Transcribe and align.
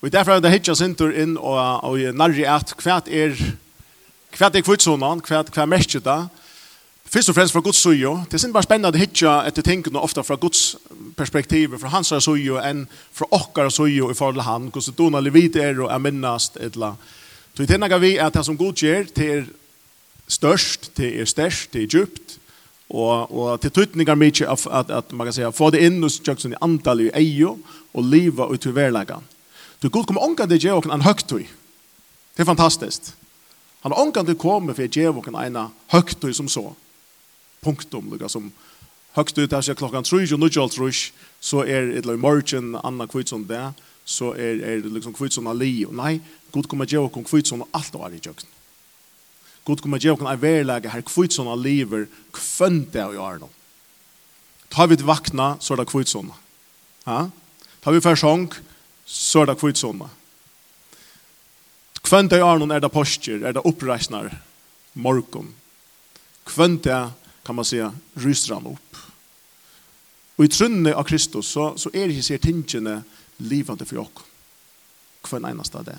Og 0.00 0.12
derfor 0.12 0.32
er 0.36 0.40
det 0.40 0.52
hitja 0.52 0.74
sintur 0.78 1.10
inn 1.10 1.36
og, 1.36 1.58
og 1.84 1.98
nærri 2.14 2.44
at 2.46 2.74
hva 2.78 3.00
er 3.06 3.34
hva 4.38 4.50
er 4.52 4.62
kvitsunan, 4.62 5.22
hva, 5.24 5.42
hva 5.42 5.64
er 5.64 5.70
merkje 5.70 6.02
da 6.04 6.26
Først 7.08 7.30
og 7.32 7.38
fremst 7.38 7.54
fra 7.54 7.62
Guds 7.64 7.78
sujo. 7.80 8.18
Det 8.28 8.36
er 8.36 8.40
sin 8.42 8.52
bare 8.52 8.66
spennende 8.66 9.00
hitja 9.00 9.38
etter 9.48 9.64
tingene 9.64 10.00
ofta 10.04 10.20
fra 10.20 10.36
Guds 10.36 10.76
perspektiv, 11.16 11.78
fra 11.80 11.88
hans 11.88 12.12
sujo 12.20 12.58
enn 12.60 12.82
fra 13.16 13.24
okkar 13.32 13.70
sujo 13.72 14.10
i 14.12 14.16
forhold 14.16 14.36
til 14.36 14.44
han, 14.44 14.66
hvordan 14.68 14.98
du 14.98 15.22
levit 15.24 15.56
er 15.56 15.80
og 15.80 15.88
er 15.88 16.02
minnast 16.04 16.58
etla. 16.60 16.92
Så 17.56 17.64
i 17.64 17.66
tennaga 17.66 17.96
vi 17.98 18.18
at 18.20 18.36
det 18.36 18.44
som 18.44 18.58
Gud 18.60 18.76
gjør, 18.76 19.08
det 19.16 19.30
er 19.38 19.48
størst, 20.28 20.90
det 21.00 21.14
er 21.16 21.24
størst, 21.24 21.72
det 21.72 21.82
er 21.82 21.88
djupt, 21.88 22.36
og, 22.90 23.32
og 23.32 23.60
til 23.60 23.72
tøytningar 23.72 24.14
mykje 24.14 24.52
at, 24.52 24.68
at, 24.70 24.90
at 24.90 25.12
man 25.12 25.26
kan 25.26 25.32
säga, 25.32 25.50
få 25.50 25.70
det 25.70 25.80
inn 25.88 26.02
hos 26.02 26.20
tjøksen 26.20 26.52
i 26.52 26.60
antall 26.60 27.06
i 27.06 27.10
eio 27.16 27.56
og 27.94 28.04
liva 28.04 28.52
ut 28.52 28.66
i 28.66 28.74
verlegan. 28.74 29.24
Du 29.82 29.88
god 29.88 30.06
kommer 30.06 30.24
ångan 30.24 30.48
til 30.48 30.60
djevåken 30.60 30.92
en 30.94 31.06
høgtøy. 31.06 31.46
Det 32.34 32.42
er 32.42 32.48
fantastiskt. 32.48 33.12
Han 33.82 33.92
har 33.92 34.00
ångan 34.00 34.26
til 34.26 34.38
kommer 34.38 34.74
for 34.74 34.90
djevåken 34.90 35.38
en 35.38 35.60
høgtøy 35.92 36.32
som 36.34 36.48
så. 36.48 36.72
Punktum, 37.62 38.10
lukka 38.10 38.28
som 38.28 38.50
høgtøy 39.14 39.46
til 39.46 39.62
seg 39.62 39.78
klokkan 39.78 40.06
3, 40.06 40.24
og 40.34 40.42
nødjalt 40.42 40.78
rush, 40.78 41.12
så 41.40 41.62
er 41.62 41.92
det 41.94 42.06
løy 42.06 42.18
morgen, 42.18 42.74
Anna 42.84 43.06
kvitson 43.06 43.46
det, 43.46 43.72
så 44.08 44.32
er, 44.32 44.62
er 44.64 44.80
det 44.82 44.92
liksom 44.92 45.12
Kvitsson 45.12 45.46
ali. 45.50 45.84
Nei, 45.92 46.18
god 46.50 46.68
kommer 46.70 46.88
djevåken 46.88 47.26
Kvitsson 47.28 47.62
og 47.66 47.76
alt 47.76 47.94
var 47.94 48.14
i 48.14 48.20
djøkken. 48.22 48.48
God 49.68 49.82
kommer 49.82 50.10
och 50.10 50.20
en 50.20 50.40
verlege 50.40 50.88
her 50.88 51.02
Kvitsson 51.02 51.48
aliver 51.48 52.06
kvønte 52.32 53.04
av 53.04 53.14
i 53.14 53.18
Arnold. 53.18 53.52
Tar 54.70 54.86
vi 54.86 54.96
til 54.96 55.06
vakna, 55.06 55.56
så 55.60 55.74
er 55.74 55.76
det 55.76 55.90
Kvitsson. 55.90 56.32
Ja? 57.04 57.28
Tar 57.84 57.92
vi 57.92 58.00
for 58.00 58.16
sjong, 58.16 58.48
så 59.08 59.42
er 59.42 59.48
det 59.48 59.58
kvitsånda. 59.60 60.08
Kvendt 62.04 62.36
i 62.36 62.42
Arnon 62.44 62.72
er 62.72 62.82
det 62.84 62.92
postjer, 62.92 63.40
er 63.42 63.56
det 63.56 63.64
oppreisner, 63.68 64.30
morgon. 64.92 65.48
Kvendt 66.48 66.88
kan 67.44 67.56
man 67.56 67.64
säga, 67.64 67.92
ryser 68.20 68.54
han 68.54 68.68
opp. 68.68 69.00
Og 70.38 70.44
i 70.44 70.52
trunne 70.52 70.92
av 70.94 71.08
Kristus 71.08 71.48
så, 71.50 71.72
så 71.80 71.90
er 71.92 72.12
ikke 72.12 72.26
sier 72.26 72.42
tingene 72.42 73.00
livende 73.42 73.88
for 73.88 74.04
oss. 74.04 74.24
Kvendt 75.24 75.48
eneste 75.50 75.80
av 75.80 75.88
det. 75.88 75.98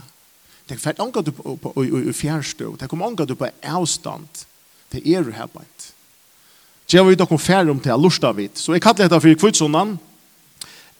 Det 0.70 0.78
er 0.78 0.82
fært 0.82 1.02
angat 1.02 1.26
du 1.26 1.34
på 1.34 1.73
fjernstå, 2.14 2.76
det 2.78 2.88
kommer 2.90 3.10
angat 3.10 3.30
du 3.30 3.34
på 3.36 3.50
avstand, 3.66 4.46
det 4.94 5.02
er 5.02 5.26
du 5.26 5.34
her 5.34 5.50
på 5.50 5.64
et. 5.64 5.88
Det 6.90 7.00
er 7.00 7.06
vi 7.06 7.18
dokum 7.18 7.42
færre 7.42 7.70
om 7.73 7.82
til, 7.82 7.94
å 7.94 8.02
lusta 8.02 8.32
vidt. 8.34 8.58
Så 8.58 8.73
jeg 8.73 8.82
kaller 8.82 9.06
dette 9.06 9.18
for 9.22 9.42
kvitsåndan, 9.42 9.98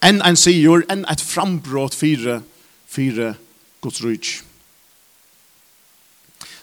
enn 0.04 0.22
en 0.24 0.38
sigur, 0.38 0.84
enn 0.88 1.04
et 1.10 1.20
frambrot 1.20 1.96
fire, 1.96 2.40
fire 2.88 3.34
Guds 3.84 4.00
rujtj. 4.04 4.40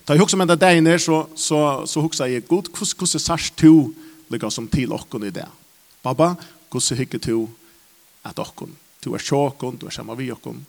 Da 0.07 0.15
jeg 0.15 0.23
hukser 0.23 0.39
med 0.39 0.47
det 0.47 0.61
deg 0.61 0.79
ned, 0.85 1.01
så, 1.03 1.25
så, 1.35 1.59
så 1.83 2.01
hukser 2.01 2.31
jeg, 2.31 2.45
God, 2.47 2.69
hvordan 2.71 3.19
sars 3.19 3.49
to 3.59 3.91
ligger 4.31 4.51
som 4.53 4.69
til 4.71 4.93
okken 4.95 5.27
i 5.27 5.33
det? 5.35 5.47
Baba, 6.03 6.33
hvordan 6.71 6.99
hikker 7.01 7.19
to 7.19 7.41
at 8.23 8.39
okken? 8.39 8.71
Du 9.03 9.13
er 9.13 9.23
sjåkken, 9.23 9.77
du 9.79 9.87
er 9.87 9.95
sammen 9.95 10.17
vi 10.19 10.31
okken. 10.31 10.61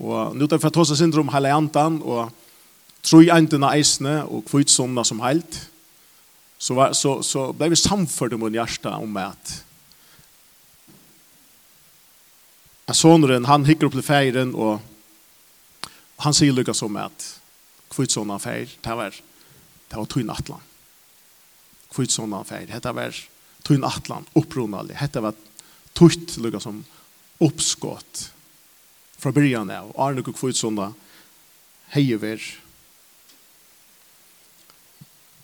Og 0.00 0.36
nå 0.36 0.46
tar 0.46 0.58
det 0.58 0.64
for 0.64 0.76
tåse 0.76 0.96
syndrom 0.96 1.32
hele 1.32 1.52
andan, 1.52 1.98
og 2.04 2.30
troi 3.04 3.30
antene 3.32 3.72
eisene, 3.74 4.20
og 4.28 4.44
kvitsomna 4.48 5.04
som 5.08 5.20
heilt. 5.24 5.56
Så, 6.60 6.76
var, 6.76 6.92
så, 6.92 7.18
så 7.24 7.50
ble 7.56 7.70
vi 7.72 7.80
samført 7.80 8.36
om 8.36 8.44
en 8.44 8.60
hjerte 8.60 8.92
om 8.92 9.16
at 9.20 9.54
sonen, 12.96 13.44
han 13.44 13.66
hikker 13.68 13.88
opp 13.88 13.96
til 13.98 14.06
feiren, 14.06 14.54
og 14.54 14.80
han 16.24 16.36
sier 16.36 16.54
lykka 16.56 16.74
som 16.76 16.96
at 17.00 17.26
kvittsånda 17.90 18.38
feir, 18.42 18.70
det 18.82 18.96
var, 18.96 19.14
det 19.90 19.98
var 19.98 20.08
tøyn 20.10 20.32
atlan. 20.32 20.64
Kvittsånda 21.90 22.42
feir, 22.48 22.70
det 22.70 22.94
var 22.96 23.20
tøyn 23.66 23.86
atlan, 23.86 24.26
opprunalig. 24.38 24.96
det 25.12 25.22
var 25.22 25.38
tøyt 25.94 26.36
lykka 26.38 26.60
som 26.60 26.82
oppskått 27.40 28.30
fra 29.20 29.32
byrjan 29.36 29.70
av, 29.72 29.92
Arne 30.00 30.24
og 30.24 30.34
kvittsånda 30.36 30.90
heiver. 31.94 32.40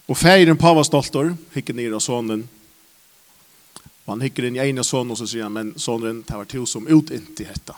Og 0.07 0.17
feiren 0.17 0.59
pava 0.61 0.85
stoltor, 0.87 1.35
hikker 1.57 1.75
nir 1.77 1.97
av 1.97 2.05
sonen, 2.05 2.47
Og 4.07 4.13
han 4.15 4.23
hikker 4.23 4.47
inn 4.47 4.57
i 4.57 4.63
ene 4.63 4.85
sånn, 4.87 5.11
og 5.11 5.19
så 5.19 5.27
sier 5.27 5.49
han, 5.49 5.57
men 5.57 5.73
sånnen, 5.83 6.23
det 6.27 6.39
var 6.39 6.47
to 6.47 6.63
som 6.71 6.87
ut 6.87 7.11
inntil 7.11 7.51
dette. 7.51 7.75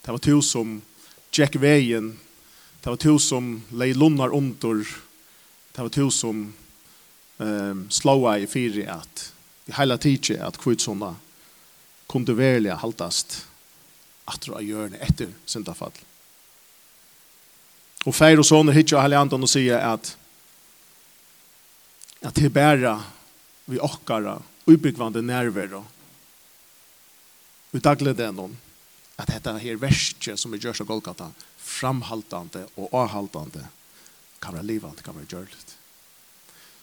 Det 0.00 0.14
var 0.16 0.22
to 0.24 0.38
som 0.44 0.78
tjekk 1.30 1.58
veien, 1.60 2.14
det 2.80 2.88
var 2.88 2.96
to 3.00 3.18
som 3.20 3.52
lei 3.76 3.92
lunnar 3.92 4.32
under, 4.32 4.80
det 5.76 5.84
var 5.84 5.92
to 5.92 6.08
som 6.10 6.46
um, 7.36 7.82
slåa 7.92 8.38
i 8.40 8.46
fire 8.48 8.86
at, 8.96 9.26
i 9.68 9.76
heila 9.76 9.98
tidsi 10.00 10.38
at 10.40 10.56
kvitsånda 10.58 11.12
kunne 12.10 12.34
velja 12.34 12.80
haltast 12.80 13.42
atra 14.24 14.56
av 14.56 14.64
hjørne 14.64 14.98
etter 15.04 15.28
syndafall. 15.44 15.92
Og 18.08 18.16
feir 18.16 18.40
og 18.40 18.48
sånne 18.48 18.72
hitja 18.72 18.96
og 18.96 19.04
Helianton 19.04 19.44
og 19.44 19.52
sier 19.52 19.84
at 19.84 20.14
at 22.20 22.36
det 22.36 22.50
er 22.50 22.52
bare 22.52 22.94
vi 23.70 23.78
okkara 23.80 24.34
ubyggvande 24.70 25.22
nerver 25.22 25.80
og 25.80 25.84
daglig 27.82 28.16
det 28.18 28.30
noen 28.34 28.56
at 29.20 29.28
dette 29.28 29.52
her 29.62 29.78
verset 29.80 30.38
som 30.40 30.54
er 30.54 30.62
gjørs 30.62 30.80
av 30.82 30.88
Golgata 30.88 31.28
framhaltande 31.60 32.64
og 32.80 32.88
avhaltande 32.96 33.66
kan 34.40 34.56
være 34.56 34.66
livet, 34.66 35.02
kan 35.04 35.16
være 35.16 35.28
gjørligt. 35.28 35.76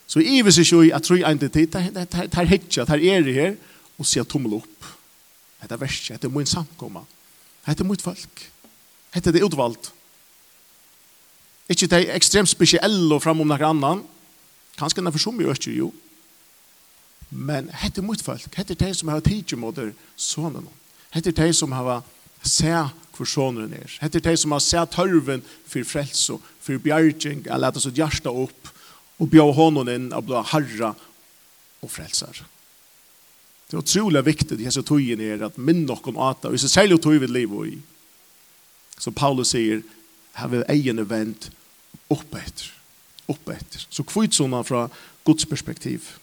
Så 0.07 0.21
i 0.21 0.41
vis 0.45 0.59
ikke 0.61 0.83
i 0.85 0.91
tror 1.03 1.17
jeg 1.17 1.35
ikke 1.35 1.49
tid, 1.49 1.67
det 1.67 2.37
er 2.37 2.51
hittja, 2.51 2.85
det 2.85 3.09
er 3.11 3.25
det 3.25 3.33
her, 3.35 3.55
og 3.97 4.05
sier 4.05 4.23
tommel 4.23 4.59
opp. 4.61 4.91
Det 5.61 5.71
er 5.71 5.81
verset, 5.81 6.21
det 6.21 6.29
er 6.29 6.35
min 6.35 6.45
samkomma, 6.47 7.01
dette 7.65 7.83
er 7.83 7.87
mot 7.89 8.01
folk, 8.01 8.43
dette 9.13 9.29
er 9.29 9.33
det 9.35 9.43
utvalgt. 9.43 9.91
Ikke 11.67 11.89
det 11.89 11.97
er 11.97 12.15
ekstremt 12.15 12.49
spesielle 12.49 13.15
og 13.15 13.23
fram 13.25 13.41
om 13.41 13.49
noen 13.49 13.65
annan, 13.65 14.03
kanskje 14.77 15.01
den 15.01 15.09
er 15.09 15.15
for 15.17 15.25
som 15.25 15.41
jo, 15.41 15.55
jo, 15.73 15.89
Men 17.29 17.69
hette 17.75 18.01
mot 18.01 18.21
folk, 18.23 18.47
hette 18.55 18.75
de 18.75 18.93
som 18.95 19.09
har 19.11 19.23
tidsi 19.25 19.57
mot 19.59 19.77
sonen. 20.15 20.67
Hette 21.11 21.33
de 21.35 21.49
som 21.53 21.71
har 21.75 22.03
sett 22.43 23.03
hvor 23.17 23.27
sonen 23.27 23.73
er. 23.73 23.97
Hette 24.01 24.21
de 24.21 24.35
som 24.38 24.53
har 24.53 24.61
sett 24.63 24.93
tørven 24.93 25.43
for 25.66 25.87
frelse, 25.87 26.37
for 26.61 26.83
bjergjeng, 26.83 27.45
har 27.49 27.61
lett 27.61 27.79
sitt 27.81 27.97
hjärsta 27.97 28.29
opp 28.31 28.69
og 29.17 29.31
bjør 29.31 29.55
hånden 29.57 29.89
inn 29.89 30.11
og 30.13 30.27
blir 30.27 30.45
herre 30.51 30.93
og 31.81 31.91
frelser. 31.91 32.43
Det 33.67 33.75
er 33.75 33.83
utrolig 33.83 34.23
viktig 34.23 34.59
i 34.61 34.67
hese 34.67 34.83
tøyen 34.85 35.21
er 35.23 35.47
at 35.49 35.57
minn 35.59 35.83
noen 35.87 36.19
ata, 36.21 36.47
og 36.47 36.55
hvis 36.55 36.67
det 36.67 36.71
særlig 36.71 37.01
tog 37.03 37.17
vi 37.19 37.27
liv 37.27 37.55
i, 37.66 37.77
som 38.97 39.13
Paulus 39.13 39.51
sier, 39.53 39.81
har 40.37 40.51
vi 40.53 40.61
egen 40.71 41.01
event 41.01 41.49
opp 42.13 42.37
etter. 42.37 42.69
Opp 43.27 43.49
etter. 43.51 43.83
Så 43.89 44.05
kvitt 44.07 44.37
sånne 44.37 44.61
fra 44.63 44.85
Guds 45.27 45.45
perspektiv. 45.49 46.13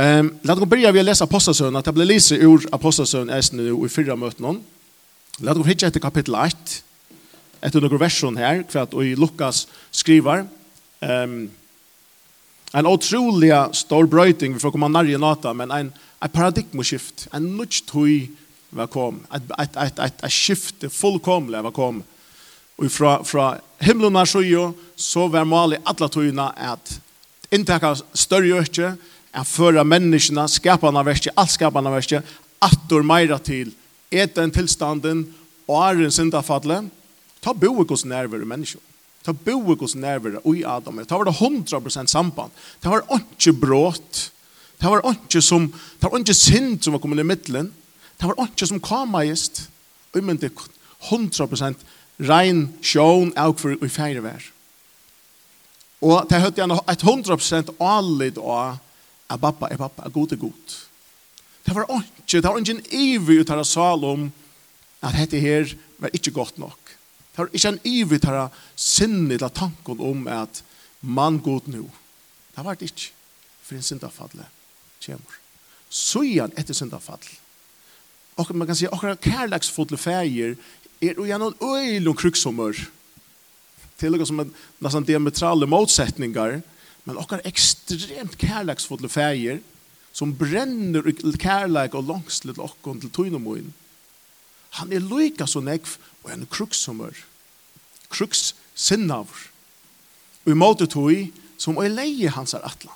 Um, 0.00 0.38
Lad 0.42 0.62
oss 0.62 0.68
börja 0.68 0.92
vid 0.92 1.00
att 1.00 1.04
läsa 1.04 1.24
Apostasön, 1.24 1.76
att 1.76 1.86
jag 1.86 1.94
blir 1.94 2.04
lyser 2.04 2.36
ur 2.36 2.68
Apostasön 2.72 3.42
nu 3.52 3.86
i 3.86 3.88
fyra 3.88 4.16
möten. 4.16 4.44
Om. 4.44 4.62
Oss 5.48 5.66
hitta 5.66 5.86
etter 5.86 6.00
kapitel 6.00 6.34
1, 6.34 6.84
etter 7.60 7.80
några 7.80 7.98
version 7.98 8.36
här, 8.36 8.64
för 8.68 8.78
att 8.78 8.94
i 8.94 9.16
Lukas 9.16 9.68
skriver 9.90 10.46
um, 11.00 11.50
en 12.72 12.86
otrolig 12.86 13.52
stor 13.72 14.06
bröjting, 14.06 14.54
vi 14.54 14.60
får 14.60 14.70
komma 14.70 14.88
närje 14.88 15.18
nata, 15.18 15.54
men 15.54 15.70
en, 15.70 15.92
en 16.20 16.30
paradigmaskift, 16.30 17.28
en 17.32 17.56
nudge 17.56 17.86
tog 17.86 18.28
var 18.70 18.86
kom, 18.86 19.20
ett, 19.34 19.42
ett, 19.58 19.76
ett, 19.76 19.98
ett, 19.98 20.24
ett 20.24 20.32
skifte 20.32 20.90
fullkomliga 20.90 21.62
var 21.62 21.70
kom. 21.70 22.02
Och 22.76 22.92
fra, 22.92 23.24
fra 23.24 23.56
himlen 23.78 24.12
var 24.12 24.24
så 24.96 25.28
var 25.28 25.44
målet 25.44 25.80
alla 25.84 26.08
togna 26.08 26.50
att 26.50 27.00
intäcka 27.50 27.96
större 28.12 28.58
ökje, 28.58 28.96
er 29.34 29.46
føre 29.46 29.84
menneskene, 29.86 30.46
skapene 30.50 31.04
verste, 31.06 31.32
alt 31.38 31.54
skapene 31.54 31.92
verste, 31.92 32.22
attor 32.60 33.04
meira 33.06 33.38
til 33.38 33.72
eten 34.10 34.50
tilstanden 34.52 35.24
og 35.70 35.76
æren 35.84 36.12
syndafallet, 36.12 36.90
ta 37.40 37.54
boe 37.54 37.86
hos 37.88 38.04
nærvere 38.04 38.48
mennesker. 38.48 38.82
Ta 39.24 39.32
boe 39.36 39.76
hos 39.80 39.94
nærvere 39.94 40.40
og 40.44 40.56
i 40.56 40.64
Adam. 40.64 41.02
Ta 41.04 41.18
var 41.18 41.28
det 41.28 41.36
100% 41.36 42.10
samband. 42.10 42.50
Ta 42.80 42.90
var 42.90 43.04
ikke 43.16 43.52
brått. 43.52 44.30
Ta 44.80 44.90
var 44.90 45.04
ikke 45.12 45.42
som, 45.44 45.68
ta 46.00 46.08
var 46.08 46.22
ikke 46.22 46.34
synd 46.34 46.80
som 46.82 46.96
var 46.96 47.02
kommet 47.02 47.20
i 47.20 47.28
midtelen. 47.28 47.70
Ta 48.18 48.30
var 48.30 48.48
ikke 48.48 48.66
som 48.66 48.80
kamajist. 48.80 49.66
Og 50.14 50.24
men 50.24 50.40
det 50.40 50.52
100% 51.10 51.84
rein 52.28 52.66
sjån 52.82 53.34
av 53.38 53.54
for 53.60 53.76
i 53.76 53.92
feire 53.92 54.24
vær. 54.24 54.42
Og 56.00 56.24
det 56.30 56.40
høyde 56.40 56.62
jeg 56.62 56.96
100% 56.96 57.74
allid 57.76 58.40
og 58.40 58.80
at 59.30 59.40
pappa 59.40 59.68
er 59.70 59.78
pappa, 59.78 60.06
at 60.06 60.12
god 60.12 60.32
er 60.32 60.40
god. 60.40 60.76
Det 61.66 61.74
var 61.74 61.86
ikke, 61.86 62.40
det 62.40 62.44
var 62.44 62.58
ikke 62.58 62.76
en 62.78 62.86
evig 62.90 63.40
ut 63.40 63.50
av 63.54 63.64
Salom 63.64 64.30
at 65.00 65.16
dette 65.16 65.40
her 65.40 65.70
var 66.00 66.12
ikke 66.16 66.32
godt 66.34 66.58
nok. 66.58 66.96
Det 67.30 67.38
var 67.38 67.52
ikke 67.54 67.72
en 67.72 67.82
ivig 67.84 68.18
ut 68.18 68.28
av 68.28 68.56
sinne 68.76 69.38
til 69.38 69.54
tanken 69.54 70.00
om 70.02 70.26
at 70.28 70.62
man 71.00 71.38
god 71.40 71.68
nå. 71.72 71.86
Det 72.56 72.64
var 72.64 72.76
det 72.76 72.90
ikke 72.90 73.12
for 73.64 73.78
en 73.78 73.86
syndafadle 73.86 74.46
kommer. 75.00 75.38
Så 75.90 76.24
igjen 76.26 76.52
etter 76.58 76.76
syndafadle. 76.76 77.38
Og 78.36 78.50
man 78.56 78.68
kan 78.68 78.76
si, 78.76 78.88
akkurat 78.88 79.20
kærleksfodle 79.20 79.98
feir 80.00 80.56
er 81.00 81.16
jo 81.16 81.26
gjennom 81.28 81.56
øyne 81.62 82.14
krukksommer. 82.16 82.76
Til 84.00 84.16
og 84.16 84.26
som 84.26 84.40
er 84.40 84.52
nesten 84.80 85.06
diametrale 85.08 85.68
motsetninger, 85.68 86.60
Men 87.04 87.18
okkar 87.20 87.42
ekstremt 87.48 88.36
kærleiksfulle 88.40 89.08
feir 89.08 89.60
som 90.12 90.34
brenner 90.36 91.06
i 91.08 91.14
kærleik 91.40 91.94
og 91.94 92.08
langslet 92.10 92.58
til 92.58 92.64
okkon 92.64 93.00
til 93.00 93.12
tøynemoen. 93.14 93.72
han 94.70 94.92
er 94.92 95.02
loika 95.02 95.46
så 95.46 95.60
nekv 95.60 95.96
og 96.22 96.30
en 96.30 96.46
kruksommer. 96.46 97.14
Kruks 98.10 98.54
sinnavr. 98.74 99.50
Og 100.46 100.52
i 100.52 100.58
måte 100.58 100.86
tøy 100.86 101.30
som 101.58 101.78
er 101.78 101.90
leie 101.90 102.30
hansar 102.30 102.62
atlan. 102.64 102.94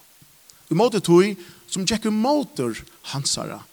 I 0.70 0.74
måte 0.74 1.00
tøy 1.00 1.34
som 1.66 1.86
tjekker 1.86 2.10
måter 2.10 2.78
hansara. 3.10 3.64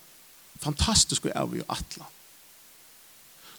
Fantastisk 0.62 1.26
og 1.26 1.36
evig 1.36 1.64
atlan. 1.70 2.10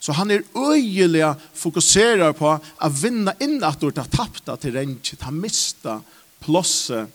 Så 0.03 0.13
han 0.19 0.31
er 0.31 0.43
øyelig 0.59 1.23
fokuserar 1.55 2.35
på 2.35 2.49
å 2.59 2.89
vinna 2.91 3.37
inn 3.39 3.63
at 3.63 3.79
du 3.79 3.93
tar 3.95 4.11
tappta 4.11 4.57
til 4.59 4.75
renget, 4.75 5.15
han 5.23 5.39
mista 5.39 6.01
renget, 6.01 6.22
plosse 6.43 7.07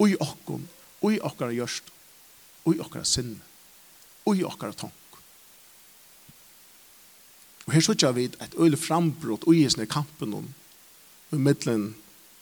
ui 0.00 0.14
okkom, 0.20 0.62
i 1.10 1.18
okkara 1.20 1.52
gjørst, 1.56 1.90
og 2.64 2.76
i 2.76 2.80
okkara 2.80 3.06
sinn, 3.08 3.34
og 4.28 4.36
i 4.36 4.44
okkara 4.46 4.76
tank. 4.76 4.96
Og 7.66 7.74
her 7.76 7.84
sotja 7.84 8.10
vi 8.16 8.26
et 8.28 8.56
øyla 8.58 8.76
frambrott 8.80 9.44
og 9.46 9.54
i 9.54 9.64
hesne 9.64 9.86
kampen 9.88 10.34
om, 10.34 10.46
i 11.30 11.38
middelen 11.38 11.92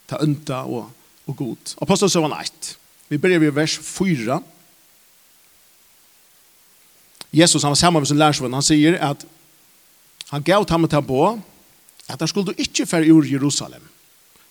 ta 0.09 0.20
ønta 0.25 0.62
og, 0.65 0.88
og 1.29 1.37
god. 1.37 1.75
Apostelsøvan 1.85 2.32
1. 2.32 2.70
Vi 3.09 3.19
begynner 3.19 3.43
vid 3.43 3.56
vers 3.56 3.76
4. 3.85 4.38
Jesus 7.32 7.62
han 7.62 7.70
var 7.70 7.76
sammen 7.76 8.00
med 8.00 8.09
sin 8.09 8.19
lärsvän. 8.19 8.53
Han 8.53 8.62
sier 8.62 8.97
at 9.05 9.26
han 10.29 10.43
gav 10.43 10.65
tammet 10.65 10.93
här 10.93 11.03
på 11.03 11.41
at 12.09 12.20
han 12.20 12.29
skulle 12.29 12.55
ikke 12.56 12.87
fære 12.87 13.12
ur 13.12 13.25
Jerusalem 13.25 13.82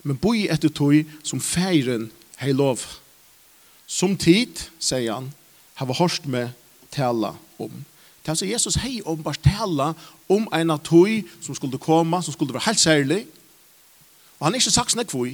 men 0.03 0.19
boi 0.21 0.47
etter 0.51 0.69
tog 0.69 1.07
som 1.25 1.41
feiren 1.43 2.09
hei 2.41 2.53
lov. 2.53 2.83
Som 3.87 4.17
tid, 4.19 4.59
sier 4.79 5.13
han, 5.13 5.31
har 5.79 5.87
vi 5.89 5.97
hørt 5.99 6.25
med 6.27 6.53
tala 6.93 7.35
om. 7.57 7.85
Det 8.25 8.33
er 8.35 8.49
Jesus 8.51 8.75
hei 8.83 8.99
om 9.07 9.21
bare 9.23 9.39
tala 9.39 9.93
om 10.27 10.47
en 10.51 10.73
av 10.73 10.81
tog 10.83 11.23
som 11.39 11.55
skulle 11.55 11.79
komme, 11.79 12.19
som 12.21 12.35
skulle 12.35 12.53
være 12.53 12.67
helt 12.67 12.81
særlig. 12.81 13.21
Og 14.37 14.47
han 14.47 14.55
er 14.55 14.61
ikke 14.61 14.75
sagt 14.75 14.93
snakk 14.93 15.13
for. 15.13 15.29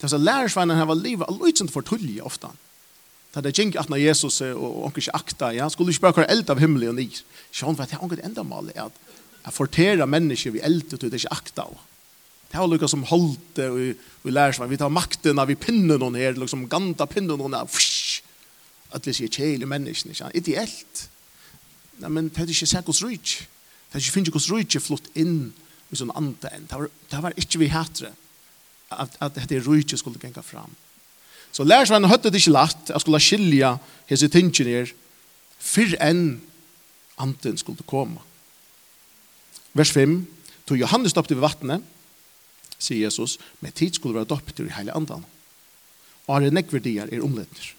Det 0.00 0.08
er 0.08 0.12
så 0.12 0.18
lærersvennen 0.18 0.76
har 0.76 0.88
vært 0.88 1.04
livet 1.04 1.28
all 1.28 1.68
for 1.70 1.86
tullige 1.86 2.24
ofte. 2.24 2.48
Det 3.34 3.46
er 3.46 3.62
ikke 3.62 3.78
at 3.78 3.90
når 3.90 4.02
Jesus 4.02 4.40
og 4.40 4.84
onker 4.86 4.98
ikke 5.04 5.14
akta, 5.14 5.52
ja, 5.54 5.68
skulle 5.68 5.92
ikke 5.92 6.10
bare 6.10 6.26
eld 6.30 6.50
av 6.50 6.58
himmelen 6.58 6.88
og 6.88 6.98
nyr. 6.98 7.20
Så 7.52 7.66
han 7.66 7.76
det 7.78 7.92
er 7.92 8.02
onker 8.02 8.24
enda 8.24 8.42
mal, 8.42 8.72
at 8.74 8.92
jeg 9.44 9.52
forterer 9.52 10.06
mennesker 10.06 10.50
vi 10.50 10.64
eld, 10.64 10.92
og 10.92 11.00
det 11.00 11.12
er 11.12 11.22
ikke 11.22 11.36
akta 11.36 11.62
av. 11.68 11.78
Det 12.50 12.58
har 12.58 12.66
lukket 12.66 12.90
som 12.90 13.06
holdt 13.06 13.54
det 13.56 13.68
og 13.70 13.78
vi 14.24 14.32
lærer 14.34 14.56
seg, 14.56 14.70
Vi 14.70 14.76
tar 14.80 14.90
makten 14.90 15.38
av 15.38 15.48
vi 15.48 15.54
pinner 15.54 15.98
noen 15.98 16.18
her, 16.18 16.34
liksom 16.34 16.66
ganta 16.68 17.06
pinner 17.06 17.38
noen 17.38 17.54
her. 17.54 17.66
Fsh! 17.70 18.22
At 18.92 19.06
vi 19.06 19.14
sier 19.14 19.30
kjele 19.30 19.68
menneskene, 19.70 20.16
ikke? 20.16 20.30
Ideelt. 20.34 21.04
Nei, 22.02 22.10
men 22.10 22.28
det 22.28 22.42
er 22.42 22.50
ikke 22.50 22.66
sikkert 22.66 22.90
hos 22.90 23.02
rujt. 23.06 23.36
Det 23.90 23.98
er 23.98 24.02
ikke 24.02 24.16
finnes 24.16 24.34
hos 24.34 24.50
ryk 24.50 24.76
flott 24.82 25.06
inn 25.14 25.52
i 25.90 25.98
sånn 25.98 26.12
andre 26.14 26.50
enn. 26.56 26.66
Det 26.66 26.78
var, 26.78 26.90
det 27.12 27.22
var 27.22 27.38
ikke 27.38 27.60
vi 27.62 27.70
hætre 27.70 28.10
at, 28.90 29.14
at 29.22 29.36
dette 29.38 29.62
rujt 29.66 29.94
skulle 29.98 30.18
genga 30.18 30.42
fram. 30.42 30.74
Så 31.50 31.64
lærer 31.64 31.86
seg, 31.86 31.96
lærersvann 31.98 32.10
høtte 32.10 32.30
det 32.30 32.42
ikke 32.42 32.54
lagt 32.54 32.90
jeg 32.90 33.02
skulle 33.02 33.22
skilja 33.22 33.72
hese 34.10 34.30
tingene 34.30 34.74
her 34.74 34.92
fyrr 35.60 35.96
enn 36.02 36.40
anden 37.20 37.58
skulle 37.60 37.84
komme. 37.86 38.22
Vers 39.76 39.92
5. 39.94 40.22
Tog 40.66 40.80
Johannes 40.80 41.12
stoppte 41.14 41.36
ved 41.36 41.44
vattnet, 41.44 41.84
sier 42.80 43.06
Jesus, 43.06 43.38
med 43.60 43.76
tid 43.76 43.94
skulle 43.94 44.16
være 44.16 44.30
dopter 44.30 44.66
i 44.66 44.74
hele 44.76 44.94
andan. 44.96 45.24
Og 46.26 46.42
er 46.42 46.54
nekverdier 46.54 47.10
er 47.10 47.24
omledner. 47.24 47.72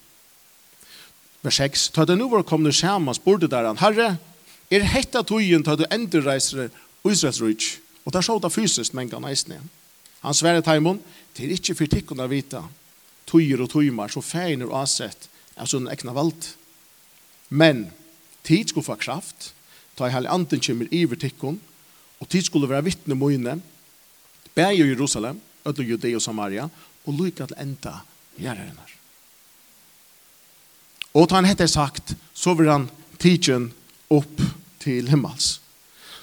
Vers 1.42 1.58
6. 1.58 1.90
Ta 1.96 2.06
det 2.06 2.18
nu 2.20 2.30
var 2.30 2.46
kommet 2.46 2.76
sammen, 2.76 3.16
spurte 3.16 3.50
der 3.50 3.66
han, 3.66 3.80
Herre, 3.82 4.18
er 4.72 4.88
hetta 4.94 5.24
togjen 5.26 5.64
ta 5.66 5.76
du 5.76 5.86
endurreiser 5.90 6.70
Israels. 7.08 7.80
Og 8.06 8.14
der 8.14 8.22
så 8.26 8.38
det 8.42 8.54
fysisk 8.54 8.94
menga 8.98 9.20
neisne. 9.22 9.60
Han 10.22 10.38
sverre 10.38 10.62
taimon, 10.62 11.02
det 11.38 11.46
er 11.46 11.56
ikke 11.56 11.76
for 11.78 11.90
tikkene 11.90 12.28
vita, 12.30 12.62
tøyer 13.30 13.62
og 13.64 13.72
tøymar, 13.74 14.12
så 14.14 14.22
feiner 14.22 14.70
og 14.70 14.84
asett, 14.84 15.30
er 15.58 15.70
sånn 15.70 15.90
ekna 15.90 16.14
valgt. 16.14 16.56
Men, 17.50 17.88
tid 18.46 18.70
skulle 18.70 18.86
få 18.86 18.98
kraft, 19.02 19.52
ta 19.98 20.08
i 20.08 20.14
hele 20.14 20.30
anden 20.30 20.62
kommer 20.62 20.90
iver 20.94 21.18
tikkene, 21.18 21.58
og 22.22 22.30
tid 22.30 22.46
skulle 22.46 22.70
være 22.70 22.86
vittne 22.86 23.18
møyne, 23.18 23.58
Bæg 24.56 24.80
i 24.80 24.88
Jerusalem, 24.90 25.42
ödlu 25.66 25.84
Judea 25.84 26.16
og 26.16 26.22
Samaria, 26.22 26.70
og 27.06 27.14
lykka 27.14 27.46
til 27.46 27.62
enda 27.62 27.94
gjerrinnar. 28.38 28.90
Og 31.14 31.28
ta 31.28 31.36
han 31.40 31.48
hette 31.48 31.68
sagt, 31.68 32.14
så 32.34 32.54
vil 32.56 32.70
han 32.72 32.90
tidsen 33.20 33.72
opp 34.12 34.42
til 34.80 35.10
himmels. 35.12 35.60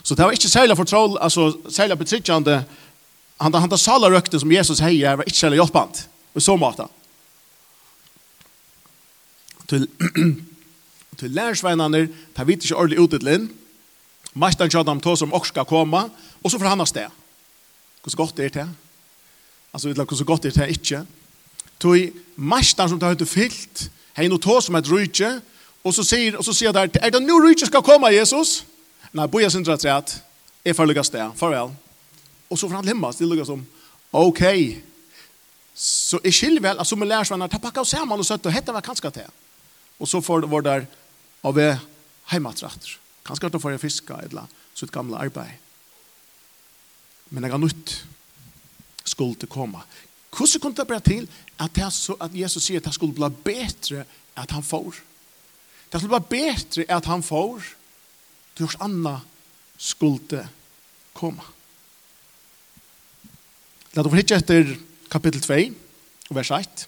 Så 0.03 0.15
det 0.15 0.25
var 0.25 0.33
ikke 0.33 0.49
særlig 0.49 0.77
fortroll, 0.77 1.19
altså 1.21 1.53
særlig 1.69 1.99
betrittjande, 1.99 2.63
han 3.41 3.53
da 3.53 3.59
han 3.59 3.71
da 3.71 3.77
sala 3.77 4.09
røkten 4.11 4.41
som 4.41 4.53
Jesus 4.53 4.81
heier, 4.81 5.17
var 5.17 5.29
ikke 5.29 5.39
særlig 5.39 5.61
hjelpant, 5.61 6.09
og 6.35 6.43
så 6.43 6.57
måte. 6.57 6.89
Til, 9.69 9.85
til 11.21 11.31
lærersveinene, 11.31 12.09
ta 12.35 12.47
vet 12.49 12.65
ikke 12.65 12.77
ordentlig 12.77 13.05
utidlinn, 13.05 13.51
Mestan 14.39 14.71
kjødde 14.71 14.93
ham 14.93 15.01
til 15.03 15.17
som 15.17 15.33
også 15.35 15.53
skal 15.53 15.67
komme, 15.67 16.05
og 16.43 16.51
så 16.51 16.59
får 16.59 16.71
han 16.71 16.85
av 16.85 16.89
sted. 16.89 17.18
Hvordan 18.03 18.17
godt 18.17 18.39
er 18.39 18.49
det? 18.49 18.69
Altså, 19.73 19.89
vet 19.89 19.97
hvordan 19.97 20.27
godt 20.27 20.45
er 20.45 20.51
det 20.51 20.69
ikke? 20.69 21.05
Tøy, 21.81 22.13
marstan 22.37 22.89
som 22.89 22.99
det 22.99 23.09
har 23.09 23.25
fyllt, 23.25 23.91
hei 24.17 24.27
nu 24.29 24.39
tå 24.39 24.61
som 24.61 24.75
et 24.75 24.91
rydtje, 24.91 25.29
og 25.87 25.95
så 25.95 26.03
sier, 26.03 26.37
og 26.37 26.45
så 26.45 26.53
sier 26.53 26.75
der, 26.75 26.89
er 26.99 27.11
det 27.15 27.23
nu 27.23 27.39
rydtje 27.39 27.69
skal 27.69 27.85
komme, 27.87 28.11
Jesus? 28.11 28.65
Nei, 29.15 29.29
boja 29.31 29.51
sindra 29.51 29.77
træt, 29.79 30.17
er 30.65 30.75
for 30.75 30.89
lukka 30.89 31.05
det, 31.15 31.27
farvel. 31.39 31.71
Og 32.51 32.59
så 32.59 32.67
får 32.67 32.81
han 32.81 32.89
limmas, 32.91 33.17
det 33.17 33.29
lukka 33.29 33.47
som, 33.47 33.63
ok, 34.13 34.43
så 35.79 36.19
er 36.25 36.35
skil 36.35 36.59
vel, 36.63 36.79
altså 36.79 36.99
med 36.99 37.07
lærersvenner, 37.13 37.47
ta 37.47 37.63
pakka 37.63 37.85
og 37.85 37.87
saman 37.87 38.19
og 38.19 38.27
søtt, 38.27 38.47
og 38.47 38.53
hette 38.53 38.75
var 38.75 38.83
kanska 38.83 39.13
til. 39.15 39.31
Og 40.01 40.11
så 40.11 40.21
får 40.21 40.49
var 40.51 40.67
der, 40.67 40.89
av 41.47 41.59
heimatratter, 42.33 42.99
kanska 43.25 43.47
at 43.47 43.55
du 43.55 43.63
får 43.63 43.79
fiska, 43.79 44.19
eller, 44.27 44.51
sitt 44.75 44.91
gamla 44.93 45.23
arbeid 45.23 45.68
men 47.31 47.45
jeg 47.45 47.53
har 47.53 47.61
nytt 47.63 47.95
skulle 49.05 49.37
til 49.41 49.49
komme. 49.49 49.83
Hvordan 50.31 50.61
kunne 50.61 50.77
det 50.77 50.87
bli 50.87 51.01
til 51.01 51.29
at, 51.59 51.75
det 51.75 51.93
så, 51.93 52.17
at 52.21 52.35
Jesus 52.35 52.65
sier 52.65 52.81
at 52.81 52.85
det 52.85 52.95
skulle 52.95 53.17
bli 53.17 53.29
bedre 53.45 54.05
at 54.37 54.51
han 54.51 54.63
får? 54.63 55.01
Det 55.93 56.01
skulle 56.01 56.21
bli 56.21 56.39
bedre 56.39 56.85
at 56.89 57.05
han 57.05 57.23
får 57.23 57.63
til 58.57 58.67
hos 58.67 58.77
Anna 58.81 59.19
skulle 59.79 60.49
komme. 61.15 61.43
La 63.97 64.05
oss 64.05 64.15
hitte 64.15 64.37
etter 64.37 64.77
kapittel 65.11 65.43
2, 65.43 65.57
vers 66.37 66.51
1. 66.55 66.87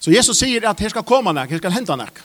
Så 0.00 0.12
Jesus 0.14 0.38
sier 0.38 0.68
at 0.68 0.80
her 0.80 0.92
skal 0.92 1.04
komme 1.04 1.32
nek, 1.34 1.50
her 1.50 1.60
skal 1.60 1.74
hente 1.74 1.96
nek. 1.98 2.22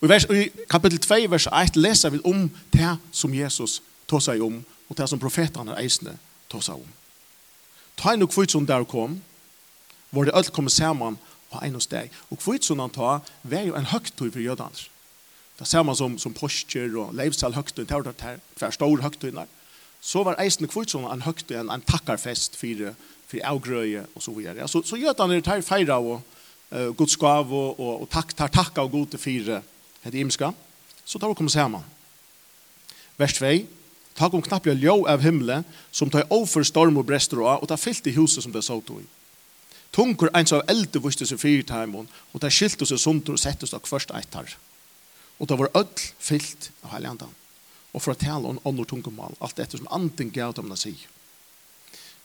Og 0.00 0.08
i, 0.08 0.10
vers, 0.10 0.26
i 0.28 0.48
kapittel 0.68 0.98
2, 0.98 1.20
vers 1.30 1.46
1 1.46 1.78
leser 1.78 2.12
vi 2.12 2.20
om 2.26 2.48
det 2.74 2.96
som 3.12 3.34
Jesus 3.34 3.78
ta 4.10 4.20
seg 4.20 4.42
om, 4.44 4.60
og 4.88 4.96
det 4.98 5.08
som 5.10 5.20
profetene 5.20 5.76
eisene 5.80 6.16
ta 6.52 6.60
seg 6.62 6.82
om. 6.82 6.90
Ta 7.96 8.14
en 8.14 8.26
og 8.26 8.32
kvitsun 8.34 8.66
der 8.68 8.84
kom, 8.88 9.20
var 10.14 10.26
det 10.26 10.34
alt 10.34 10.52
kom 10.54 10.68
sammen 10.68 11.18
på 11.50 11.60
en 11.62 11.78
hos 11.78 11.88
deg. 11.90 12.12
Og 12.30 12.40
kvitsun 12.42 12.82
han 12.82 12.92
ta, 12.94 13.18
var 13.42 13.66
jo 13.66 13.76
en 13.78 13.90
høgtøy 13.90 14.28
for 14.30 14.42
jødene. 14.42 14.90
Det 15.58 15.68
ser 15.70 15.84
man 15.86 15.94
som, 15.94 16.16
som 16.18 16.34
postjer 16.34 16.96
og 16.98 17.14
leivsal 17.14 17.54
høgtøy, 17.54 17.84
det 17.84 17.94
var 17.94 18.08
det 18.08 18.26
her, 18.26 18.70
stor 18.74 19.02
høgtøy 19.02 19.30
der. 19.30 19.50
Så 20.04 20.24
var 20.26 20.40
eisene 20.42 20.68
kvitsun 20.68 21.06
en 21.08 21.22
høgtøy, 21.24 21.56
en, 21.60 21.70
en 21.70 21.84
takkarfest 21.86 22.58
for, 22.58 22.90
for 23.30 23.50
avgrøye 23.52 24.02
og 24.14 24.22
så 24.22 24.34
videre. 24.34 24.68
Så, 24.68 24.82
så 24.82 24.98
jødene 24.98 25.38
er 25.38 25.46
tar 25.46 25.62
feira 25.64 26.00
og 26.02 26.18
uh, 26.74 26.90
godskav 26.98 27.52
og, 27.52 27.78
og, 27.78 28.02
og 28.02 28.10
takk, 28.10 28.34
tar 28.36 28.52
takka 28.52 28.82
og 28.82 28.92
gode 28.96 29.20
fire, 29.20 29.62
heter 30.02 30.20
imska. 30.24 30.50
Så 31.04 31.18
tar 31.18 31.30
vi 31.30 31.38
komme 31.38 31.54
sammen. 31.54 31.86
Vers 33.16 33.38
2, 33.38 33.54
Ta 34.14 34.30
kom 34.30 34.42
knappt 34.42 34.66
jag 34.66 34.78
ljå 34.78 35.06
av 35.08 35.20
himmelen, 35.20 35.64
som 35.90 36.10
tar 36.10 36.26
over 36.32 36.62
storm 36.62 36.96
og 36.96 37.06
brester 37.06 37.40
og, 37.42 37.62
og 37.62 37.68
ta 37.68 37.76
fyllt 37.76 38.06
i 38.06 38.14
huset 38.14 38.44
som 38.44 38.52
det 38.52 38.62
så 38.62 38.80
tog. 38.80 39.02
Tunker 39.94 40.30
eins 40.34 40.52
av 40.52 40.62
eldre 40.70 41.02
vuste 41.02 41.26
seg 41.26 41.38
fyrt 41.38 41.70
hemon 41.70 42.08
og 42.32 42.40
ta 42.42 42.50
skilt 42.50 42.82
oss 42.82 42.94
sunt 42.98 43.28
og 43.30 43.38
sett 43.38 43.62
oss 43.62 43.74
av 43.74 43.80
först 43.84 44.10
Og 44.10 44.46
Och 45.38 45.48
ta 45.48 45.56
var 45.56 45.68
öll 45.74 45.88
fyllt 46.18 46.70
av 46.82 46.90
helgandan. 46.90 47.34
og 47.94 48.02
for 48.02 48.14
å 48.14 48.18
tale 48.18 48.50
om 48.50 48.60
andra 48.66 48.84
tungomal 48.84 49.36
alt 49.38 49.56
dette 49.56 49.78
som 49.78 49.90
anten 49.94 50.32
gav 50.34 50.54
dem 50.54 50.72
å 50.72 50.76
sig. 50.76 50.96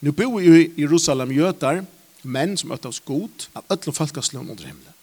Nu 0.01 0.11
bor 0.11 0.41
i 0.41 0.71
Jerusalem 0.79 1.31
jøter, 1.35 1.83
menn 2.23 2.57
som 2.57 2.71
ötta 2.71 2.89
oss 2.89 3.03
god 3.05 3.47
av 3.53 3.67
öllum 3.69 3.95
folkeslån 3.95 4.49
under 4.49 4.65
himmelen. 4.65 4.98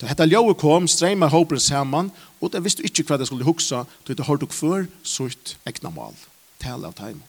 Da 0.00 0.10
hetta 0.10 0.26
ljóu 0.28 0.52
kom, 0.58 0.88
streima 0.88 1.28
hopen 1.32 1.60
saman, 1.60 2.10
og 2.40 2.52
det 2.52 2.60
visste 2.64 2.84
ikkje 2.84 3.06
hva 3.08 3.16
det 3.16 3.28
skulle 3.30 3.46
hugsa, 3.46 3.86
då 4.04 4.14
det 4.14 4.26
har 4.26 4.36
før 4.36 4.46
kvör 4.46 4.86
sutt 5.02 5.56
egna 5.64 5.90
mal. 5.90 6.14
Tal 6.58 6.84
av 6.84 6.92
time. 6.92 7.20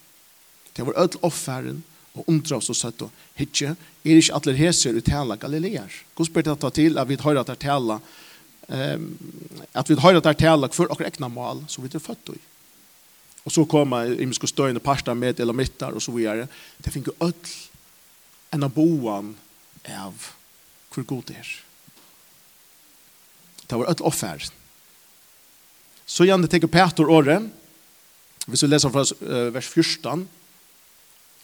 Det 0.73 0.83
var 0.83 0.93
öll 0.93 1.17
offeren, 1.21 1.83
og 2.13 2.25
undra 2.27 2.57
oss 2.57 2.69
og 2.69 2.75
søtt 2.75 3.01
og 3.01 3.11
hitje, 3.37 3.75
er 4.03 4.17
ikkje 4.17 4.35
atler 4.35 4.57
heser 4.57 4.97
ut 4.97 5.05
tala 5.05 5.35
Galilear. 5.35 5.91
Hvordan 6.15 6.33
ber 6.33 6.41
det 6.41 6.59
ta 6.59 6.69
til 6.69 6.97
at 6.97 7.07
vi 7.09 7.15
høyre 7.15 7.39
at 7.39 7.47
det 7.47 7.59
tala, 7.59 7.99
um, 8.67 9.07
at 9.73 9.89
vi 9.89 9.95
høyre 9.95 10.17
at 10.17 10.23
det 10.23 10.37
tala 10.37 10.67
kvör 10.67 10.91
okkur 10.91 11.07
egna 11.07 11.27
mal, 11.27 11.63
så 11.67 11.81
vi 11.81 11.89
er 11.93 11.99
født 11.99 12.33
i. 12.35 12.39
Og 13.45 13.51
så 13.51 13.63
koma 13.65 14.03
imensko 14.05 14.47
støyne 14.47 14.79
parsta 14.83 15.13
med 15.13 15.39
eller 15.39 15.53
mittar 15.53 15.95
og 15.95 16.01
så 16.01 16.11
videre. 16.11 16.47
Det 16.83 16.91
finner 16.91 17.15
öll 17.23 17.53
enn 18.51 18.63
av 18.63 18.73
boan 18.73 19.35
av 19.87 20.33
hvor 20.91 21.05
god 21.07 21.29
det 21.29 21.37
er. 21.39 21.66
Det 23.67 23.75
var 23.75 23.91
ett 23.91 24.01
offer. 24.01 24.47
Så 26.05 26.23
igjen 26.23 26.41
det 26.41 26.51
tenker 26.51 26.71
Peter 26.71 27.09
året. 27.09 27.49
Hvis 28.47 28.63
vi 28.63 28.69
leser 28.71 28.91
fra 28.93 29.03
vers 29.51 29.67
14, 29.67 30.27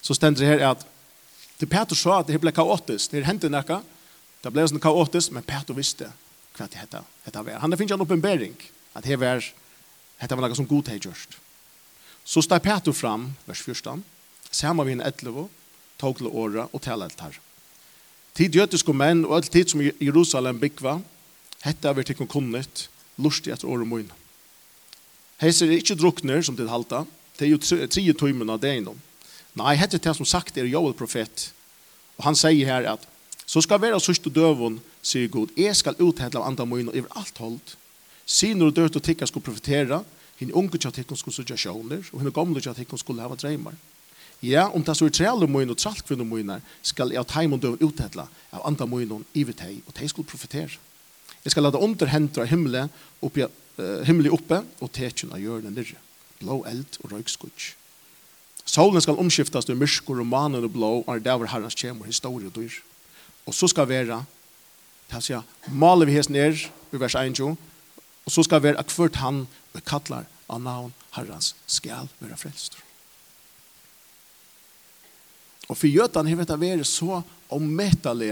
så 0.01 0.15
stender 0.15 0.39
det 0.39 0.51
her 0.53 0.65
at 0.69 0.85
det 1.59 1.69
Peter 1.69 1.95
sa 1.95 2.19
at 2.19 2.27
det 2.27 2.39
ble 2.41 2.51
kaotisk. 2.55 3.11
Det 3.11 3.25
hendte 3.27 3.51
noe. 3.51 3.81
Det 4.43 4.51
ble 4.51 4.65
sånn 4.67 4.83
kaotisk, 4.83 5.31
men 5.35 5.45
Peter 5.47 5.75
visste 5.75 6.09
hva 6.57 6.67
det 6.67 6.79
hette. 6.79 7.03
hette 7.25 7.43
var. 7.43 7.61
Han 7.63 7.75
finner 7.77 7.95
en 7.95 8.05
oppenbering 8.05 8.55
at 8.93 9.05
det 9.07 9.19
var, 9.19 9.43
hette 10.19 10.35
var 10.35 10.47
noe 10.47 10.57
som 10.57 10.67
god 10.67 10.91
hadde 10.91 11.09
gjort. 11.09 11.37
Så 12.23 12.43
steg 12.43 12.63
Peter 12.63 12.95
fram, 12.95 13.33
vers 13.47 13.61
14, 13.63 14.03
sammen 14.51 14.85
med 14.85 14.93
en 14.97 15.07
etleve, 15.07 15.47
tog 15.99 16.17
til 16.17 16.27
året 16.27 16.71
og 16.71 16.81
talet 16.83 17.19
her. 17.19 17.39
Tid 18.35 18.55
jøtiske 18.55 18.93
menn 18.95 19.25
og 19.27 19.37
alt 19.37 19.51
tid 19.53 19.69
som 19.71 19.83
Jerusalem 19.83 20.59
byggva, 20.59 20.97
Hetta 21.63 21.93
er 21.93 22.03
tikkum 22.03 22.27
kunnet, 22.27 22.89
lustig 23.17 23.53
at 23.53 23.63
året 23.63 23.87
moin. 23.87 24.09
Heiser 25.39 25.71
er 25.71 25.79
ikkje 25.79 25.95
drukner, 25.99 26.41
som 26.43 26.57
til 26.59 26.69
halta, 26.69 27.05
det 27.39 27.47
er 27.47 27.53
jo 27.53 27.59
tre 27.87 28.13
tøymen 28.13 28.51
av 28.51 28.59
det 28.59 28.77
innom. 28.81 28.99
Nei, 29.55 29.75
hette 29.79 29.99
det 30.01 30.15
som 30.17 30.27
sagt 30.27 30.57
er 30.57 30.67
Joel 30.67 30.95
profet, 30.97 31.51
og 32.17 32.27
han 32.27 32.37
sier 32.37 32.67
her 32.67 32.89
at, 32.93 33.07
så 33.45 33.61
skal 33.61 33.81
være 33.81 33.99
sørste 34.01 34.31
døvun, 34.33 34.79
sier 35.03 35.31
Gud, 35.31 35.51
jeg 35.57 35.75
skal 35.75 35.99
uthedla 35.99 36.41
av 36.41 36.51
andre 36.51 36.67
moin 36.67 36.89
og 36.91 36.99
over 36.99 37.17
alt 37.19 37.41
holdt. 37.43 37.73
Sinur 38.25 38.71
og 38.71 38.77
dørt 38.77 38.95
og 38.99 39.03
tikka 39.03 39.27
skal 39.27 39.43
profetera, 39.43 40.03
hinn 40.39 40.53
unge 40.55 40.79
tja 40.79 40.91
tikkum 40.91 41.19
skulle 41.19 41.35
sørja 41.35 41.59
sjåner, 41.59 42.03
og 42.11 42.21
hinn 42.21 42.35
gamle 42.35 42.63
tja 42.63 42.73
tikkum 42.75 42.99
skulle 42.99 43.23
hava 43.23 43.39
dreymar. 43.39 43.75
Ja, 44.43 44.67
om 44.75 44.83
det 44.83 44.95
så 44.99 45.07
er 45.07 45.15
trelle 45.15 45.47
og 45.47 45.77
trallkvinne 45.79 46.25
moinar, 46.27 46.63
skal 46.81 47.11
jeg 47.11 47.19
av 47.19 47.29
teimen 47.31 47.59
døvun 47.59 47.79
uthedla 47.79 48.27
av 48.51 48.65
andre 48.67 48.87
moin 48.87 49.11
og 49.11 49.23
iver 49.33 49.53
teg, 49.53 49.79
og 49.87 49.93
teg 49.95 50.09
skulle 50.09 50.27
profetera. 50.27 50.79
Jeg 51.43 51.51
skal 51.51 51.63
lade 51.63 51.77
under 51.77 51.89
underhentra 51.89 52.45
himmelen 52.47 52.89
oppe, 53.21 53.47
uh, 53.77 54.01
himmelen 54.07 54.31
oppe 54.31 54.61
og 54.79 54.91
tekjen 54.95 55.33
av 55.35 55.41
jorden 55.43 55.75
nirre. 55.75 55.99
Blå 56.39 56.63
eld 56.69 56.99
og 57.03 57.11
røykskudg. 57.11 57.73
Solen 58.65 59.03
skal 59.03 59.19
omskiftas 59.19 59.67
til 59.67 59.75
myrskur 59.75 60.21
og 60.23 60.27
manen 60.27 60.63
og 60.63 60.71
blå 60.71 60.91
og 61.03 61.23
det 61.23 61.35
var 61.39 61.51
herrens 61.51 61.75
kjemur, 61.75 62.07
historie 62.07 62.47
og 62.47 62.55
dyr. 62.55 62.79
Og 63.45 63.53
så 63.53 63.67
skal 63.67 63.89
være, 63.89 64.21
det 65.09 65.17
er 65.19 65.25
sier, 65.25 65.43
maler 65.67 66.07
vi 66.07 66.15
hest 66.15 66.31
ned 66.31 66.63
i 66.93 66.99
vers 66.99 67.15
1, 67.19 67.41
og 67.43 68.31
så 68.31 68.43
skal 68.47 68.63
være 68.63 68.79
akvart 68.79 69.19
han 69.19 69.43
og 69.73 69.83
kallar 69.83 70.29
av 70.47 70.63
navn 70.63 70.93
herrens 71.17 71.53
skal 71.67 72.07
være 72.21 72.39
frelst. 72.39 72.79
Og 75.67 75.77
for 75.79 75.87
jøtan 75.87 76.27
har 76.27 76.39
dette 76.39 76.59
vært 76.59 76.87
så 76.87 77.21
ommettelig 77.53 78.31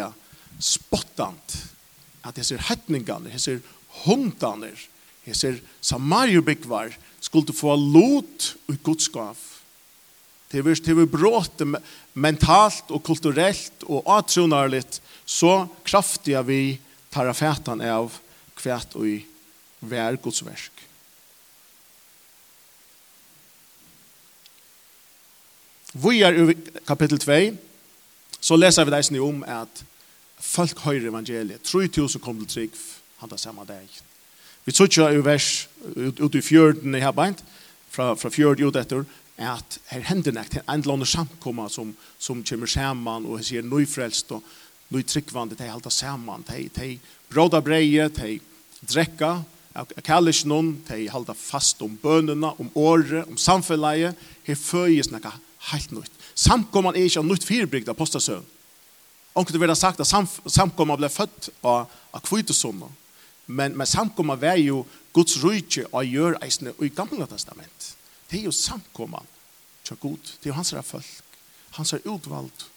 spottant 0.61 1.57
at 2.25 2.37
hese 2.37 2.59
hettningane, 2.69 3.31
hese 3.33 3.59
hundaner, 4.03 4.77
hese 5.25 5.57
samarjubikvar, 5.81 6.93
skulle 7.21 7.53
få 7.53 7.75
lot 7.75 8.55
i 8.69 8.77
godskav. 8.83 9.37
Det 10.51 10.61
var, 10.65 10.75
det 10.75 10.95
var 10.97 11.07
bråte 11.07 11.67
mentalt 12.13 12.91
og 12.91 13.03
kulturellt 13.07 13.85
og 13.87 14.03
atronarligt 14.17 14.99
så 15.25 15.67
kraftiga 15.87 16.41
vi 16.43 16.75
tar 17.11 17.29
av 17.31 18.17
kvært 18.57 18.97
og 18.99 19.07
i 19.07 19.21
vær 19.79 20.17
godsversk. 20.21 20.71
Vi 25.91 26.21
er 26.23 26.37
i 26.39 26.55
kapitel 26.87 27.19
2, 27.19 27.39
så 28.39 28.55
leser 28.55 28.87
vi 28.87 28.91
det 28.95 29.23
om 29.23 29.41
at 29.43 29.83
folk 30.41 30.83
høyre 30.85 31.11
evangeliet. 31.11 31.63
3000 31.63 32.21
kom 32.21 32.39
til 32.41 32.49
trygg, 32.49 32.79
han 33.21 33.29
tar 33.29 33.41
samme 33.41 33.65
dag. 33.67 33.87
Vi 34.65 34.71
tror 34.71 34.89
ikke 34.89 35.09
i 35.13 35.25
vers, 35.25 35.49
ut 35.95 36.35
i 36.35 36.41
fjorden 36.41 36.95
i 36.95 37.01
her 37.01 37.13
beint, 37.15 37.43
fra, 37.91 38.13
fra 38.15 38.29
fjord 38.29 38.61
ut 38.61 38.77
etter, 38.77 39.05
at 39.41 39.79
her 39.89 40.03
hender 40.05 40.35
nekt, 40.35 40.59
en 40.61 40.83
eller 40.83 40.93
annen 40.95 41.09
samkomma 41.09 41.65
som, 41.69 41.95
som 42.21 42.43
kommer 42.45 42.69
sammen, 42.69 43.25
og 43.25 43.41
sier 43.45 43.65
nøyfrelst, 43.65 44.31
og 44.35 44.43
nøy 44.93 45.01
tryggvande, 45.07 45.57
de 45.57 45.69
halta 45.71 45.89
saman, 45.89 46.45
de, 46.49 46.67
de 46.75 46.91
bråda 47.31 47.61
breie, 47.63 48.05
de 48.13 48.37
drekka, 48.85 49.39
kallis 50.05 50.43
noen, 50.45 50.75
de 50.89 51.07
halta 51.09 51.33
fast 51.37 51.81
om 51.81 51.95
bønene, 52.01 52.53
om 52.59 52.69
året, 52.75 53.25
om 53.25 53.39
samfunnet, 53.39 54.17
her 54.45 54.59
føyes 54.59 55.09
noe 55.11 55.33
helt 55.71 55.93
nytt. 55.95 56.17
Samkomman 56.35 56.97
er 56.97 57.07
ikke 57.07 57.21
av 57.21 57.27
nøyt 57.29 57.45
firebrygd 57.45 57.89
av 57.91 57.97
postasøen, 57.97 58.45
Onkel 59.33 59.55
det 59.55 59.61
vil 59.61 59.71
ha 59.71 59.77
sagt 59.79 60.01
at 60.03 60.09
sam, 60.09 60.27
samkomma 60.27 60.97
ble 60.99 61.09
født 61.11 61.51
av, 61.63 61.87
av 62.11 62.23
kvitesommer. 62.25 62.89
Men, 63.47 63.75
men 63.77 63.87
samkomma 63.87 64.35
var 64.39 64.59
jo 64.59 64.83
Guds 65.15 65.37
rydtje 65.43 65.87
og 65.91 66.07
gjør 66.07 66.37
eisene 66.43 66.73
i 66.83 66.91
gamle 66.95 67.27
testament. 67.27 67.87
Det 68.31 68.39
er 68.39 68.47
jo 68.47 68.55
samkomma 68.55 69.23
til 69.87 69.99
Gud. 69.99 70.35
Det 70.39 70.49
er 70.49 70.53
jo 70.53 70.59
hans 70.59 70.73
er 70.73 70.85
folk. 70.87 71.35
Hans 71.75 71.93
er 71.93 72.03
utvalgt. 72.05 72.67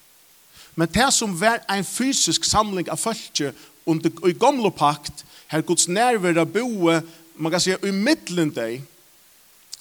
Men 0.74 0.90
det 0.90 1.06
som 1.14 1.34
var 1.38 1.62
en 1.70 1.86
fysisk 1.86 2.46
samling 2.46 2.88
av 2.90 2.98
folket 2.98 3.54
under 3.86 4.10
i 4.26 4.34
gamle 4.34 4.70
pakt, 4.74 5.22
her 5.50 5.62
Guds 5.62 5.86
nærvære 5.88 6.46
boe, 6.46 7.02
man 7.36 7.52
kan 7.52 7.62
si, 7.62 7.74
i 7.74 7.92
middelen 7.94 8.50
deg, 8.54 8.82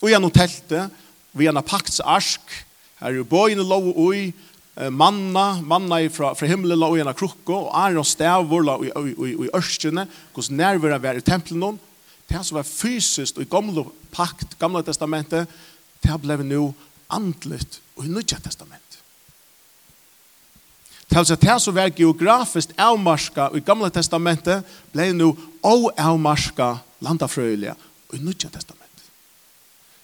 og 0.01 0.11
gjennom 0.11 0.33
teltet, 0.33 0.91
vi 1.33 1.47
gjennom 1.47 1.65
pakts 1.65 1.97
paktsarsk, 1.97 2.55
her 2.99 3.17
er 3.17 3.25
bøyene 3.25 3.65
lov 3.65 3.89
og 3.93 3.99
ui, 4.09 4.33
manna, 4.75 5.61
manna 5.61 6.01
fra, 6.09 6.33
fra 6.35 6.47
himmelen 6.49 6.79
la 6.81 6.89
og 6.89 6.97
gjennom 6.97 7.17
krukko, 7.17 7.57
og 7.67 7.73
er 7.77 7.99
og 8.01 8.07
stavur 8.09 8.65
la 8.65 8.77
i 8.81 9.49
ørskjene, 9.53 10.07
hos 10.33 10.49
nærvera 10.49 10.97
var 11.01 11.19
i 11.19 11.25
tempelen, 11.25 11.77
det 12.29 12.41
som 12.41 12.57
var 12.57 12.65
fysisk 12.65 13.37
og 13.37 13.45
i 13.45 13.51
gamle 13.51 13.85
pakt, 14.13 14.57
gamle 14.59 14.81
testamentet, 14.85 15.49
det 16.03 16.15
ble 16.23 16.39
nu 16.41 16.73
andlet 17.13 17.79
og 17.97 18.07
i 18.07 18.11
nødja 18.11 18.39
testament. 18.41 18.79
Det 21.09 21.21
vil 21.21 21.37
det 21.37 21.57
som 21.61 21.75
var 21.75 21.91
geografisk 21.93 22.71
avmarska 22.79 23.51
i 23.53 23.61
gamle 23.61 23.91
testamentet, 23.93 24.63
ble 24.93 25.11
nu 25.13 25.35
avmarska 25.61 26.71
landafrøyelige 27.05 27.75
og 28.09 28.17
i 28.17 28.23
nødja 28.23 28.49
testament. 28.49 29.05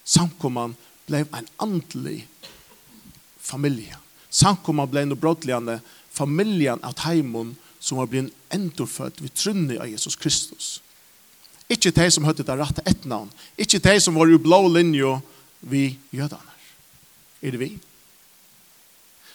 Samkomman 0.04 0.76
ble 1.08 1.24
en 1.26 1.50
andlig 1.58 2.20
familie 3.42 3.99
Sankomma 4.30 4.86
ble 4.86 5.04
no 5.08 5.18
brotliande 5.18 5.80
familjen 6.14 6.82
av 6.86 6.98
heimon 7.06 7.56
som 7.80 7.98
var 7.98 8.10
blitt 8.10 8.30
endofødt 8.54 9.20
vid 9.22 9.34
trunni 9.34 9.78
av 9.80 9.88
Jesus 9.90 10.16
Kristus. 10.18 10.78
Ikke 11.70 11.92
de 11.94 12.06
som 12.10 12.26
høyde 12.26 12.44
det 12.46 12.56
rette 12.58 12.82
ett 12.86 13.04
navn. 13.06 13.30
Ikke 13.58 13.78
de 13.82 13.94
som 14.02 14.16
var 14.18 14.30
i 14.30 14.38
blå 14.42 14.64
linje 14.68 15.18
vi 15.60 15.84
jødene. 16.14 16.56
Er 17.42 17.54
det 17.54 17.60
vi? 17.60 17.70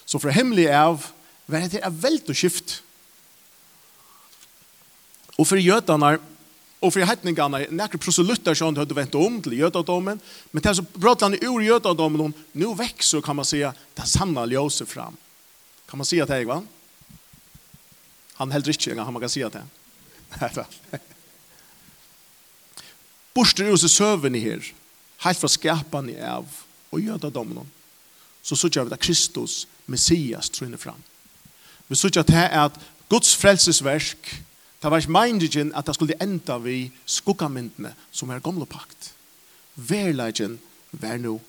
Så 0.06 0.20
fra 0.22 0.34
hemmelig 0.36 0.68
av 0.70 1.08
var 1.48 1.64
det 1.66 1.80
et 1.80 2.02
veldig 2.04 2.36
skift. 2.36 2.82
Og 5.40 5.48
for 5.48 5.60
jødene 5.60 6.18
og 6.86 6.94
for 6.94 7.06
hetningene, 7.10 7.66
nekker 7.74 8.02
proselytter 8.02 8.54
som 8.58 8.76
hadde 8.78 8.96
vent 8.98 9.16
om 9.18 9.40
til 9.42 9.58
jødadommen, 9.58 10.20
men 10.52 10.64
til 10.64 10.78
så 10.78 10.86
brøt 10.94 11.26
han 11.26 11.38
ur 11.42 11.64
jødadomen, 11.66 12.34
nu 12.54 12.74
växer 12.78 13.22
kan 13.26 13.36
man 13.36 13.46
säga 13.46 13.74
det 13.96 14.08
sanna 14.08 14.46
ljuset 14.46 14.90
fram. 14.90 15.18
Kan 15.90 15.98
man 15.98 16.06
säga 16.06 16.26
det 16.26 16.34
här, 16.34 16.46
va? 16.46 16.64
Han 18.34 18.52
heldur 18.52 18.72
ikke, 18.72 19.02
han 19.02 19.20
kan 19.20 19.30
säga 19.30 19.50
det. 19.50 19.66
Borster 23.36 23.68
ur 23.68 23.78
seg 23.78 23.92
søvn 23.92 24.36
her, 24.40 24.64
helt 25.26 25.40
fra 25.40 25.50
skapene 25.52 26.14
i 26.14 26.22
av, 26.22 26.46
og 26.92 27.02
jødadommen, 27.02 27.68
så 28.46 28.56
sørger 28.56 28.86
vi 28.86 28.94
at 28.96 29.02
Kristus, 29.04 29.66
Messias, 29.86 30.50
trunner 30.50 30.80
fram. 30.80 31.02
Vi 31.88 31.96
sørger 31.96 32.22
at 32.22 32.32
det 32.32 32.44
er 32.46 32.66
at 32.70 32.78
Guds 33.10 33.36
frelsesverk, 33.36 34.44
Det 34.86 34.92
var 34.94 35.02
ikke 35.02 35.16
meningen 35.18 35.72
at 35.74 35.88
det 35.88 35.96
skulle 35.98 36.16
enda 36.22 36.60
vi 36.62 36.92
skukkamyndene 37.10 37.96
som 38.14 38.30
er 38.30 38.44
gamle 38.46 38.68
pakt. 38.70 39.08
Verleggen 39.74 40.60
var 40.92 41.18
nå 41.18 41.40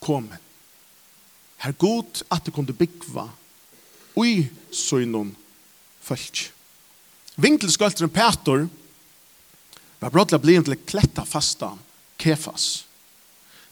kommet. 0.00 0.40
Her 1.60 1.76
god 1.76 2.22
at 2.32 2.46
det 2.46 2.54
kunne 2.56 2.72
byggva 2.72 3.26
ui 4.16 4.48
søgnon 4.72 5.34
fölk. 6.08 6.46
Vinkelskølteren 7.36 8.08
Petor 8.08 8.64
var 10.00 10.16
brådla 10.16 10.40
blivin 10.40 10.64
til 10.64 10.80
kletta 10.88 11.28
fasta 11.28 11.74
kefas. 12.16 12.86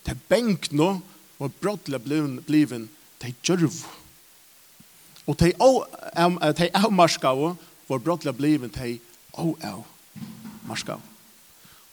Det 0.05 0.21
benk 0.29 0.69
nå 0.69 0.99
var 1.41 1.57
brådla 1.65 1.97
blivin 1.97 2.91
til 3.25 3.41
gjørv. 3.41 3.85
Og 5.25 5.39
til 5.41 5.57
avmarska 6.77 7.33
og 7.33 7.57
var 7.87 7.99
brottliga 7.99 8.33
bliven 8.33 8.71
hej 8.75 9.01
oh 9.33 9.55
oh 9.65 9.85
marska. 10.67 11.01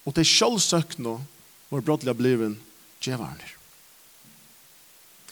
Och 0.03 0.13
det 0.13 0.25
skall 0.25 0.59
sökna 0.59 1.21
vår 1.69 1.81
brottliga 1.81 2.13
bliven 2.13 2.59
gevarner. 2.99 3.55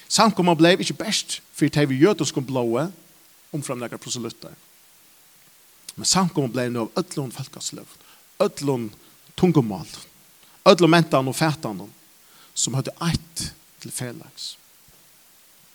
Samkomma 0.08 0.56
blei 0.56 0.78
ikkje 0.80 0.96
best 0.96 1.42
för 1.52 1.70
det 1.70 1.86
vi 1.86 1.98
gjort 2.00 2.22
oss 2.22 2.32
kom 2.32 2.46
blåa 2.46 2.92
om 3.52 3.64
framlägga 3.64 3.98
proselytter. 3.98 4.56
Men 5.96 6.06
samkomma 6.06 6.48
blei 6.48 6.70
nu 6.70 6.80
av 6.80 6.92
öllon 6.96 7.32
folkaslöv, 7.32 7.88
öllon 8.40 8.92
tungomal, 9.36 9.88
öllon 10.66 10.90
mentan 10.90 11.28
og 11.28 11.36
fætan 11.36 11.92
som 12.54 12.74
hadde 12.74 12.92
ett 12.92 13.54
till 13.80 13.92
fällags. 13.92 14.58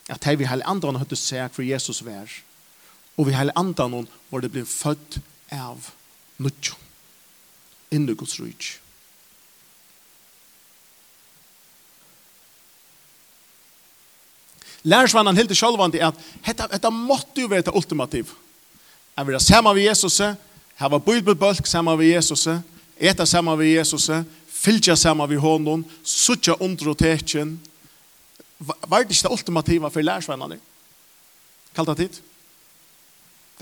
Att 0.08 0.20
det 0.20 0.36
vi 0.36 0.44
hade 0.44 0.64
andan 0.64 0.96
hadde 0.96 1.16
seg 1.16 1.52
för 1.52 1.62
Jesus 1.62 2.02
vær 2.02 2.30
och 3.14 3.28
vi 3.28 3.32
hade 3.32 3.52
andra 3.54 4.04
hvor 4.32 4.40
det 4.40 4.48
blir 4.48 4.64
født 4.64 5.18
av 5.52 5.90
nødjo. 6.40 6.78
Inni 7.92 8.14
Guds 8.16 8.38
ryk. 8.40 8.68
Lærersvannan 14.88 15.36
hilder 15.36 15.54
sjølvandi 15.54 16.00
at 16.00 16.16
dette, 16.48 16.90
måtte 16.90 17.44
jo 17.44 17.52
være 17.52 17.68
det 17.68 17.76
ultimativ. 17.76 18.32
Jeg 19.16 19.26
vil 19.26 19.36
ha 19.36 19.44
sammen 19.44 19.76
med 19.76 19.84
Jesus, 19.84 20.18
jeg 20.20 20.90
var 20.96 21.04
bibelbølg 21.04 21.66
sammen 21.68 21.98
med 21.98 22.08
Jesus, 22.08 22.48
eta 22.96 23.28
sammen 23.28 23.58
med 23.58 23.68
Jesus, 23.68 24.10
fylgja 24.48 24.96
sammen 24.96 25.28
med 25.28 25.44
honom, 25.44 25.84
suttja 26.04 26.56
under 26.56 26.88
og 26.88 26.98
tekjen. 26.98 27.58
Var 28.58 29.02
det 29.02 29.10
ikke 29.10 29.28
det 29.28 29.36
ultimativa 29.36 29.92
for 29.92 30.00
lærsvannene? 30.00 30.58
Kalt 31.76 31.88
det 31.88 31.96
tid? 31.96 32.22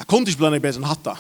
Det 0.01 0.07
kunne 0.09 0.25
ikke 0.25 0.41
blande 0.41 0.63
bedre 0.65 0.81
enn 0.81 0.89
hatta. 0.89 1.13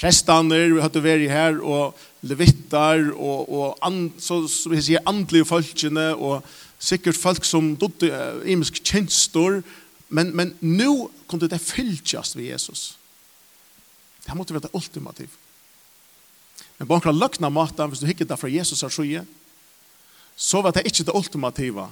Prestaner, 0.00 0.72
vi 0.72 0.80
hadde 0.80 1.02
vært 1.04 1.28
her, 1.28 1.58
og 1.60 1.98
levittar, 2.24 3.10
og, 3.12 3.50
og 3.52 3.84
and, 3.84 4.14
så, 4.18 4.40
som 4.48 4.72
vi 4.72 4.80
sier, 4.82 5.04
andelige 5.06 5.46
folkene, 5.46 6.08
og 6.16 6.40
sikkert 6.80 7.20
folk 7.20 7.44
som 7.44 7.74
dodde 7.76 8.08
uh, 8.08 8.40
imisk 8.48 8.80
kjenstor, 8.80 9.60
men, 10.08 10.32
men 10.36 10.54
nå 10.64 11.10
kunne 11.28 11.50
det 11.50 11.60
fylltjast 11.60 12.38
ved 12.38 12.48
Jesus. 12.54 12.94
Det 14.24 14.36
måtte 14.36 14.56
være 14.56 14.64
det 14.66 14.74
ultimativ. 14.76 15.36
Men 16.78 16.88
på 16.88 16.96
akkurat 16.96 17.20
løkna 17.20 17.52
maten, 17.52 17.92
hvis 17.92 18.00
du 18.00 18.08
hikker 18.08 18.28
det 18.28 18.40
fra 18.40 18.50
Jesus 18.50 18.82
er 18.82 18.92
skje, 18.92 19.26
så 20.34 20.64
var 20.64 20.72
det 20.74 20.88
ikke 20.88 21.04
det 21.06 21.14
ultimativa 21.14 21.90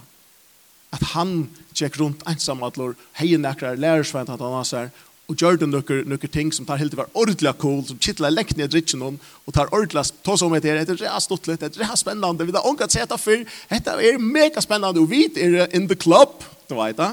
at 0.93 1.05
han 1.15 1.47
tjekk 1.73 1.97
rundt 2.01 2.25
ensammatlor, 2.29 2.97
heien 3.17 3.41
nekrar 3.45 3.79
lærersvent 3.81 4.33
at 4.33 4.43
han 4.43 4.59
har 4.59 4.91
og 5.33 5.41
gjør 5.41 5.57
det 5.63 5.69
noen, 5.71 6.09
noen 6.13 6.33
ting 6.33 6.51
som 6.53 6.67
tar 6.69 6.81
helt 6.81 6.93
til 6.93 7.01
å 7.01 7.03
være 7.03 7.17
ordentlig 7.23 7.53
cool, 7.63 7.81
som 7.89 7.99
kittler 8.03 8.33
lengt 8.33 8.59
ned 8.59 8.73
drikken 8.73 9.01
noen, 9.01 9.19
og 9.47 9.55
tar 9.57 9.71
ordentlig, 9.73 10.05
ta 10.27 10.37
som 10.37 10.53
etter, 10.57 10.81
etter 10.83 10.99
det 11.01 11.09
er 11.09 11.25
stått 11.25 11.49
litt, 11.49 11.65
det 11.65 11.87
er 11.87 11.97
spennende, 11.97 12.45
vi 12.45 12.53
har 12.53 12.69
ångat 12.69 12.93
sett 12.93 13.09
det 13.09 13.21
før, 13.21 13.47
dette 13.71 13.95
er 13.97 14.21
mega 14.21 14.61
spennende, 14.65 15.01
og 15.01 15.09
vi 15.09 15.25
er 15.41 15.73
in 15.73 15.89
the 15.89 15.97
club, 15.97 16.45
du 16.69 16.77
vet 16.77 16.99
det. 17.01 17.11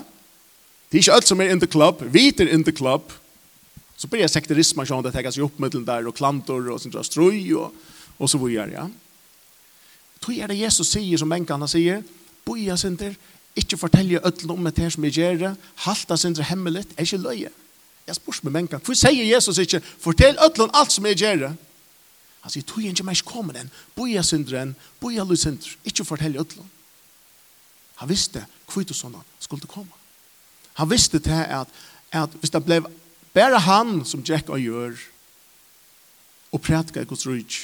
Det 0.90 0.98
er 0.98 1.04
ikke 1.06 1.16
alt 1.20 1.32
som 1.32 1.42
er 1.42 1.54
in 1.54 1.62
the 1.62 1.70
club, 1.70 2.04
vi 2.12 2.28
er 2.34 2.52
in 2.52 2.66
the 2.66 2.76
club. 2.76 3.14
Så 4.00 4.08
blir 4.10 4.24
jeg 4.24 4.34
sekterisme, 4.34 4.84
sånn, 4.88 5.04
at 5.04 5.10
det 5.10 5.16
tenker 5.16 5.36
seg 5.36 5.46
opp 5.46 5.60
med 5.62 5.76
der, 5.88 6.08
og 6.08 6.16
klantor, 6.18 6.66
og 6.74 6.82
sånn, 6.82 6.96
og 6.98 7.08
strøy, 7.08 7.40
og, 7.60 7.76
og 8.18 8.32
så 8.32 8.40
videre, 8.42 8.74
ja. 8.74 8.88
Tror 10.20 10.36
er 10.36 10.52
det 10.52 10.60
Jesus 10.60 10.92
sier, 10.92 11.20
som 11.20 11.32
enkene 11.32 11.68
sier, 11.72 12.04
boja 12.48 12.76
sinter, 12.80 13.16
ikke 13.60 13.80
fortelle 13.80 14.22
ødelen 14.26 14.52
om 14.56 14.68
det 14.68 14.84
her 14.84 14.92
som 14.94 15.06
jeg 15.08 15.16
gjør, 15.20 15.56
halte 15.86 16.18
sinter 16.20 16.48
hemmelig, 16.50 16.86
er 16.96 17.08
ikke 17.08 17.22
løye. 17.24 17.52
Jeg 18.10 18.18
spørs 18.18 18.42
med 18.44 18.56
menka, 18.56 18.80
hvor 18.82 18.98
sier 18.98 19.28
Jesus 19.30 19.60
ikke, 19.62 19.84
fortell 20.02 20.40
ødlån 20.42 20.74
alt 20.74 20.94
som 20.94 21.06
jeg 21.06 21.20
gjør. 21.22 21.52
Han 22.42 22.54
sier, 22.54 22.66
tog 22.66 22.82
ikke 22.84 23.06
mer 23.06 23.22
kommer 23.28 23.54
den, 23.54 23.70
boja 23.96 24.24
synderen, 24.26 24.74
boja 25.00 25.24
lusynder, 25.28 25.76
ikke 25.86 26.08
fortell 26.08 26.40
ødlån. 26.40 26.72
Han 28.02 28.10
visste 28.10 28.46
hvor 28.70 28.86
du 28.88 28.96
sånn 28.96 29.18
skulle 29.42 29.70
komme. 29.70 29.94
Han 30.80 30.90
visste 30.90 31.20
til 31.20 31.36
at, 31.36 31.70
at 32.16 32.34
hvis 32.40 32.54
det 32.54 32.64
ble 32.66 32.80
bare 33.36 33.60
han 33.62 34.00
som 34.08 34.24
Jack 34.26 34.50
og 34.50 34.62
gjør, 34.64 34.98
og 36.50 36.62
prætka 36.66 37.04
Guds 37.06 37.28
rujt, 37.28 37.60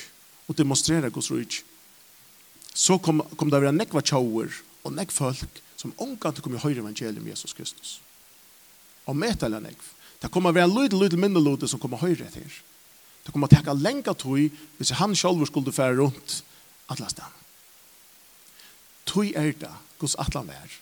og 0.45 0.58
demonstrera 0.58 1.10
Guds 1.10 1.31
rujt, 1.31 1.63
så 2.75 2.99
kom, 3.01 3.23
kom 3.39 3.49
det 3.49 3.58
å 3.58 3.63
være 3.63 3.77
nekva 3.79 4.03
tjauer 4.05 4.51
og 4.84 4.93
nekva 4.93 5.31
folk 5.31 5.62
som 5.79 5.95
omgant 6.03 6.41
kom 6.43 6.53
i 6.53 6.62
høyre 6.62 6.84
evangeliet 6.84 7.21
om 7.21 7.29
Jesus 7.31 7.55
Kristus. 7.55 7.97
Og 9.10 9.17
med 9.17 9.41
eller 9.43 9.63
nekva. 9.63 9.94
Det 10.21 10.32
kommer 10.32 10.56
være 10.56 10.69
en 10.69 10.75
lydel, 10.75 10.99
lydel 10.99 11.19
minnelode 11.19 11.67
som 11.67 11.80
kommer 11.80 12.01
høyre 12.01 12.28
etter. 12.28 12.62
Det 13.25 13.34
kommer 13.34 13.49
til 13.49 13.69
å 13.69 13.78
lenka 13.78 14.13
tog 14.13 14.60
hvis 14.78 14.93
han 14.99 15.15
selv 15.17 15.45
skulle 15.49 15.73
fære 15.73 15.97
rundt 15.97 16.41
atlastan. 16.91 17.34
Tog 19.06 19.32
er 19.34 19.54
det 19.58 19.71
Guds 19.99 20.17
atlan 20.19 20.49
er. 20.49 20.80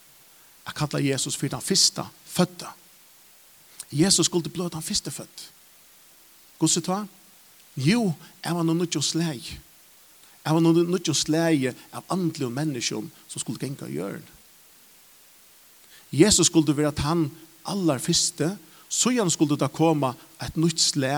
Jeg 0.63 0.75
kallar 0.75 1.03
Jesus 1.03 1.35
for 1.35 1.51
den 1.51 1.61
første 1.61 2.05
fødda. 2.25 2.71
Jesus 3.91 4.25
skulle 4.25 4.49
blå 4.49 4.69
den 4.69 4.81
første 4.81 5.11
født. 5.11 5.49
Guds 6.59 6.73
det? 6.73 7.03
Jo, 7.75 8.13
jeg 8.43 8.55
var 8.55 8.63
noe 8.63 8.77
nødt 8.77 8.93
til 8.95 9.01
å 9.01 9.05
sleg. 9.05 9.43
Jeg 10.43 10.55
var 10.55 10.61
noe 10.61 10.83
nødt 10.83 11.05
til 11.05 11.13
å 11.13 11.17
av 11.91 12.05
andre 12.09 12.49
mennesker 12.49 13.03
som 13.27 13.41
skulle 13.41 13.59
genka 13.59 13.87
gjøre. 13.87 14.21
Jesus 16.11 16.47
skulle 16.47 16.75
være 16.77 16.93
han 17.01 17.31
aller 17.65 17.97
første 17.97 18.51
fødda 18.51 18.72
så 18.93 19.09
igjen 19.09 19.31
skulle 19.33 19.57
det 19.57 19.71
komme 19.73 20.13
et 20.43 20.57
nytt 20.59 20.81
slæ 20.81 21.15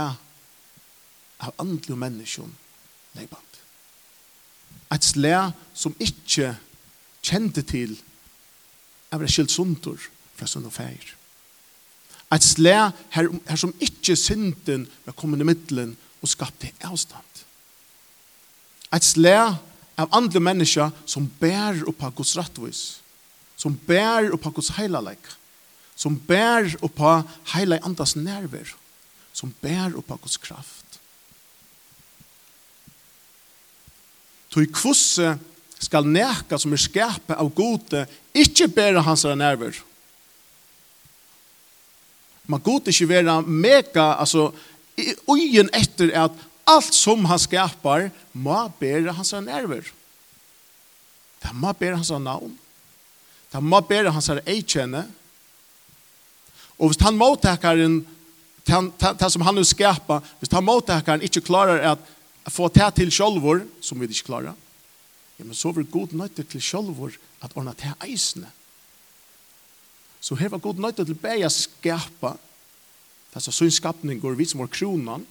av 1.44 1.52
andre 1.60 1.98
mennesker 2.00 2.48
leibant. 3.18 3.60
Et 4.96 5.04
slæ 5.04 5.50
som 5.76 5.96
ikke 6.00 6.54
kjente 7.26 7.66
til 7.68 7.98
av 9.12 9.20
det 9.20 9.32
skilt 9.34 9.52
sundur 9.52 10.00
fra 10.38 10.48
sunn 10.48 10.72
feir. 10.72 11.04
Et 12.32 12.44
slæ 12.44 12.76
her, 13.16 13.30
her 13.50 13.60
som 13.60 13.76
ikke 13.84 14.16
synden 14.20 14.88
var 15.06 15.18
kommet 15.20 15.44
i 15.44 15.48
middelen 15.48 15.96
og 16.22 16.32
skapte 16.32 16.72
avstand. 16.88 17.44
Et 18.96 19.04
slæ 19.04 19.38
av 20.00 20.12
andre 20.16 20.40
mennesker 20.40 20.92
som 21.06 21.28
bærer 21.40 21.84
av 21.92 22.14
Guds 22.16 22.36
rettvis, 22.40 22.84
som 23.60 23.76
bærer 23.88 24.32
av 24.32 24.54
Guds 24.54 24.72
heilalegg, 24.80 25.20
som 25.96 26.18
bär 26.28 26.76
upp 26.82 26.96
på 26.96 27.24
hela 27.56 27.80
andas 27.82 28.16
nerver, 28.16 28.76
som 29.32 29.54
bær 29.62 29.96
på 30.02 30.20
Guds 30.22 30.38
kraft. 30.38 31.00
Tui 34.52 34.68
kvusse 34.72 35.36
skal 35.84 36.08
neka 36.08 36.60
som 36.60 36.74
er 36.74 36.80
skapet 36.80 37.36
av 37.36 37.52
gode, 37.56 38.06
ikkje 38.36 38.70
bæra 38.72 39.04
hans 39.04 39.26
nerver. 39.36 39.76
Man 42.48 42.62
gode 42.64 42.92
ikkje 42.94 43.10
vera 43.10 43.42
mega, 43.42 44.14
altså, 44.16 44.52
ugen 45.28 45.70
etter 45.76 46.14
at 46.16 46.44
alt 46.66 46.96
som 46.96 47.26
han 47.28 47.42
skapar 47.42 48.10
må 48.32 48.58
bæra 48.80 49.16
hans 49.18 49.34
nerver. 49.44 49.92
Det 51.44 51.54
må 51.54 51.74
bæra 51.74 52.00
hans 52.00 52.12
navn. 52.12 52.56
Det 53.52 53.62
må 53.64 53.82
bæra 53.82 54.14
hans 54.14 54.32
eikjenne. 54.46 55.04
Det 55.04 55.25
Og 56.80 56.92
hvis 56.92 57.02
han 57.02 57.18
mottakaren, 57.18 58.02
det 58.66 59.32
som 59.32 59.46
han 59.46 59.56
nu 59.56 59.64
skapar, 59.64 60.24
hvis 60.40 60.52
han 60.52 60.66
mottakaren 60.66 61.24
ikke 61.24 61.46
klarar 61.46 61.84
at 61.94 62.52
få 62.52 62.68
det 62.74 62.88
til 63.00 63.12
sjølvor, 63.12 63.64
som 63.82 64.00
vi 64.00 64.10
ikke 64.10 64.32
klarar, 64.32 64.56
ja, 65.40 65.44
men 65.44 65.56
så 65.56 65.72
vil 65.76 65.88
god 65.92 66.16
nøyde 66.16 66.44
til 66.44 66.62
sjølvor 66.62 67.16
at 67.44 67.56
ordne 67.56 67.76
det 67.80 67.94
eisene. 68.08 68.50
Så 70.20 70.36
her 70.36 70.50
var 70.50 70.64
god 70.64 70.82
nøyde 70.82 71.06
til 71.06 71.16
bæja 71.16 71.50
skapa, 71.50 72.36
det 73.32 73.42
er 73.42 73.52
så 73.52 73.70
skapning 73.70 74.22
går 74.22 74.38
vi 74.40 74.46
som 74.46 74.64
var 74.64 74.72
kronan, 74.72 75.26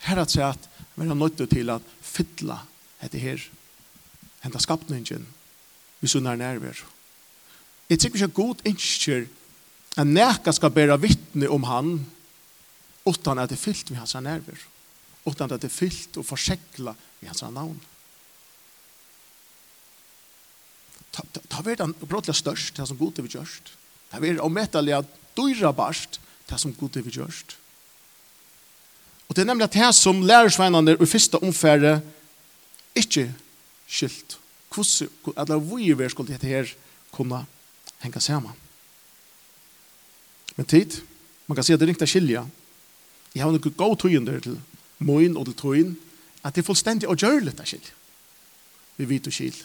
her 0.00 0.20
at 0.22 0.32
seg 0.32 0.46
at 0.48 0.68
vi 0.96 1.04
er 1.04 1.14
nøyde 1.14 1.46
til 1.46 1.70
at 1.70 1.84
fytla 2.00 2.56
dette 3.02 3.20
her, 3.20 3.42
henta 4.44 4.58
skapningen, 4.58 5.26
hvis 6.00 6.16
hun 6.16 6.26
er 6.26 6.40
nærvær. 6.40 6.80
Jeg 7.90 7.98
tykker 7.98 8.22
ikke 8.22 8.34
god 8.34 8.64
innskjer 8.64 9.26
at 9.96 10.06
näka 10.06 10.52
skal 10.52 10.70
bæra 10.70 10.96
vittne 11.00 11.48
om 11.50 11.64
han 11.66 11.94
utan 13.08 13.38
at 13.38 13.50
det 13.50 13.56
er 13.58 13.64
fyllt 13.64 13.90
med 13.90 13.98
hans 13.98 14.14
nerver. 14.14 14.58
Utan 15.26 15.50
at 15.50 15.62
det 15.62 15.70
er 15.70 15.74
fyllt 15.74 16.16
och 16.16 16.26
forsekla 16.26 16.94
med 17.20 17.28
hans 17.28 17.42
navn 17.42 17.80
Ta, 21.10 21.24
ta, 21.32 21.40
ta 21.48 21.62
vet 21.62 21.80
han 21.82 21.94
brottliga 22.00 22.34
störst, 22.34 22.76
det 22.76 22.86
som 22.86 22.98
god 22.98 23.18
är 23.18 23.22
vi 23.22 23.28
görst. 23.34 23.72
Ta 24.10 24.20
vet 24.22 24.38
om 24.40 24.54
mättaliga 24.54 25.02
dyra 25.34 25.72
barst, 25.72 26.20
det 26.46 26.58
som 26.58 26.74
god 26.74 26.96
är 26.96 27.02
vi 27.02 27.10
görst. 27.10 27.56
Og 29.28 29.36
det 29.36 29.42
er 29.42 29.46
nemlig 29.46 29.68
at 29.70 29.94
som 29.94 30.22
lærersveinene 30.22 30.96
i 30.98 31.06
første 31.06 31.38
omfære 31.42 32.00
ikke 32.94 33.32
skilt. 33.86 34.38
Hvordan, 34.74 35.10
eller 35.36 35.58
hvor 35.58 35.94
vi 35.98 36.08
skulle 36.10 36.32
dette 36.32 36.46
her 36.46 36.66
kunne 37.12 37.46
henge 37.98 38.20
sammen. 38.20 38.52
Men 40.60 40.68
tid, 40.68 40.98
man 41.48 41.56
kan 41.56 41.64
se 41.64 41.72
at 41.72 41.80
det 41.80 41.94
er 41.96 42.08
skilja. 42.10 42.42
Jeg 43.32 43.40
har 43.40 43.48
noen 43.48 43.76
god 43.80 43.94
tøyender 44.02 44.42
til 44.44 44.58
moin 45.00 45.38
og 45.40 45.46
til 45.48 45.56
tøyen, 45.56 45.94
at 46.44 46.52
det 46.52 46.60
er 46.60 46.66
fullstendig 46.66 47.08
å 47.08 47.16
gjøre 47.16 47.46
litt 47.46 47.62
av 47.64 47.70
skilja. 47.70 47.94
Vi 49.00 49.06
vet 49.08 49.30
og 49.30 49.32
skil. 49.32 49.56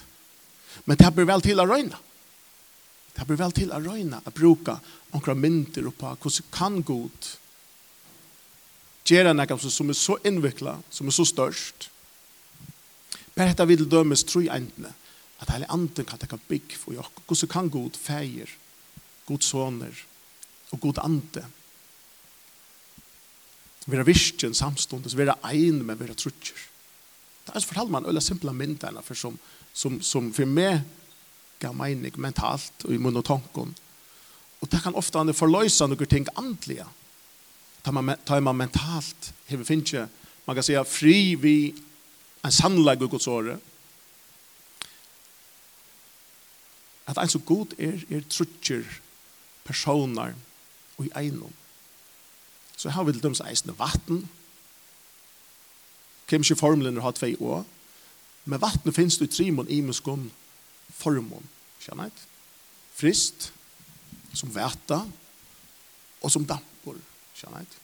Men 0.88 0.96
det 0.96 1.12
blir 1.12 1.28
vel 1.28 1.44
til 1.44 1.60
å 1.60 1.68
røyne. 1.68 2.00
Det 3.12 3.28
blir 3.28 3.42
vel 3.42 3.52
til 3.52 3.76
å 3.76 3.82
røyne 3.84 4.22
å 4.24 4.32
bruke 4.32 4.78
noen 5.12 5.44
mynter 5.44 5.92
på 5.92 6.14
hvordan 6.16 6.48
kan 6.56 6.80
god 6.80 7.30
gjøre 9.12 9.36
noe 9.36 9.60
som 9.68 9.92
er 9.92 10.00
så 10.00 10.16
innviklet, 10.24 10.80
som 10.88 11.12
er 11.12 11.18
så 11.20 11.28
størst. 11.28 11.90
Per 13.36 13.52
hetta 13.52 13.68
vil 13.68 13.84
dømes 13.84 14.24
tro 14.24 14.40
i 14.40 14.48
endene 14.48 14.96
at 15.44 15.52
hele 15.52 15.68
anden 15.68 16.08
kan 16.08 16.16
tekka 16.16 16.40
bygg 16.48 16.80
for 16.80 16.96
jokk, 16.96 17.26
hvordan 17.28 17.52
kan 17.52 17.68
god 17.68 18.00
feir, 18.00 18.48
god 19.28 19.44
soner, 19.44 20.05
og 20.72 20.80
god 20.82 21.02
ande. 21.04 21.44
Vera 23.86 24.02
virkjen 24.06 24.54
samståndes, 24.54 25.14
vera 25.14 25.36
ein, 25.46 25.84
med 25.86 26.00
vera 26.00 26.14
trutjer. 26.18 26.58
Det 27.46 27.54
er 27.54 27.62
så 27.62 27.70
fortalte 27.70 27.94
man 27.94 28.06
øyla 28.08 28.20
simpla 28.20 28.52
myndene, 28.52 29.02
for 29.06 29.14
som, 29.14 29.38
som, 29.72 30.00
som 30.02 30.32
for 30.34 30.50
meg 30.50 30.82
gav 31.62 31.76
mening 31.78 32.18
mentalt 32.20 32.84
og 32.84 32.94
i 32.94 32.98
munn 33.00 33.16
og 33.16 33.24
tanken. 33.28 33.74
Og 34.60 34.70
det 34.72 34.82
kan 34.82 34.96
ofte 34.98 35.22
forløysa 35.36 35.86
noen 35.86 36.10
ting 36.10 36.26
andlige. 36.34 36.86
Ta 37.84 37.92
man, 37.94 38.16
da 38.26 38.40
man 38.40 38.58
mentalt 38.58 39.30
hever 39.46 39.64
finnes 39.64 40.08
man 40.46 40.56
kan 40.56 40.62
säga 40.62 40.84
fri 40.84 41.34
vi 41.34 41.74
en 42.42 42.52
sannlag 42.52 43.02
og 43.02 43.10
godsåre. 43.10 43.58
At 47.06 47.18
en 47.18 47.28
så 47.28 47.38
god 47.38 47.74
er, 47.78 47.98
er 48.10 48.22
trutjer 48.30 48.84
personer 49.66 50.34
og 50.96 51.06
i 51.06 51.12
einom. 51.16 51.52
Så 52.76 52.90
har 52.92 53.04
vi 53.04 53.12
til 53.12 53.22
døms 53.22 53.40
eisende 53.40 53.76
vatten. 53.78 54.24
Kjem 56.28 56.44
ikke 56.44 56.58
formelen 56.60 57.00
ha 57.00 57.12
tvei 57.14 57.34
år. 57.40 57.64
Men 58.46 58.62
vatten 58.62 58.94
finnes 58.94 59.18
det 59.18 59.30
i 59.30 59.34
trimon 59.36 59.70
i 59.70 59.80
muskom 59.82 60.28
formon. 60.94 61.48
Kjenner 61.82 62.10
jeg? 62.10 62.26
Frist, 62.96 63.50
som 64.34 64.52
væta, 64.54 65.00
og 66.22 66.32
som 66.32 66.46
dampor. 66.46 66.98
Kjenner 67.36 67.64
jeg? 67.64 67.82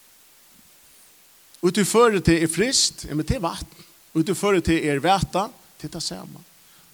Og 1.62 1.74
du 1.74 1.84
fører 1.86 2.20
til 2.20 2.42
er 2.42 2.50
frist, 2.50 3.06
men 3.10 3.26
til 3.26 3.42
vatten. 3.42 3.90
Og 4.12 4.26
du 4.26 4.34
fører 4.34 4.60
til 4.60 4.82
er 4.84 5.00
væta, 5.02 5.48
til 5.80 5.92
det 5.92 6.02
samme. 6.02 6.42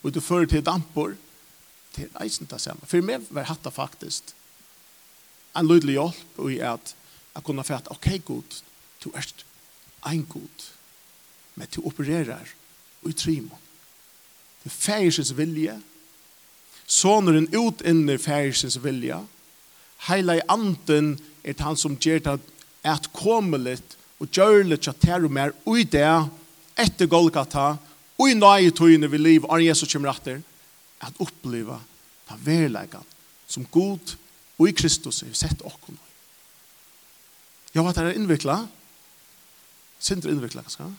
Og 0.03 0.15
du 0.15 0.21
fører 0.21 0.47
til 0.47 0.65
dampor, 0.65 1.15
til 1.93 2.11
eisen 2.23 2.49
det 2.51 2.61
samme. 2.61 2.87
For 2.87 3.03
meg 3.05 3.27
var 3.31 3.49
hatta 3.49 3.73
faktisk 3.75 4.35
en 5.57 5.69
lydelig 5.69 5.99
hjelp 5.99 6.51
i 6.51 6.59
at 6.59 6.95
jeg 7.35 7.45
kunne 7.45 7.65
fæt, 7.65 7.91
ok 7.91 8.09
god, 8.25 8.61
du 9.05 9.11
er 9.15 10.11
en 10.11 10.25
god, 10.27 10.67
men 11.55 11.69
du 11.77 11.83
opererer 11.87 12.55
i 13.07 13.13
trimon. 13.13 13.59
Det 14.65 14.71
er 14.71 14.75
færsens 14.75 15.37
vilje, 15.37 15.77
soneren 16.87 17.49
ut 17.57 17.83
inne 17.87 18.19
færsens 18.19 18.79
vilje, 18.85 19.21
heila 20.09 20.39
i 20.39 20.47
anden 20.49 21.19
er 21.45 21.63
han 21.63 21.77
som 21.77 21.97
gjør 21.97 22.19
det 22.19 22.41
at 22.87 23.09
komelet 23.13 23.97
og 24.19 24.31
gjør 24.31 24.63
det 24.63 24.89
at 24.89 25.03
det 25.03 25.11
er 25.15 25.29
mer 25.29 25.55
ui 25.67 25.85
det 25.85 26.07
etter 26.79 27.11
Golgata 27.11 27.77
og 28.19 28.31
i 28.31 28.35
nøye 28.35 28.71
tøyene 28.75 29.11
vi 29.11 29.19
liv 29.19 29.47
og 29.47 29.65
Jesus 29.65 29.93
kommer 29.93 30.11
etter 30.13 30.43
at 31.03 31.21
oppleva 31.23 31.79
den 32.29 32.43
verleggen 32.45 33.07
som 33.49 33.67
god 33.71 34.17
Og 34.59 34.69
i 34.69 34.75
Kristus 34.75 35.23
er 35.23 35.31
vi 35.31 35.39
sett 35.39 35.63
okkon. 35.63 35.99
Ja, 37.75 37.85
at 37.87 37.99
det 38.01 38.17
innvikla. 38.17 38.65
Sindre 40.03 40.33
innvikla, 40.33 40.65
kanskje. 40.67 40.91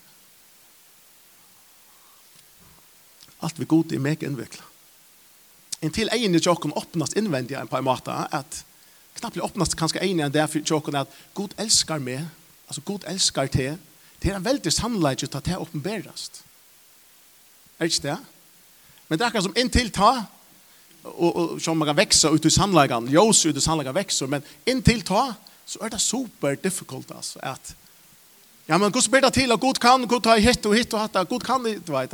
Alt 3.41 3.60
vi 3.60 3.67
god 3.72 3.93
er 3.95 4.04
meg 4.04 4.24
innvikla. 4.24 4.65
En 5.82 5.93
til 5.95 6.12
egen 6.12 6.36
i 6.36 6.41
tjokken 6.43 6.76
åpnast 6.76 7.15
innvendig 7.19 7.56
en 7.56 7.72
par 7.72 7.84
måter, 7.84 8.28
at 8.36 8.63
knappt 9.19 9.39
åpnast 9.43 9.78
kanskje 9.80 10.02
egen 10.04 10.19
enn 10.24 10.34
det 10.34 10.43
for 10.52 10.63
tjokken 10.63 10.98
at 11.00 11.13
god 11.36 11.56
elskar 11.60 12.04
meg, 12.04 12.26
altså 12.67 12.84
god 12.88 13.08
elskar 13.08 13.48
te, 13.52 13.72
det 14.19 14.32
er 14.32 14.36
en 14.36 14.45
veldig 14.45 14.72
sannleik 14.76 15.24
til 15.24 15.32
at 15.32 15.48
det 15.48 15.56
åpenberast. 15.60 16.41
Er 17.80 17.88
ikke 17.88 18.10
det? 18.10 18.17
Men 19.08 19.17
det 19.17 19.24
er 19.24 19.30
akkurat 19.30 19.48
som 19.48 19.56
inntil 19.58 19.91
ta, 19.95 20.12
och, 21.04 21.36
og 21.36 21.62
som 21.62 21.78
man 21.78 21.88
kan 21.88 21.98
vekse 21.98 22.30
ut 22.30 22.46
i 22.46 22.50
sannläggan, 22.50 23.08
ljøs 23.08 23.46
ut 23.46 23.58
i 23.58 23.62
sannläggan 23.62 23.96
vekser, 23.96 24.28
men 24.28 24.44
in 24.66 24.82
till 24.82 25.02
ta 25.02 25.34
så 25.66 25.80
är 25.80 25.90
det 25.90 26.00
super 26.00 26.56
difficult 26.56 27.12
altså, 27.12 27.40
att 27.40 27.76
ja 28.66 28.78
men 28.78 28.92
hvordan 28.92 29.12
blir 29.12 29.22
det 29.22 29.32
till 29.32 29.52
att 29.52 29.60
god 29.60 29.80
kan 29.80 30.08
god 30.08 30.24
ta 30.24 30.36
hit 30.36 30.66
og 30.66 30.76
hit 30.76 30.94
og 30.94 31.00
hatt, 31.00 31.30
god 31.30 31.44
kan 31.44 31.64
du 31.64 31.92
vet 31.94 32.12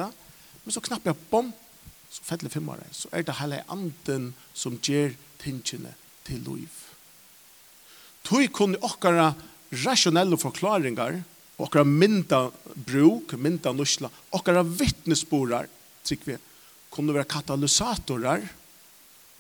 men 0.63 0.71
så 0.71 0.79
knappt 0.81 1.05
jeg, 1.05 1.15
bom 1.31 1.53
så 2.09 2.23
fettelig 2.23 2.51
filmer 2.51 2.75
det, 2.75 2.89
så 2.91 3.07
er 3.11 3.21
det 3.21 3.35
hele 3.39 3.63
anden 3.69 4.33
som 4.53 4.79
ger 4.81 5.13
tingene 5.43 5.93
till 6.23 6.41
liv. 6.41 6.69
Tog 8.23 8.53
kunde 8.53 8.79
okkara 8.81 9.33
rasjonelle 9.71 10.37
förklaringar 10.37 11.23
okkara 11.57 11.83
mynda 11.83 12.51
bruk, 12.73 13.33
mynda 13.33 13.71
nusla, 13.71 14.09
okkara 14.29 14.63
vittnesborar, 14.63 15.67
tycker 16.03 16.31
vi, 16.31 16.37
kunde 16.89 17.13
vara 17.13 17.23
katalysatorer 17.23 18.47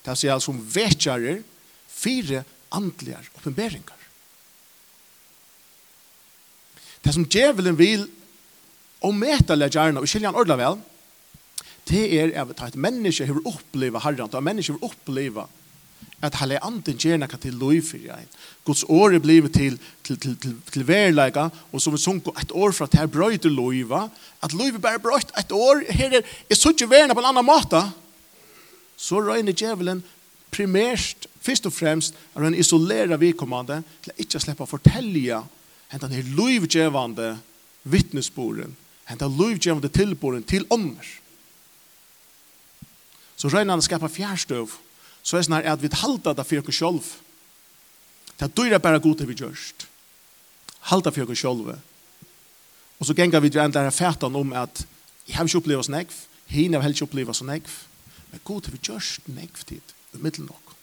Det 0.05 0.13
er 0.13 0.33
altså 0.35 0.51
som 0.51 0.61
vetjarer 0.61 1.41
fire 1.89 2.43
andlige 2.71 3.17
oppenberinger. 3.37 4.01
Det 7.05 7.13
som 7.13 7.25
djevelen 7.25 7.77
vil 7.77 8.05
og 9.05 9.13
metale 9.13 9.69
gjerne, 9.69 10.01
og 10.01 10.09
skilja 10.09 10.31
han 10.31 10.37
ordla 10.37 10.57
vel, 10.57 10.79
det 11.89 12.05
er 12.17 12.33
at 12.41 12.61
et 12.65 12.79
menneske 12.81 13.27
har 13.29 13.41
oppleva 13.45 14.01
herran, 14.01 14.29
at 14.31 14.43
menneske 14.43 14.73
har 14.73 14.87
opplevd 14.87 15.45
at 16.23 16.37
hele 16.39 16.57
anden 16.63 16.97
gjør 16.97 17.19
noe 17.21 17.37
til 17.41 17.57
lov 17.59 17.75
for 17.85 18.01
deg. 18.01 18.37
Guds 18.65 18.83
år 18.89 19.17
er 19.17 19.21
blivet 19.21 19.53
til, 19.53 19.75
til, 20.05 20.17
til, 20.17 20.37
til, 20.41 20.55
til 20.71 20.87
verleika, 20.87 21.49
og 21.71 21.81
som 21.81 21.93
vi 21.93 22.01
sunker 22.01 22.33
et 22.41 22.53
år 22.55 22.73
fra 22.73 22.87
at 22.89 22.97
her 23.01 23.11
brøyder 23.11 23.53
lov, 23.53 23.93
at 24.41 24.55
lova 24.57 24.81
bare 24.81 25.03
brøyt 25.03 25.33
et 25.37 25.51
år, 25.51 25.83
her 25.89 26.17
er, 26.17 26.25
er 26.49 26.57
så 26.57 26.73
ikke 26.73 26.89
verna 26.89 27.13
på 27.13 27.21
en 27.21 27.29
annen 27.29 27.45
måte, 27.45 27.83
så 28.97 29.19
røyner 29.21 29.55
djevelen 29.55 30.03
primært, 30.55 31.27
først 31.43 31.67
og 31.67 31.73
fremst, 31.73 32.15
er 32.35 32.47
han 32.47 32.55
isolerer 32.55 33.19
vedkommende 33.19 33.81
til 34.03 34.13
å 34.13 34.23
ikke 34.23 34.41
slippe 34.41 34.65
å 34.65 34.69
fortelle 34.69 35.41
hentan 35.91 36.15
her 36.15 36.31
lovgjevande 36.37 37.35
vittnesboren, 37.83 38.73
hentan 39.09 39.35
lovgjevande 39.37 39.91
tilboren 39.93 40.43
til 40.47 40.65
ånder. 40.73 41.05
Så 43.35 43.51
røyner 43.51 43.75
han 43.75 43.83
skapar 43.83 44.11
fjærstøv, 44.11 44.71
så 45.25 45.37
er 45.37 45.47
det 45.49 45.73
at 45.73 45.83
vi 45.83 45.91
halter 45.91 46.37
det 46.37 46.45
for 46.47 46.69
oss 46.69 46.79
selv. 46.79 47.11
Det 48.35 48.47
er 48.47 48.55
dyrer 48.55 48.83
bare 48.83 48.99
god 48.99 49.17
til 49.17 49.29
vi 49.29 49.37
gjørst. 49.39 49.87
Halter 50.91 51.11
for 51.11 51.31
oss 51.31 51.43
selv. 51.43 51.75
Og 52.99 53.07
så 53.07 53.13
ganger 53.13 53.43
vi 53.43 53.49
til 53.49 53.61
den 53.61 53.73
der 53.73 53.89
fætan 53.89 54.35
om 54.35 54.53
at 54.53 54.85
jeg 55.27 55.35
har 55.35 55.47
ikke 55.47 55.57
opplevd 55.57 55.83
oss 55.83 55.89
nekv, 55.89 56.13
henne 56.47 56.77
har 56.77 56.85
heller 56.85 56.95
ikke 56.95 57.09
opplevd 57.09 57.33
oss 57.33 57.43
nekv. 57.43 57.71
Men 58.35 58.43
god 58.43 58.65
til 58.65 58.75
vi 58.75 58.83
gjørst 58.83 59.27
nekv 59.31 59.61
tid 59.63 59.95
i 60.11 60.19
middelen 60.19 60.49
nok. 60.51 60.73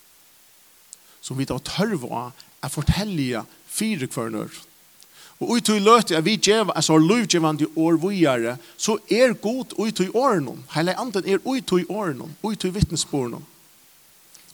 Som 1.20 1.36
vi 1.36 1.44
da 1.44 1.58
tørv 1.60 2.06
av 2.08 2.44
å 2.64 2.70
fortelle 2.72 3.42
fire 3.68 4.08
kvarnør. 4.08 4.54
Og 5.42 5.58
ut 5.58 5.70
i 5.74 5.82
løte 5.82 6.16
at 6.16 6.24
vi 6.24 6.38
gjev, 6.38 6.70
altså 6.72 6.96
lovgjevande 6.96 7.66
år 7.76 7.98
vujere, 8.00 8.54
så 8.80 8.96
er 9.12 9.34
god 9.42 9.74
ut 9.76 10.00
i 10.00 10.08
årene. 10.16 10.54
Hele 10.72 10.94
anden 10.96 11.28
er 11.28 11.44
ut 11.44 11.74
i 11.76 11.84
årene, 11.92 12.30
ut 12.40 12.64
i 12.64 12.72
vittnesborene. 12.72 13.42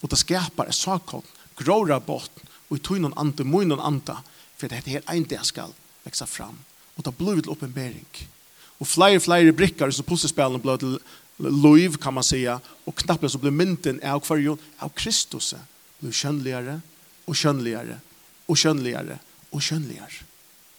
Og 0.02 0.10
det 0.10 0.18
skapar 0.18 0.66
et 0.66 0.74
sakon, 0.74 1.26
gråra 1.60 2.00
bort, 2.02 2.42
og 2.66 2.80
i 2.80 2.82
tøynen 2.82 3.14
ante, 3.20 3.46
munnen 3.46 3.78
ante, 3.78 4.16
for 4.58 4.66
det 4.66 4.82
er 4.90 5.06
en 5.06 5.28
det 5.28 5.44
skal 5.46 5.70
vekse 6.02 6.26
fram. 6.26 6.58
Og 6.96 7.06
det 7.06 7.14
blir 7.14 7.38
til 7.44 7.54
oppenbering. 7.54 8.26
Og 8.82 8.90
flere, 8.90 9.22
flere 9.22 9.54
brikker 9.54 9.94
som 9.94 10.06
pussespillene 10.06 10.62
blir 10.62 10.82
til 10.82 10.98
liv 11.38 11.96
kan 11.96 12.14
man 12.14 12.24
säga 12.24 12.60
och 12.84 12.96
knappt 12.96 13.30
så 13.30 13.38
blir 13.38 13.50
mynten 13.50 14.00
av 14.02 14.36
ju 14.36 14.56
av 14.78 14.88
Kristus 14.88 15.54
blir 15.98 16.12
skönligare 16.12 16.80
och 17.24 17.38
skönligare 17.38 18.00
och 18.46 18.58
skönligare 18.58 19.18
och 19.50 19.64
skönligare. 19.64 20.12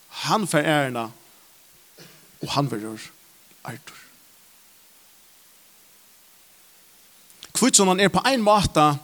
Han 0.08 0.48
för 0.48 0.63
ärna 0.63 1.12
och 2.39 2.50
han 2.50 2.67
verör 2.67 3.02
Artur. 3.62 3.95
han 7.88 8.00
är 8.00 8.10
på 8.10 8.22
en 8.26 8.41
måte 8.41 8.98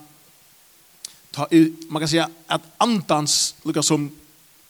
ta 1.31 1.47
man 1.89 2.01
kan 2.01 2.09
säga 2.09 2.29
att 2.47 2.61
antans 2.77 3.55
lika 3.63 3.83
som 3.83 4.15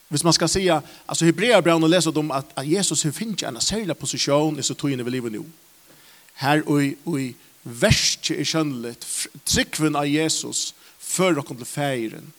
Hvis 0.07 0.23
man 0.23 0.33
skal 0.33 0.49
säga, 0.49 0.81
alltså 1.05 1.25
Hebreerbrevet 1.25 1.89
läser 1.89 2.17
om 2.17 2.31
att, 2.31 2.57
att 2.57 2.67
Jesus 2.67 3.03
har 3.03 3.11
finnit 3.11 3.43
en 3.43 3.61
särskild 3.61 3.99
position 3.99 4.59
i 4.59 4.63
så 4.63 4.73
tog 4.73 4.91
in 4.91 4.99
i 4.99 5.03
livet 5.03 5.31
nu 5.31 5.43
her 6.41 6.63
og 6.67 7.19
i 7.19 7.35
verste 7.65 8.35
i 8.37 8.45
kjønnelig, 8.45 8.95
tryggven 9.45 9.95
av 9.97 10.07
Jesus, 10.09 10.73
før 10.99 11.39
dere 11.39 11.55
til 11.57 11.69
feiren. 11.69 12.33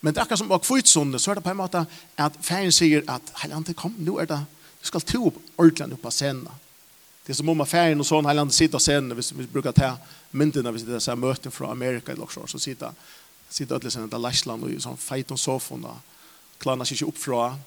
Men 0.00 0.14
det 0.14 0.20
er 0.20 0.26
akkurat 0.26 0.38
som 0.38 0.52
var 0.52 0.62
kvitsående, 0.64 1.18
så 1.18 1.30
er 1.30 1.38
det 1.38 1.44
på 1.44 1.52
en 1.52 1.58
måte 1.60 1.82
at 2.20 2.36
feiren 2.44 2.72
sier 2.72 3.04
at 3.10 3.32
Heilande, 3.42 3.74
kom, 3.74 3.94
nå 3.98 4.18
er 4.22 4.28
det, 4.30 4.38
du 4.80 4.88
skal 4.88 5.02
to 5.02 5.26
opp 5.30 5.40
ordentlig 5.58 5.98
opp 5.98 6.08
av 6.08 6.14
scenen. 6.14 6.62
Det 7.26 7.34
er 7.34 7.40
som 7.40 7.48
om 7.50 7.64
feiren 7.66 8.00
och 8.00 8.06
sånn, 8.06 8.26
här 8.26 8.34
landet 8.34 8.54
sitter 8.54 8.78
scenen, 8.78 9.16
hvis 9.18 9.32
vi 9.32 9.46
brukar 9.50 9.72
ta 9.72 9.96
myndene, 10.30 10.72
vi 10.72 10.78
sitter 10.78 10.98
så 10.98 11.10
här 11.10 11.34
fra 11.34 11.50
från 11.50 11.70
Amerika 11.70 12.12
eller 12.12 12.26
så 12.26 12.46
så 12.46 12.58
sitter 12.58 12.92
sitter 13.48 13.78
det 13.78 13.90
sen 13.90 14.08
där 14.08 14.18
Lashland 14.18 14.64
och 14.64 14.82
sån 14.82 14.96
fight 14.96 15.30
och 15.30 15.40
soffan 15.40 15.80
klarer 15.80 15.98
klarna 16.58 16.84
sig 16.84 17.06
upp 17.06 17.18
fra, 17.18 17.58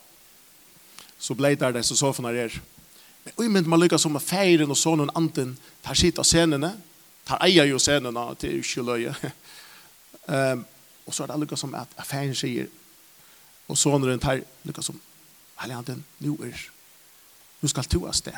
så 1.17 1.34
blir 1.34 1.56
det 1.56 1.72
det 1.72 1.84
så 1.84 1.95
soffan 1.95 2.26
där 2.26 2.62
Og 3.38 3.52
men 3.52 3.70
man 3.70 3.80
lykkes 3.82 4.02
som 4.06 4.18
feiren 4.24 4.72
og 4.72 4.78
sånn 4.80 5.04
og 5.06 5.13
anden 5.18 5.56
tar 5.86 5.98
sitt 5.98 6.20
av 6.20 6.28
scenene, 6.28 6.74
tar 7.28 7.42
eier 7.46 7.70
jo 7.70 7.80
scenene 7.82 8.26
til 8.42 8.60
ikke 8.60 8.86
løye. 8.86 9.15
um, 10.28 10.65
og 11.06 11.15
så 11.15 11.24
er 11.24 11.32
det 11.32 11.39
lykkes 11.44 11.65
som 11.65 11.76
at 11.78 11.94
feiren 12.06 12.38
sier, 12.38 12.70
og 13.70 13.78
såneren 13.78 14.22
tar 14.22 14.42
lykkes 14.68 14.92
som, 14.92 15.02
hele 15.63 15.78
anden, 15.78 16.04
nå 16.24 16.36
er, 16.46 16.63
nå 17.62 17.70
skal 17.70 17.89
to 17.89 18.06
av 18.10 18.15
sted. 18.18 18.38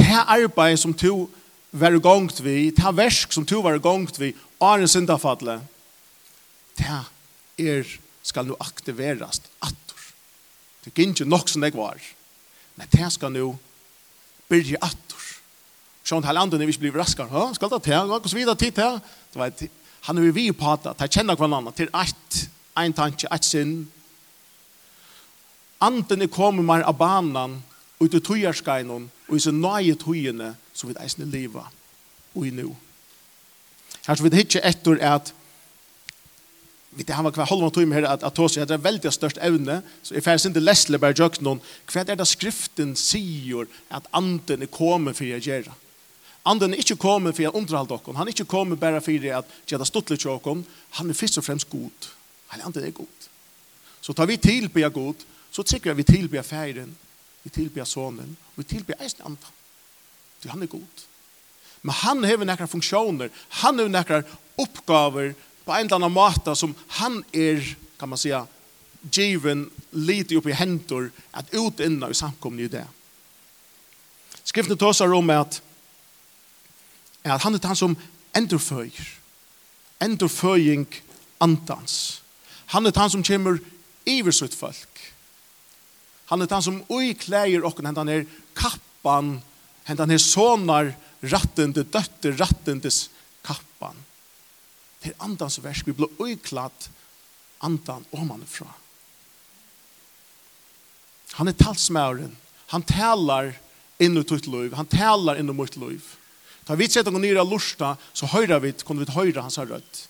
Det 0.00 0.10
arbeid 0.10 0.78
som 0.80 0.94
to 0.96 1.28
var 1.70 1.94
gongt 2.02 2.40
vi, 2.42 2.70
det 2.74 2.92
versk 2.96 3.32
som 3.32 3.46
to 3.46 3.60
var 3.62 3.78
gongt 3.82 4.18
vi, 4.18 4.32
og 4.58 4.82
er 4.82 4.90
syndafadle, 4.90 5.60
det 6.78 7.02
er 7.60 7.98
skal 8.22 8.46
nu 8.46 8.56
aktiverast, 8.60 9.48
at 9.64 9.89
Det 10.84 10.94
gikk 10.94 11.20
ikke 11.20 11.28
nok 11.28 11.48
som 11.48 11.64
det 11.64 11.74
var. 11.76 12.00
Men 12.76 12.88
det 12.92 13.12
skal 13.12 13.32
nå 13.34 13.52
byrje 14.48 14.80
attor. 14.80 15.26
Sjån 16.04 16.24
her 16.24 16.34
landet 16.34 16.64
hvis 16.64 16.80
vi 16.80 16.88
blir 16.88 17.02
raskere. 17.02 17.28
Hå, 17.28 17.50
skal 17.54 17.70
det 17.70 17.82
til? 17.84 18.08
Hva 18.08 18.20
skal 18.24 18.38
vi 18.40 18.48
da 18.48 18.56
tid 18.58 18.72
til? 18.78 18.98
Det 19.30 19.38
var 19.40 19.52
han 20.00 20.18
er 20.18 20.32
vi 20.32 20.52
på 20.52 20.72
at 20.72 20.86
de 20.98 21.08
kjenner 21.08 21.36
hverandre 21.36 21.72
til 21.76 21.90
ett, 21.92 22.36
en 22.78 22.94
tanke, 22.96 23.28
ett 23.28 23.44
synd. 23.44 23.88
Anden 25.80 26.22
er 26.22 26.32
kommet 26.32 26.64
mer 26.64 26.84
av 26.88 26.96
banan 26.96 27.58
ut 28.00 28.14
i 28.14 28.20
tøyerskeinene 28.20 29.10
og 29.28 29.36
i 29.36 29.42
så 29.44 29.52
nøye 29.52 29.96
tøyene 30.00 30.54
som 30.72 30.88
vi 30.88 30.96
eisne 31.00 31.28
livet 31.28 31.68
og 32.34 32.46
i 32.46 32.52
nå. 32.54 32.72
Her 34.06 34.16
så 34.16 34.24
vi 34.24 34.32
det 34.32 34.46
ikke 34.46 34.64
etter 34.64 35.00
at 35.04 35.34
vi 36.90 37.02
det 37.02 37.12
han 37.12 37.24
var 37.24 37.32
kvar 37.32 37.46
halva 37.46 37.70
timme 37.70 37.94
här 37.94 38.02
att 38.02 38.22
att 38.22 38.34
ta 38.34 38.48
det 38.48 38.70
är 38.70 38.78
väldigt 38.78 39.14
störst 39.14 39.36
ävne 39.36 39.82
så 40.02 40.14
i 40.14 40.20
färs 40.20 40.46
inte 40.46 40.60
läsle 40.60 40.98
bara 40.98 41.14
jag 41.16 41.42
någon 41.42 41.60
kvad 41.84 42.10
är 42.10 42.16
det 42.16 42.26
skriften 42.26 42.96
säger 42.96 43.66
att 43.88 44.06
anden 44.10 44.62
är 44.62 44.66
kommen 44.66 45.14
för 45.14 45.36
att 45.36 45.46
göra 45.46 45.72
anden 46.42 46.72
är 46.72 46.76
inte 46.76 46.96
kommen 46.96 47.32
för 47.32 47.46
att 47.46 47.54
underhålla 47.54 47.98
och 48.04 48.14
han 48.14 48.26
är 48.26 48.30
inte 48.30 48.44
kommen 48.44 48.78
bara 48.78 49.00
för 49.00 49.32
att 49.32 49.48
göra 49.66 49.84
stottligt 49.84 50.26
och 50.26 50.42
kom 50.42 50.64
han 50.90 51.10
är 51.10 51.14
först 51.14 51.38
och 51.38 51.44
främst 51.44 51.68
god 51.70 52.06
han 52.46 52.60
anden 52.60 52.84
är 52.84 52.90
god 52.90 53.06
så 54.00 54.12
tar 54.12 54.26
vi 54.26 54.36
till 54.36 54.68
på 54.68 54.88
god 54.88 55.16
så 55.50 55.62
tycker 55.62 55.94
vi 55.94 56.04
till 56.04 56.28
på 56.28 56.42
färden 56.42 56.96
vi 57.42 57.50
till 57.50 57.70
på 57.70 57.84
sonen 57.84 58.36
vi 58.54 58.64
till 58.64 58.84
på 58.84 58.92
anden 58.98 59.38
han 60.48 60.62
är 60.62 60.66
god 60.66 60.86
Men 61.80 61.94
han 61.94 62.24
har 62.24 62.36
några 62.36 62.66
funktioner, 62.66 63.30
han 63.48 63.78
har 63.78 63.88
några 63.88 64.22
uppgaver 64.56 65.34
på 65.70 65.74
en 65.74 65.86
eller 65.86 65.96
annan 65.96 66.12
måte 66.12 66.56
som 66.56 66.74
han 66.88 67.24
är, 67.32 67.76
kan 67.96 68.08
man 68.08 68.18
säga, 68.18 68.46
given 69.12 69.70
lite 69.90 70.36
upp 70.36 70.46
i 70.46 70.52
händer 70.52 71.10
att 71.30 71.54
utinna 71.54 72.10
i 72.10 72.14
samkomna 72.14 72.62
i 72.62 72.68
det. 72.68 72.86
Skriften 74.42 74.78
tar 74.78 75.12
om 75.12 75.30
att, 75.30 75.62
att 77.22 77.42
han 77.42 77.54
är 77.54 77.66
han 77.66 77.76
som 77.76 77.96
ändreföjer. 78.32 79.08
Ändreföjning 79.98 80.86
antans. 81.38 82.22
Han 82.66 82.86
är 82.86 82.92
han 82.96 83.10
som 83.10 83.22
kommer 83.22 83.58
iversutt 84.04 84.54
folk. 84.54 85.12
Han 86.24 86.42
är 86.42 86.48
han 86.50 86.62
som 86.62 86.84
oikläger 86.88 87.64
och 87.64 87.80
han 87.82 88.08
är 88.08 88.26
kappan, 88.54 89.40
han 89.84 90.10
är 90.10 90.18
sonar, 90.18 90.94
rattende, 91.20 91.82
dötter, 91.82 92.32
rattendes 92.32 93.10
kappan. 93.42 93.94
Det 95.00 95.12
er 95.12 95.24
andans 95.24 95.58
versk, 95.64 95.86
vi 95.88 95.96
blir 95.96 96.12
uiklatt 96.20 96.90
andan 97.64 98.04
omanifra. 98.16 98.68
Han 101.38 101.48
er 101.48 101.56
talsmæren. 101.56 102.32
Han 102.72 102.84
talar 102.86 103.54
inn 103.98 104.18
i 104.18 104.24
tutt 104.24 104.46
liv. 104.50 104.74
Han 104.76 104.88
talar 104.88 105.40
inn 105.40 105.50
i 105.50 105.56
mitt 105.56 105.76
liv. 105.80 106.04
Ta 106.66 106.76
vi 106.78 106.88
sett 106.88 107.08
noen 107.08 107.24
nyra 107.24 107.44
lusta, 107.46 107.94
så 108.12 108.28
høyra 108.30 108.60
vi, 108.62 108.72
kunne 108.86 109.04
vi 109.04 109.14
høyra 109.14 109.44
hans 109.46 109.58
rødt. 109.58 110.04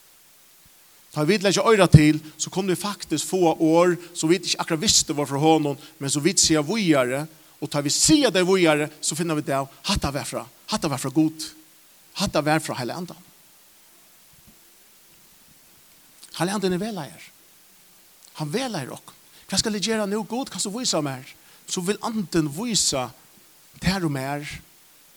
Ta 1.11 1.25
vi 1.27 1.39
ikke 1.39 1.65
øyra 1.67 1.87
til, 1.91 2.21
så 2.39 2.51
kunne 2.51 2.75
vi 2.75 2.83
faktisk 2.83 3.27
få 3.33 3.55
år, 3.55 3.97
så 4.15 4.29
vi 4.31 4.39
ikke 4.39 4.61
akkurat 4.63 4.83
visste 4.83 5.17
var 5.17 5.27
fra 5.27 5.41
honom, 5.43 5.79
men 5.99 6.11
så 6.11 6.21
vi 6.23 6.37
sier 6.39 6.63
vujare, 6.63 7.25
og 7.61 7.71
ta 7.71 7.83
vi 7.83 7.91
sier 7.93 8.31
det 8.31 8.47
vågjere, 8.47 8.89
så 9.01 9.17
finner 9.19 9.37
vi 9.39 9.45
det, 9.49 9.59
hatta 9.89 10.13
varfra, 10.15 10.45
av 10.71 10.87
varfra 10.91 11.11
god, 11.11 11.49
hatta 12.21 12.41
varfra 12.45 12.79
heile 12.79 12.95
andan. 12.95 13.30
Han 16.41 16.49
er 16.49 16.63
den 16.63 16.81
veleier. 16.81 17.25
Han 18.41 18.53
veleier 18.53 18.95
ok. 18.97 19.13
Hva 19.51 19.59
skal 19.61 19.77
jeg 19.77 19.91
gjøre 19.91 20.07
nå 20.09 20.23
god? 20.25 20.49
Hva 20.49 20.61
skal 20.61 20.73
jeg 20.73 20.81
vise 20.81 21.01
mer? 21.05 21.33
Så 21.69 21.83
vil 21.85 22.01
anden 22.07 22.49
vise 22.55 23.09
der 23.81 24.05
og 24.07 24.13
mer 24.13 24.47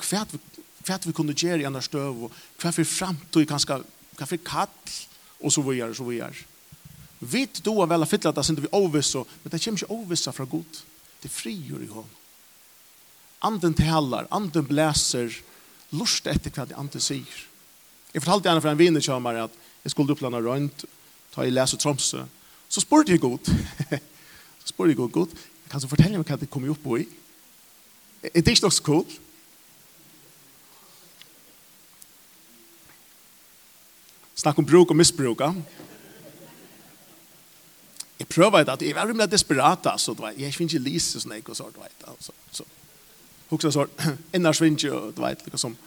hva 0.03 0.23
vi, 0.29 0.39
hva 0.83 0.97
vi 1.05 1.13
kunne 1.15 1.35
gjøre 1.37 1.61
i 1.63 1.67
andre 1.69 1.81
støv 1.81 2.25
og 2.27 2.39
hva 2.59 2.73
vi 2.75 3.45
kan 3.47 3.61
skal 3.61 3.85
hva 4.17 4.27
vi 4.29 4.39
kall 4.43 4.73
og 5.43 5.51
så 5.51 5.63
videre 5.65 5.91
og 5.91 5.97
så 5.97 6.07
videre. 6.07 6.49
Vi 7.23 7.45
du 7.63 7.71
vel 7.87 8.03
å 8.03 8.09
fytle 8.09 8.33
at 8.33 8.35
det 8.35 8.43
er 8.49 8.65
vi 8.65 8.73
overvisse, 8.75 9.23
men 9.43 9.51
det 9.51 9.61
kommer 9.63 9.79
ikke 9.79 9.95
overvisse 9.95 10.33
fra 10.35 10.45
god. 10.49 10.81
Det 11.23 11.31
frigjør 11.31 11.85
i 11.85 11.91
hånd. 11.91 12.11
Anden 13.47 13.73
talar, 13.75 14.27
anden 14.31 14.67
bläser, 14.67 15.31
lust 15.95 16.27
etter 16.27 16.51
hva 16.51 16.67
det 16.67 16.77
anden 16.79 17.03
sier. 17.03 17.47
Jeg 18.13 18.21
fortalte 18.21 18.49
gjerne 18.49 18.61
for 18.61 18.71
en 18.71 18.79
vinner 18.79 19.43
at 19.43 19.55
jeg 19.83 19.91
skulle 19.91 20.13
opplande 20.13 20.43
rundt 20.43 20.85
da 21.35 21.41
jeg 21.41 21.53
leser 21.53 21.77
Tromsø, 21.77 22.23
så 22.69 22.81
spurte 22.81 23.11
jeg 23.11 23.19
god. 23.19 23.39
så 24.59 24.67
spurte 24.71 24.89
jeg 24.89 24.97
god. 24.97 25.09
godt, 25.09 25.29
kan 25.69 25.81
du 25.81 25.87
fortelle 25.87 26.17
meg 26.17 26.29
hva 26.29 26.37
det 26.37 26.49
kommer 26.49 26.69
opp 26.69 26.83
på 26.83 26.99
i? 27.01 27.07
Er 28.23 28.41
det 28.41 28.53
ikke 28.53 28.65
nok 28.67 28.73
så 28.73 28.83
cool? 28.85 29.05
Snakk 34.35 34.59
om 34.59 34.65
bruk 34.65 34.89
og 34.89 34.95
misbruk, 34.95 35.41
Jeg 38.19 38.27
prøver 38.27 38.69
at 38.69 38.81
jeg 38.81 38.95
var 38.95 39.07
rimelig 39.07 39.31
desperat, 39.31 39.99
Så 39.99 40.13
du 40.13 40.21
vet, 40.21 40.39
jeg 40.39 40.53
finner 40.53 40.73
ikke 40.73 40.89
lise 40.89 41.19
sånn 41.19 41.31
jeg, 41.31 41.49
og 41.49 41.55
så, 41.55 41.69
du 41.75 41.79
vet, 41.79 42.07
altså, 42.07 42.31
så. 42.51 42.63
Huksa 43.49 43.71
så, 43.71 43.87
ennars 44.33 44.57
finner 44.63 44.77
ikke, 44.77 45.11
du 45.15 45.21
vet, 45.21 45.41
liksom, 45.45 45.77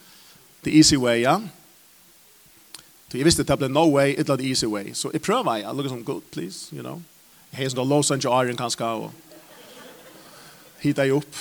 the 0.63 0.71
easy 0.71 0.97
way, 0.97 1.21
ja. 1.21 1.39
Yeah? 1.39 1.66
Så 3.11 3.19
jeg 3.19 3.25
visste 3.25 3.42
at 3.42 3.49
det 3.49 3.59
ble 3.59 3.69
no 3.69 3.85
way, 3.90 4.14
it 4.19 4.29
not 4.29 4.40
easy 4.40 4.66
way. 4.66 4.95
Så 4.95 5.11
jag 5.12 5.23
prövade, 5.23 5.61
jeg 5.61 5.75
lukker 5.75 5.88
som 5.88 6.05
god, 6.05 6.23
please, 6.33 6.75
you 6.75 6.83
know. 6.83 7.03
Jeg 7.53 7.59
har 7.62 7.69
sådana 7.69 7.95
låsan 7.95 8.21
till 8.21 8.31
Arjen 8.31 8.57
kanske 8.57 8.85
og 8.85 9.12
hitta 10.79 11.05
ju 11.07 11.12
opp. 11.12 11.37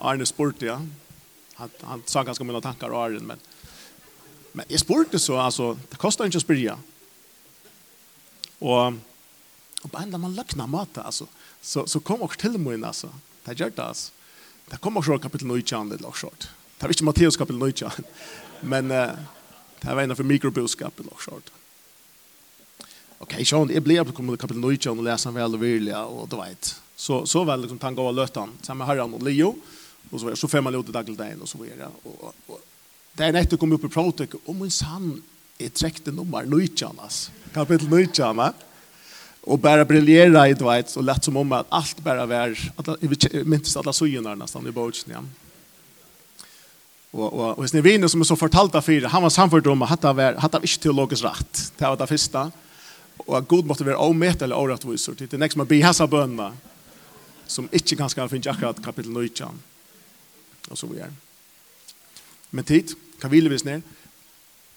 Arjen 0.00 0.26
spurte, 0.26 0.66
ja. 0.66 0.80
Han, 1.54 1.70
han 1.82 2.02
sa 2.06 2.22
ganske 2.22 2.44
mye 2.44 2.60
tankar 2.60 2.90
och 2.90 3.04
Arjen, 3.04 3.26
men 3.26 3.38
men 4.56 4.64
jeg 4.72 4.80
spurte 4.80 5.18
så, 5.20 5.36
altså, 5.36 5.74
det 5.90 5.98
kostar 6.00 6.24
inte 6.24 6.40
å 6.40 6.40
spyrja. 6.40 6.78
Og, 8.58 8.96
och 9.82 9.90
bara 9.92 10.02
ända 10.02 10.18
man 10.18 10.34
løkna 10.34 10.66
mat, 10.66 10.98
altså, 10.98 11.26
Så, 11.60 11.86
så 11.86 12.00
kom 12.00 12.22
också 12.22 12.40
til 12.40 12.58
mig, 12.58 12.84
altså, 12.84 13.10
Det 13.44 13.60
gjør 13.60 13.70
det, 13.70 13.82
altså. 13.82 14.12
Det 14.70 14.80
kom 14.80 14.96
också 14.96 15.18
kapitel 15.18 15.46
9, 15.46 15.62
det 15.90 16.00
låg 16.00 16.16
short. 16.16 16.48
Det 16.78 16.82
var 16.82 16.88
inte 16.88 17.04
Matteus 17.04 17.36
kapitel 17.36 17.58
9, 17.58 17.90
men... 18.60 18.90
Uh, 18.90 19.35
Det 19.80 19.94
var 19.94 20.02
en 20.02 20.10
av 20.10 20.24
mikroboskapen 20.24 21.08
och 21.08 21.22
sånt. 21.22 21.50
Okej, 23.18 23.34
okay, 23.34 23.44
Sean, 23.44 23.66
blir 23.66 23.80
blev 23.80 24.04
på 24.04 24.12
kommer 24.12 24.36
kapitel 24.36 24.60
9 24.60 24.90
och 24.90 25.02
läsa 25.02 25.30
väl 25.30 25.54
och 25.54 25.62
vilja 25.62 26.04
och 26.04 26.28
då 26.28 26.42
vet. 26.42 26.80
Så 26.96 27.26
så 27.26 27.44
väl 27.44 27.60
liksom 27.60 27.78
tanke 27.78 28.00
av 28.00 28.14
lötan. 28.14 28.50
Sen 28.62 28.78
med 28.78 28.86
Harran 28.86 29.14
och 29.14 29.22
Leo 29.22 29.56
och 30.10 30.20
så 30.20 30.36
så 30.36 30.48
fem 30.48 30.64
man 30.64 30.72
minuter 30.72 30.92
dagligt 30.92 31.18
där 31.18 31.36
och 31.42 31.48
så 31.48 31.58
vidare 31.58 31.88
och, 32.02 32.34
och 32.46 32.60
det 33.12 33.24
är 33.24 33.32
nätt 33.32 33.52
att 33.52 33.60
komma 33.60 33.74
upp 33.74 33.84
i 33.84 33.88
protek 33.88 34.30
om 34.44 34.62
en 34.62 34.70
sann 34.70 35.22
är 35.58 35.68
träckte 35.68 36.12
nummer 36.12 36.44
9 36.44 36.68
alltså. 36.98 37.30
Kapitel 37.52 37.88
9 37.88 38.32
va? 38.32 38.52
Og 39.46 39.60
bare 39.62 39.86
briljera 39.86 40.48
i 40.50 40.54
Dwight 40.58 40.96
og 40.98 41.04
lett 41.06 41.24
som 41.24 41.36
om 41.38 41.52
at 41.52 41.66
alt 41.70 42.00
bare 42.04 42.26
var 42.26 42.56
att 42.76 42.88
vi 43.00 43.44
minns 43.44 43.76
alle 43.76 43.92
synerna 43.92 44.34
nesten 44.34 44.66
i 44.66 44.70
bogen. 44.70 45.12
Ja. 45.12 45.22
Och 47.16 47.32
och 47.32 47.58
och 47.58 47.68
Snevin 47.68 48.08
som 48.08 48.20
är 48.20 48.24
så 48.24 48.36
fortalt 48.36 48.74
av 48.74 48.82
fire, 48.82 49.06
han 49.06 49.22
var 49.22 49.30
samfunnet 49.30 49.66
om 49.66 49.82
at 49.82 50.02
han 50.02 50.16
var 50.16 50.34
hade 50.34 50.58
ikke 50.62 50.82
teologisk 50.82 51.24
rätt. 51.24 51.72
Det 51.78 51.84
var 51.84 51.96
det 51.96 52.06
första. 52.06 52.52
Och 53.16 53.38
at 53.38 53.48
Gud 53.48 53.64
måste 53.64 53.84
vara 53.84 53.98
omätt 53.98 54.42
eller 54.42 54.56
orättvisor. 54.56 55.14
Det 55.18 55.32
är 55.32 55.38
nästa 55.38 55.58
man 55.58 55.66
blir 55.66 55.84
hasa 55.84 56.06
bönna 56.06 56.52
som 57.46 57.68
inte 57.72 57.94
ganska 57.94 58.28
finns 58.28 58.46
akkurat 58.46 58.84
kapitel 58.84 59.12
9. 59.12 59.48
Og 60.70 60.78
så 60.78 60.86
videre. 60.86 61.12
Men 62.50 62.64
tid, 62.64 62.94
kan 63.20 63.30
vi 63.30 63.40
levis 63.40 63.64
ner. 63.64 63.82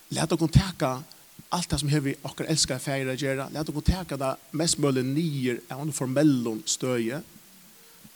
Lät 0.10 0.32
oss 0.32 0.40
kontakta 0.40 1.04
allt 1.50 1.70
det 1.70 1.80
som 1.80 1.90
har 1.90 2.00
vi 2.00 2.16
och 2.22 2.42
älskar 2.42 2.80
färger 2.80 3.14
att 3.14 3.22
göra. 3.22 3.50
Lät 3.50 3.70
oss 3.70 3.74
kontakta 3.74 4.18
det 4.18 4.36
mest 4.52 4.78
mulig 4.78 5.06
nye 5.06 5.60
av 5.70 5.82
en 5.82 5.94
formell 5.94 6.62
støye. 6.66 7.22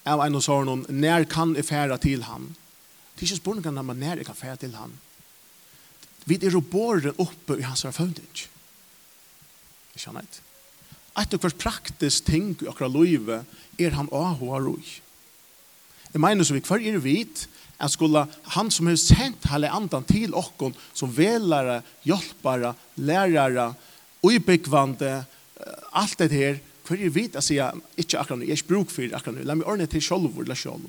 Av 0.04 0.22
en 0.22 0.36
och 0.36 0.44
sån 0.44 0.86
när 0.90 1.24
kan 1.24 1.64
färra 1.64 1.98
till 1.98 2.24
han 2.24 2.56
Det 3.14 3.22
er 3.22 3.30
ikke 3.30 3.42
spørningen 3.42 3.76
når 3.78 3.86
man 3.88 4.02
nær 4.02 4.22
jeg 4.22 4.28
kan 4.28 4.38
fære 4.38 4.58
til 4.64 4.76
han. 4.76 4.94
Vi 6.26 6.40
er 6.40 6.60
båret 6.60 7.20
oppe 7.20 7.60
i 7.60 7.66
hans 7.68 7.86
erfaring. 7.86 8.18
Ikke 9.94 10.10
han 10.10 10.22
eit. 10.24 10.42
Et 11.20 11.34
og 11.36 11.44
hvert 11.44 11.62
praktisk 11.62 12.26
ting 12.26 12.56
i 12.62 12.70
akkurat 12.70 12.96
livet 12.96 13.46
er 13.78 13.94
han 13.94 14.10
avhå 14.10 14.54
av 14.56 14.66
roi. 14.66 15.02
Jeg 16.14 16.22
mener 16.22 16.46
så 16.46 16.56
vi 16.56 16.64
hver 16.66 16.82
er 16.82 16.98
vidt 17.02 17.48
at 17.84 17.92
skulle 17.92 18.26
han 18.56 18.72
som 18.72 18.88
har 18.88 18.98
sendt 19.02 19.46
hele 19.52 19.70
andan 19.70 20.06
til 20.08 20.34
okken 20.38 20.76
som 20.94 21.12
velere, 21.14 21.82
hjelpere, 22.06 22.74
lærere, 22.96 23.74
ubyggvande, 24.24 25.26
alt 25.94 26.20
det 26.20 26.32
her, 26.32 26.60
hver 26.88 27.02
er 27.02 27.14
vidt 27.14 27.38
at 27.40 27.46
sier 27.46 27.74
ikke 27.98 28.20
akkurat 28.20 28.40
nå, 28.40 28.48
jeg 28.48 28.56
er 28.56 28.62
ikke 28.62 28.74
bruk 28.74 28.94
for 28.94 29.18
akkurat 29.18 29.38
nå, 29.40 29.48
la 29.48 29.58
meg 29.58 29.70
ordne 29.70 29.90
til 29.90 30.04
sjolv, 30.04 30.38
la 30.48 30.58
sjolv. 30.58 30.88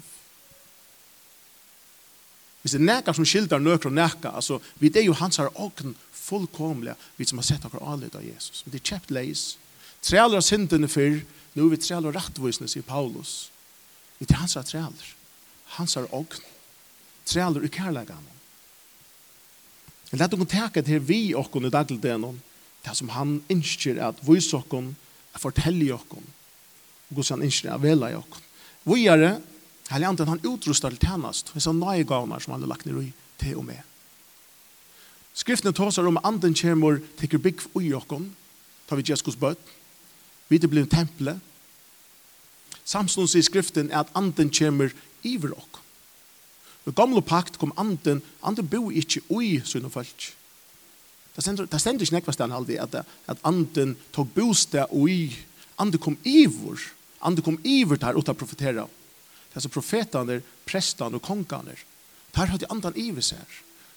Hvis 2.64 2.72
det 2.72 2.81
er 2.81 2.87
nekka 2.88 3.12
som 3.12 3.27
skildrar 3.29 3.61
og 3.61 3.92
nekka, 3.92 4.31
altså, 4.33 4.57
vi 4.81 4.88
det 4.88 5.03
er 5.03 5.11
jo 5.11 5.18
hans 5.20 5.37
her 5.37 5.50
åken 5.61 5.92
fullkomlige, 6.16 6.94
vi 7.16 7.27
som 7.29 7.38
har 7.38 7.44
sett 7.44 7.64
akkur 7.64 7.85
anledd 7.85 8.16
av 8.16 8.24
Jesus. 8.24 8.62
Men 8.64 8.72
det 8.72 8.81
er 8.81 8.88
kjept 8.88 9.11
leis. 9.12 9.42
Trealer 10.00 10.40
av 10.40 10.46
syndene 10.46 10.88
før, 10.88 11.20
nu 11.53 11.66
er 11.66 11.74
vi 11.74 11.81
trealer 11.85 12.09
av 12.09 12.16
rattvisene, 12.16 12.68
sier 12.68 12.87
Paulus. 12.88 13.50
Vi 14.16 14.24
det 14.24 14.33
er 14.33 14.40
hans 14.40 14.57
her 14.57 14.64
trealer. 14.64 15.11
Hans 15.77 15.98
her 15.98 16.09
åken. 16.09 16.48
Trealer 17.29 17.68
i 17.68 17.72
kærleggene. 17.72 18.33
Men 20.11 20.22
lett 20.22 20.35
okkur 20.37 20.48
teke 20.48 20.85
til 20.87 21.05
vi 21.05 21.35
okkur 21.37 21.68
i 21.68 21.72
dagligdenon, 21.74 22.40
det 22.85 22.96
som 22.96 23.12
han 23.12 23.42
innskir 23.53 24.00
at 24.00 24.20
vise 24.24 24.57
okkur, 24.57 24.92
at 25.35 25.42
fortelle 25.42 25.92
okkur, 25.92 26.22
og 26.22 27.12
hvordan 27.12 27.42
han 27.42 27.48
innskir 27.48 27.72
at 27.74 27.83
vela 27.83 28.14
okkur. 28.16 28.40
Vi 28.88 29.05
er 29.11 29.20
det, 29.20 29.35
Heilig 29.94 30.09
anden 30.09 30.26
han 30.26 30.40
utrustar 30.42 30.90
til 30.90 31.07
tjenest, 31.07 31.52
hvis 31.54 31.68
han 31.70 31.78
nøye 31.78 32.02
gavner 32.02 32.40
som 32.42 32.57
han 32.57 32.64
har 32.64 32.70
lagt 32.72 32.87
ned 32.88 32.96
i 33.04 33.12
te 33.38 33.52
og 33.54 33.62
med. 33.62 33.78
Skriftene 35.38 35.70
tåsar 35.74 36.09
om 36.11 36.18
anden 36.18 36.54
kjemur 36.54 36.98
teker 37.18 37.38
bygg 37.38 37.62
ui 37.78 37.92
okken, 37.94 38.33
tar 38.88 38.98
vi 38.98 39.04
Jesus 39.07 39.38
bøtt, 39.38 39.61
vi 40.50 40.59
det 40.59 40.70
blir 40.70 40.83
en 40.83 40.90
temple. 40.90 41.37
Samstånd 42.85 43.30
sier 43.30 43.46
skriften 43.46 43.92
er 43.92 44.02
at 44.02 44.11
anden 44.18 44.50
kjemur 44.50 44.90
iver 45.22 45.54
okken. 45.54 45.87
I 46.90 46.90
gamle 46.90 47.22
pakt 47.22 47.61
kom 47.62 47.72
anden, 47.78 48.18
anden 48.42 48.66
bo 48.66 48.90
ikke 48.90 49.22
ui 49.30 49.61
sunn 49.64 49.87
folk. 49.94 50.26
Det 51.37 51.42
stender, 51.46 51.70
det 51.70 51.80
stender 51.80 52.02
ikke 52.02 52.18
nekva 52.18 52.35
stand 52.35 52.54
aldri 52.54 52.80
at, 52.83 52.98
at 53.30 53.46
anden 53.46 53.94
tog 54.12 54.26
bostad 54.35 54.90
ui, 54.90 55.30
anden 55.78 56.02
kom 56.02 56.18
iver, 56.24 56.83
anden 57.22 57.46
kom 57.46 57.62
iver 57.62 57.96
der 57.96 58.18
uta 58.18 58.35
profetera 58.35 58.88
alltså 59.54 59.68
profeterna, 59.68 60.40
prästarna 60.64 61.16
och 61.16 61.22
kongarna. 61.22 61.70
Där 62.30 62.46
hade 62.46 62.66
andan 62.66 62.96
i 62.96 63.22
sig 63.22 63.38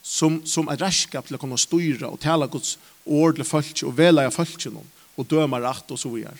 som 0.02 0.46
som 0.46 0.68
är 0.68 0.78
raskap 0.78 1.26
till 1.26 1.36
att 1.36 1.42
kunne 1.42 1.58
styra 1.58 2.08
och 2.08 2.20
tala 2.20 2.48
Guds 2.48 2.80
ord 3.06 3.36
til 3.36 3.46
folk 3.46 3.84
och 3.84 4.00
av 4.00 4.32
folk 4.32 4.66
någon 4.66 4.90
och 5.16 5.26
döma 5.26 5.60
rätt 5.60 5.92
och 5.92 6.00
så 6.00 6.10
vidare. 6.10 6.38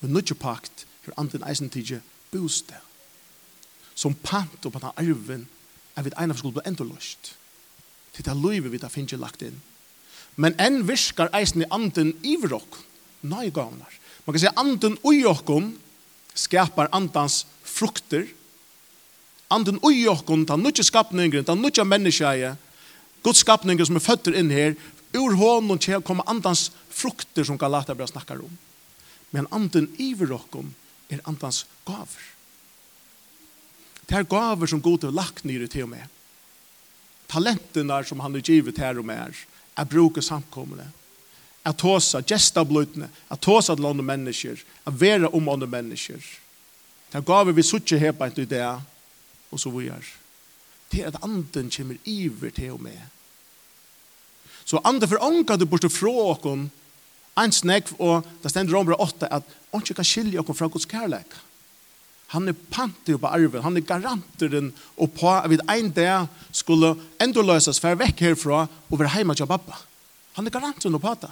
Men 0.00 0.12
nu 0.12 0.22
pakt 0.22 0.86
hur 1.02 1.14
anten 1.16 1.42
eisen 1.42 1.68
tidje 1.68 2.00
booste. 2.30 2.74
Som 3.94 4.14
pant 4.14 4.66
och 4.66 4.72
på 4.72 4.78
den 4.78 4.90
arven 4.96 5.46
är 5.94 6.02
vid 6.02 6.14
ena 6.18 6.34
enda 6.64 6.84
løst, 6.84 7.36
til 8.12 8.24
Det 8.24 8.36
løyve 8.36 8.70
vi 8.70 8.78
da 8.78 8.88
finge 8.88 9.16
lagt 9.16 9.42
inn. 9.42 9.62
Men 10.36 10.54
enn 10.58 10.88
viskar 10.88 11.28
eisen 11.32 11.62
i 11.62 11.70
anden 11.70 12.14
i 12.22 12.36
vrok. 12.36 12.78
Man 13.22 13.50
kan 14.32 14.38
säga 14.38 14.52
ui 14.56 14.96
ojokon 15.02 15.78
skapar 16.34 16.88
andans 16.92 17.46
frukter. 17.62 18.26
Anden 19.50 19.80
ui 19.82 20.06
okkon, 20.08 20.44
den 20.46 20.62
nutje 20.62 20.84
skapningen, 20.86 21.44
den 21.44 21.62
nutje 21.62 21.84
menneskjeie, 21.84 22.56
Guds 23.22 23.42
skapningen 23.44 23.84
som 23.86 23.98
er 23.98 24.04
føtter 24.04 24.36
inn 24.38 24.52
her, 24.52 24.76
ur 25.12 25.34
honom 25.36 25.80
kommer 26.06 26.28
andans 26.30 26.70
frukter 26.88 27.44
som 27.44 27.58
Galaterbrev 27.58 28.08
snakkar 28.08 28.40
om. 28.40 28.52
Men 29.30 29.48
anden 29.50 29.90
iver 29.98 30.32
okkon 30.32 30.74
er 31.10 31.20
andans 31.28 31.66
gaver. 31.86 32.22
Det 34.06 34.16
er 34.16 34.26
gaver 34.26 34.66
som 34.66 34.80
god 34.82 35.04
har 35.04 35.14
lagt 35.14 35.44
nyre 35.44 35.68
til 35.70 35.84
og 35.86 35.92
med. 35.92 36.06
Talentene 37.30 38.00
som 38.04 38.20
han 38.20 38.34
har 38.34 38.42
givet 38.42 38.78
her 38.78 38.98
og 38.98 39.06
med 39.06 39.20
er, 39.28 39.36
er 39.78 39.90
bruker 39.90 40.24
samkommende 40.24 40.88
at 41.64 41.76
tåsa 41.76 42.22
gesta 42.24 42.64
blutne, 42.64 43.10
at 43.30 43.44
hosa 43.44 43.74
til 43.74 43.86
andre 43.86 44.04
mennesker, 44.04 44.62
at 44.86 45.00
være 45.00 45.28
om 45.28 45.48
andre 45.48 45.66
mennesker. 45.66 46.20
Det 47.12 47.24
gav 47.26 47.50
vi 47.56 47.62
suttje 47.62 47.98
her 47.98 48.12
på 48.12 48.24
en 48.24 48.38
idé, 48.46 48.62
og 49.50 49.60
så 49.60 49.70
vi 49.70 49.88
gjør. 49.88 50.10
Det 50.92 51.00
er 51.02 51.06
at 51.06 51.22
anden 51.22 51.70
kommer 51.76 51.96
iver 52.04 52.50
til 52.50 52.72
og 52.72 52.82
med. 52.82 52.98
Så 54.64 54.80
anden 54.84 55.18
ånka 55.20 55.56
du 55.56 55.66
bort 55.66 55.92
fra 55.92 56.10
åkken, 56.10 56.70
en 57.38 57.52
snakk, 57.52 57.92
og 57.98 58.24
det 58.42 58.50
stender 58.50 58.78
om 58.78 58.94
8, 58.98 59.32
at 59.32 59.42
ånka 59.72 59.94
kan 59.94 60.04
skilje 60.04 60.38
åkken 60.38 60.54
fra 60.54 60.66
Guds 60.66 60.86
kærlek. 60.86 61.26
Han 62.30 62.48
er 62.48 62.54
pantig 62.70 63.18
på 63.18 63.26
arven, 63.26 63.62
han 63.62 63.76
er 63.76 63.80
garanteren, 63.80 64.72
og 64.96 65.10
på 65.12 65.30
at 65.34 65.50
vi 65.50 65.58
en 65.58 65.90
dag 65.90 66.28
skulle 66.52 66.94
enda 67.20 67.42
løses, 67.42 67.80
for 67.80 67.98
vekk 67.98 68.20
herfra, 68.20 68.66
og 68.90 68.98
være 68.98 69.16
hjemme 69.16 69.34
til 69.34 69.46
pappa. 69.50 69.74
Han 70.38 70.46
er 70.46 70.50
garanteren 70.50 71.00
på 71.00 71.14
det. 71.20 71.30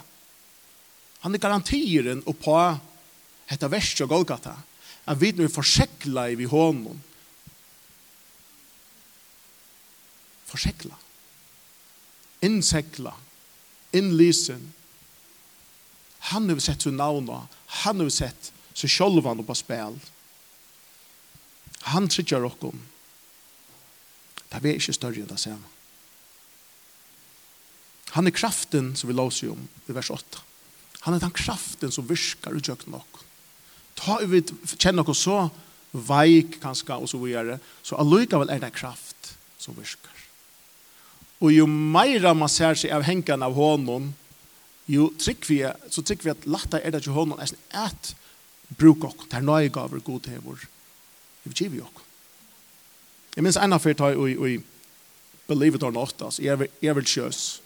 Han 1.19 1.35
er 1.35 1.43
garantieren 1.43 2.23
på 2.23 2.55
dette 3.49 3.69
verset 3.71 4.05
og 4.05 4.13
Golgata. 4.13 4.55
At 5.09 5.19
vi 5.21 5.31
nu 5.35 5.47
forsekla 5.51 6.29
i 6.29 6.37
vi 6.39 6.47
hånden. 6.49 7.01
Forsekla. 10.49 10.95
Innsekla. 12.45 13.13
Innlysen. 13.91 14.73
Han 16.31 16.49
har 16.49 16.59
sett 16.59 16.81
sin 16.81 16.97
navn 16.97 17.29
Han 17.65 17.99
har 17.99 18.09
sett 18.09 18.51
seg 18.73 18.89
sjolvan 18.89 19.43
på 19.45 19.55
spil. 19.55 19.97
Han 21.89 22.07
trykker 22.09 22.45
okkom. 22.45 22.79
Det 24.49 24.59
er 24.59 24.77
ikke 24.77 24.95
større 24.95 25.21
enn 25.21 25.29
det 25.29 25.39
samme. 25.41 25.67
Han 28.15 28.27
er 28.27 28.33
kraften 28.33 28.95
som 28.97 29.09
vi 29.09 29.13
låser 29.13 29.51
om 29.53 29.67
i 29.87 29.93
vers 29.93 30.09
8. 30.09 30.48
Han 31.05 31.15
er 31.15 31.23
den 31.23 31.35
kraften 31.35 31.91
som 31.93 32.07
virkar 32.09 32.55
i 32.55 32.61
tjøkken 32.63 32.93
nok. 32.95 33.23
Ta 33.99 34.19
vi 34.27 34.41
kjenner 34.75 35.07
oss 35.07 35.25
så 35.25 35.47
veik 35.91 36.59
kanskje 36.61 36.97
og 36.99 37.09
så 37.09 37.19
videre, 37.21 37.57
så 37.83 37.97
allikevel 37.99 38.51
er 38.53 38.61
det 38.61 38.75
kraft 38.75 39.33
som 39.57 39.77
virkar. 39.77 40.15
Og 41.39 41.53
jo 41.55 41.65
meira 41.67 42.33
man 42.35 42.51
ser 42.51 42.75
seg 42.77 42.91
av 42.93 43.05
hengen 43.07 43.45
av 43.45 43.55
hånden, 43.55 44.11
jo 44.89 45.07
trygg 45.21 45.45
vi, 45.47 45.61
så 45.89 46.03
trygg 46.03 46.25
vi 46.25 46.33
at 46.33 46.45
latta 46.49 46.81
er 46.81 46.91
det 46.91 47.03
ikke 47.03 47.15
hånden, 47.15 47.39
er 47.39 47.85
at 47.85 48.13
bruk 48.77 49.05
ok, 49.07 49.25
det 49.29 49.39
er 49.39 49.47
nøye 49.47 49.71
gaver 49.73 50.03
god 50.03 50.25
til 50.27 50.43
vår. 50.43 50.67
Vi 51.45 51.55
giver 51.55 51.81
jo 51.81 51.87
ok. 51.87 52.03
Jeg 53.35 53.45
minns 53.45 53.59
en 53.61 53.73
av 53.73 53.81
fyrt 53.83 54.01
har 54.03 54.17
i 54.17 54.59
Believe 55.49 55.79
it 55.79 55.83
or 55.83 55.91
not, 55.91 56.13
altså, 56.21 56.43
jeg 56.43 56.69
er 56.89 56.93
vel 56.93 57.05
kjøs. 57.05 57.61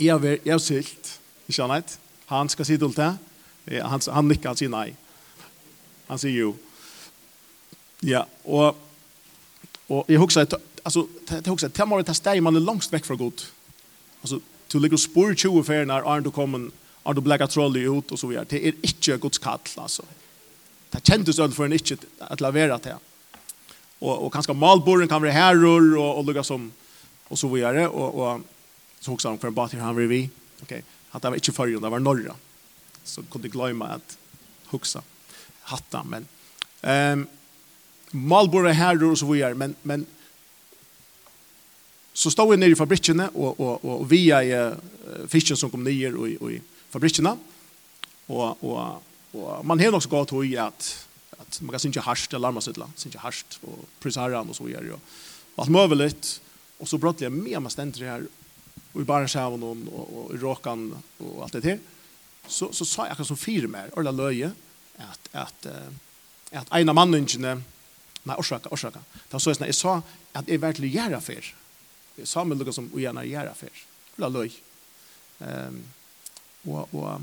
Jeg 0.00 0.16
er 0.16 0.18
vel 0.18 0.60
silt, 0.60 1.12
ikke 1.46 1.66
annet? 1.68 1.98
han 2.28 2.48
ska 2.48 2.64
säga 2.64 2.78
si 2.78 2.94
det. 3.64 3.80
Han, 3.80 4.00
han 4.10 4.28
nickar, 4.28 4.48
han 4.48 4.56
sier 4.56 4.68
nej. 4.68 4.94
Han 6.06 6.18
sier 6.18 6.32
jo. 6.32 6.56
Ja, 8.00 8.26
och, 8.42 8.76
och 9.86 10.04
jag 10.06 10.20
husker 10.20 10.40
att 10.40 10.54
alltså 10.82 11.06
det 11.28 11.46
huxar 11.46 11.68
att 11.68 11.88
man 11.88 12.04
tar 12.04 12.12
steg 12.12 12.42
man 12.42 12.56
är 12.56 12.60
långt 12.60 12.92
väck 12.92 13.06
från 13.06 13.18
Gud. 13.18 13.46
Alltså 14.20 14.40
du 14.66 14.80
ligger 14.80 14.96
spår 14.96 15.34
20 15.34 15.62
för 15.62 15.84
när 15.84 16.12
Arn 16.12 16.22
du 16.22 16.30
kommer 16.30 16.70
Arn 17.02 17.14
du 17.14 17.20
bläcker 17.20 17.46
troll 17.46 17.76
ut 17.76 18.12
och 18.12 18.18
så 18.18 18.26
vidare. 18.26 18.46
Det 18.48 18.68
är 18.68 18.74
inte 18.82 19.16
Guds 19.16 19.38
kall 19.38 19.58
alltså. 19.74 20.02
Det 20.90 21.06
kändes 21.06 21.38
öl 21.38 21.52
för 21.52 21.64
en 21.64 21.72
inte 21.72 21.96
att 22.18 22.40
lavera 22.40 22.78
det. 22.78 22.96
Och 23.98 24.26
och 24.26 24.32
kanske 24.32 24.52
malborren 24.52 25.08
kan 25.08 25.22
vara 25.22 25.32
här 25.32 25.64
och 25.64 26.18
och 26.18 26.24
lugga 26.24 26.42
som 26.42 26.72
och 27.28 27.38
så 27.38 27.48
vidare 27.48 27.88
och 27.88 28.32
och 28.32 28.40
så 29.00 29.10
huxar 29.10 29.30
han 29.30 29.38
för 29.38 29.50
bat 29.50 29.70
till 29.70 29.80
han 29.80 29.96
vill 29.96 30.08
vi. 30.08 30.30
Okej. 30.62 30.78
Okay. 30.78 30.82
At 31.12 31.22
det 31.22 31.30
var 31.30 31.40
ikke 31.40 31.52
förr, 31.52 31.80
det 31.80 31.90
var 31.90 31.98
norra. 31.98 32.36
Så 33.04 33.22
kunde 33.30 33.48
glömma 33.48 33.86
att 33.86 34.18
huxa 34.70 35.02
hatta. 35.62 36.04
Men, 36.04 36.28
um, 36.82 37.26
Malbora 38.10 38.72
här 38.72 39.04
och 39.04 39.18
så 39.18 39.32
vidare. 39.32 39.54
Men, 39.54 39.74
men 39.82 40.06
så 42.12 42.30
stod 42.30 42.50
vi 42.50 42.56
nere 42.56 42.70
i 42.70 42.74
fabrikerna 42.74 43.28
och, 43.28 43.60
och, 43.60 43.84
och 43.84 44.12
via 44.12 44.44
i, 44.44 44.72
fisken 45.28 45.56
som 45.56 45.70
kom 45.70 45.84
ner 45.84 46.16
och, 46.16 46.28
och 46.40 46.52
i 46.52 46.60
fabrikerna. 46.90 47.36
Och, 48.26 48.64
och, 48.64 49.02
och 49.32 49.66
man 49.66 49.80
har 49.80 49.94
också 49.94 50.08
gått 50.08 50.32
i 50.44 50.56
att 50.56 51.08
att 51.38 51.60
man 51.60 51.70
kan 51.70 51.80
synka 51.80 52.00
harst 52.00 52.32
eller 52.32 52.40
larma 52.40 52.60
sittla, 52.60 52.90
synka 52.94 53.18
harst 53.18 53.58
och 53.62 53.88
prisarran 54.00 54.48
och 54.48 54.56
så 54.56 54.64
vidare. 54.64 54.92
Och 54.92 55.00
allt 55.56 55.70
möjligt. 55.70 56.40
Och 56.78 56.88
så 56.88 56.98
bröt 56.98 57.20
jag 57.20 57.32
med 57.32 57.62
mig 57.62 57.72
ständer 57.72 58.00
här 58.00 58.26
och 58.98 59.04
i 59.04 59.38
og, 59.38 59.62
og, 59.92 60.16
og 60.16 60.34
i 60.34 60.38
Råkan 60.38 61.02
och 61.18 61.42
allt 61.42 61.52
det 61.52 61.60
där 61.60 61.78
så, 62.46 62.72
så 62.72 62.84
sa 62.84 63.02
jag 63.02 63.12
akkurat 63.12 63.28
som 63.28 63.36
fire 63.36 63.68
mer 63.68 63.90
alla 63.96 64.10
löje 64.10 64.50
att, 64.96 65.28
att, 65.32 65.66
att 66.52 66.72
ena 66.72 66.92
mannene, 66.92 67.62
nei, 68.22 68.36
orsaka, 68.36 68.68
orsaka 68.68 69.00
det 69.30 69.40
så 69.40 69.54
jag 69.58 69.74
sa 69.74 70.02
att 70.32 70.48
jag 70.48 70.58
verkligen 70.58 71.04
gör 71.04 71.16
affär 71.16 71.54
Samuel 72.24 72.58
lukar 72.58 72.72
som 72.72 72.90
ogärna 72.94 73.24
gör 73.24 73.46
affär 73.46 73.70
alla 74.16 74.28
löj 74.28 74.52
um, 75.38 75.82
och, 76.62 76.94
och, 76.94 77.20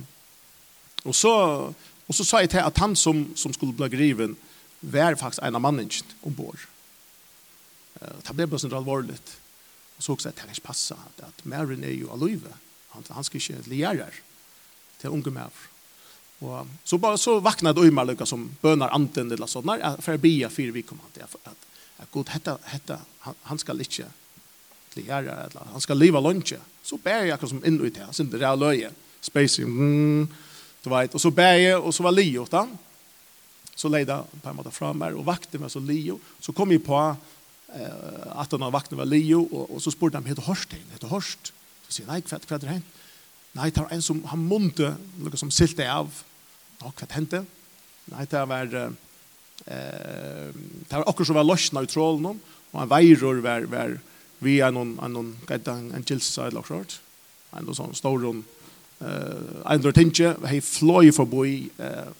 och 1.03 1.15
så 1.15 1.73
och 2.07 2.15
så 2.15 2.25
sa 2.25 2.41
jag 2.41 2.49
till 2.49 2.59
att 2.59 2.77
han 2.77 2.95
som, 2.95 3.33
som 3.35 3.53
skulle 3.53 3.73
bli 3.73 3.89
griven 3.89 4.35
var 4.79 5.15
faktisk 5.15 5.43
en 5.43 5.55
av 5.55 5.61
mannen 5.61 5.89
ombord 6.21 6.59
det 7.99 8.33
blev 8.33 8.49
bara 8.49 8.59
så 8.59 8.75
allvarligt 8.75 9.37
Og 9.97 10.03
så 10.03 10.13
også 10.13 10.29
at 10.29 10.35
det 10.35 10.41
kan 10.41 10.49
ikke 10.49 10.67
passe 10.67 10.93
at, 10.93 11.23
at 11.27 11.45
Mæren 11.45 11.83
er 11.83 11.93
jo 11.93 12.11
aløyve. 12.13 12.51
Han, 12.89 13.05
han 13.09 13.23
skal 13.23 13.41
ikke 13.41 13.69
lære 13.69 14.09
til 14.99 15.09
unge 15.09 15.31
Mæren. 15.31 15.63
Og 16.41 16.67
så 16.83 16.97
bara 16.97 17.17
så 17.17 17.39
vakna 17.39 17.73
det 17.73 17.87
ömar 17.87 18.05
lukka 18.05 18.25
som 18.25 18.49
bönar 18.61 18.89
anten 18.91 19.31
eller 19.31 19.47
sånn, 19.47 19.65
där 19.65 20.01
för 20.01 20.13
att 20.13 20.21
bia 20.21 20.49
fire 20.49 20.71
vi 20.71 20.81
kommer 20.81 21.03
att 21.03 21.35
at, 21.47 21.55
att 21.97 22.11
god 22.11 22.29
hetta 22.29 22.57
hetta 22.63 22.99
han 23.41 23.57
ska 23.57 23.73
til 23.73 24.05
lära 24.95 25.47
eller 25.47 25.61
han 25.71 25.81
ska 25.81 25.93
leva 25.93 26.19
lunch 26.19 26.53
så 26.83 26.97
bär 26.97 27.25
jag 27.25 27.49
som 27.49 27.65
in 27.65 27.81
ut 27.81 27.97
her, 27.97 28.11
sen 28.11 28.29
det 28.29 28.41
er 28.41 28.55
løye, 28.55 28.91
space 29.21 29.63
mm, 29.63 30.27
du 30.85 30.89
vet. 30.89 31.15
Och 31.15 31.21
så 31.21 31.31
ber 31.31 31.53
jeg, 31.53 31.79
och 31.79 31.95
så 31.95 32.03
var 32.03 32.11
Leo 32.11 32.45
da, 32.45 32.67
så 33.75 33.89
leda 33.89 34.23
på 34.41 34.49
en 34.49 34.55
måte 34.55 34.71
fra 34.71 34.93
meg, 34.93 35.15
och 35.15 35.25
vakte 35.25 35.59
meg 35.59 35.71
så 35.71 35.79
Leo. 35.79 36.19
Så 36.39 36.53
kom 36.53 36.71
ju 36.71 36.79
på 36.79 37.15
eh, 37.75 38.39
att 38.39 38.51
han 38.51 38.61
har 38.61 38.71
vaknat 38.71 38.97
var 38.97 39.05
Leo 39.05 39.43
och, 39.51 39.75
och 39.75 39.81
så 39.81 39.91
spurte 39.91 40.17
han, 40.17 40.25
heter 40.25 40.41
Horst 40.41 40.69
det? 40.69 40.77
Heter 40.93 41.07
Horst? 41.07 41.53
Så 41.87 41.93
sier 41.93 42.07
han, 42.07 42.15
nej, 42.15 42.25
kvart, 42.25 42.47
kvart 42.47 42.63
er 42.63 42.77
hent. 42.77 42.95
Nei, 43.55 43.69
det 43.71 43.83
var 43.83 43.93
en 43.95 44.03
som, 44.03 44.23
han 44.27 44.41
munte, 44.49 44.95
noe 45.21 45.39
som 45.39 45.51
silte 45.53 45.85
av. 45.87 46.11
Nå, 46.81 46.91
kvart 46.97 47.15
hente? 47.15 47.45
Nei, 48.11 48.25
det 48.31 48.41
var, 48.49 48.73
eh, 48.75 50.49
det 50.51 50.91
var 50.91 51.07
akkurat 51.07 51.29
som 51.31 51.39
var 51.39 51.47
løsna 51.47 51.85
i 51.85 51.89
trålen, 51.89 52.41
og 52.73 52.81
en 52.81 52.91
veiror 52.91 53.39
var, 53.45 53.69
var 53.71 53.95
vi 54.43 54.59
er 54.59 54.73
noen, 54.75 54.97
en, 54.99 55.15
noen, 55.15 55.31
en, 55.47 55.87
en 55.95 56.05
gilsa 56.05 56.49
eller 56.49 56.65
short 56.67 56.97
sånt. 56.97 57.01
En 57.55 57.71
sånn 57.77 57.95
stor, 57.95 58.25
eh 58.25 58.43
under 59.05 59.83
dår 59.83 59.95
tinge, 59.95 60.61
floy 60.61 61.11
for 61.15 61.27
boy 61.27 61.69
eh, 61.79 62.11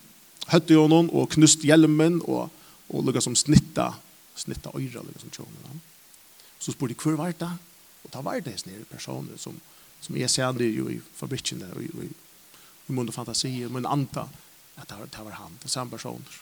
høtte 0.51 0.75
jo 0.75 0.87
noen, 0.87 1.09
og 1.11 1.29
knust 1.35 1.65
hjelmen, 1.67 2.21
og, 2.23 2.47
og 2.87 3.03
lukka 3.03 3.21
som 3.23 3.35
snitta 3.35 3.91
snitta 4.35 4.73
øyre, 4.75 5.01
eller 5.01 5.19
som 5.21 5.31
tjoner 5.33 5.69
han. 5.69 5.81
Så 6.59 6.73
spør 6.75 6.91
de, 6.91 6.97
hvor 6.99 7.17
var 7.19 7.33
det? 7.39 7.51
Og 8.05 8.13
da 8.13 8.21
var 8.25 8.39
det 8.39 8.55
hans 8.55 8.65
nere 8.67 8.87
personer 8.89 9.39
som, 9.41 9.57
som 10.01 10.17
jeg 10.17 10.29
ser 10.29 10.51
det 10.57 10.71
jo 10.75 10.89
i 10.91 10.99
fabrikken 11.17 11.63
der, 11.63 11.73
og 11.75 11.83
i, 11.83 11.89
i, 12.05 12.09
i 12.89 12.95
munn 12.95 13.09
og 13.09 13.15
fantasi, 13.15 13.51
i 13.63 13.71
munn 13.71 13.87
anta, 13.89 14.27
at 14.75 14.89
det 14.89 14.99
var, 14.99 15.07
det 15.11 15.25
var 15.29 15.39
han, 15.39 15.57
det 15.63 15.71
samme 15.71 15.95
personer. 15.95 16.41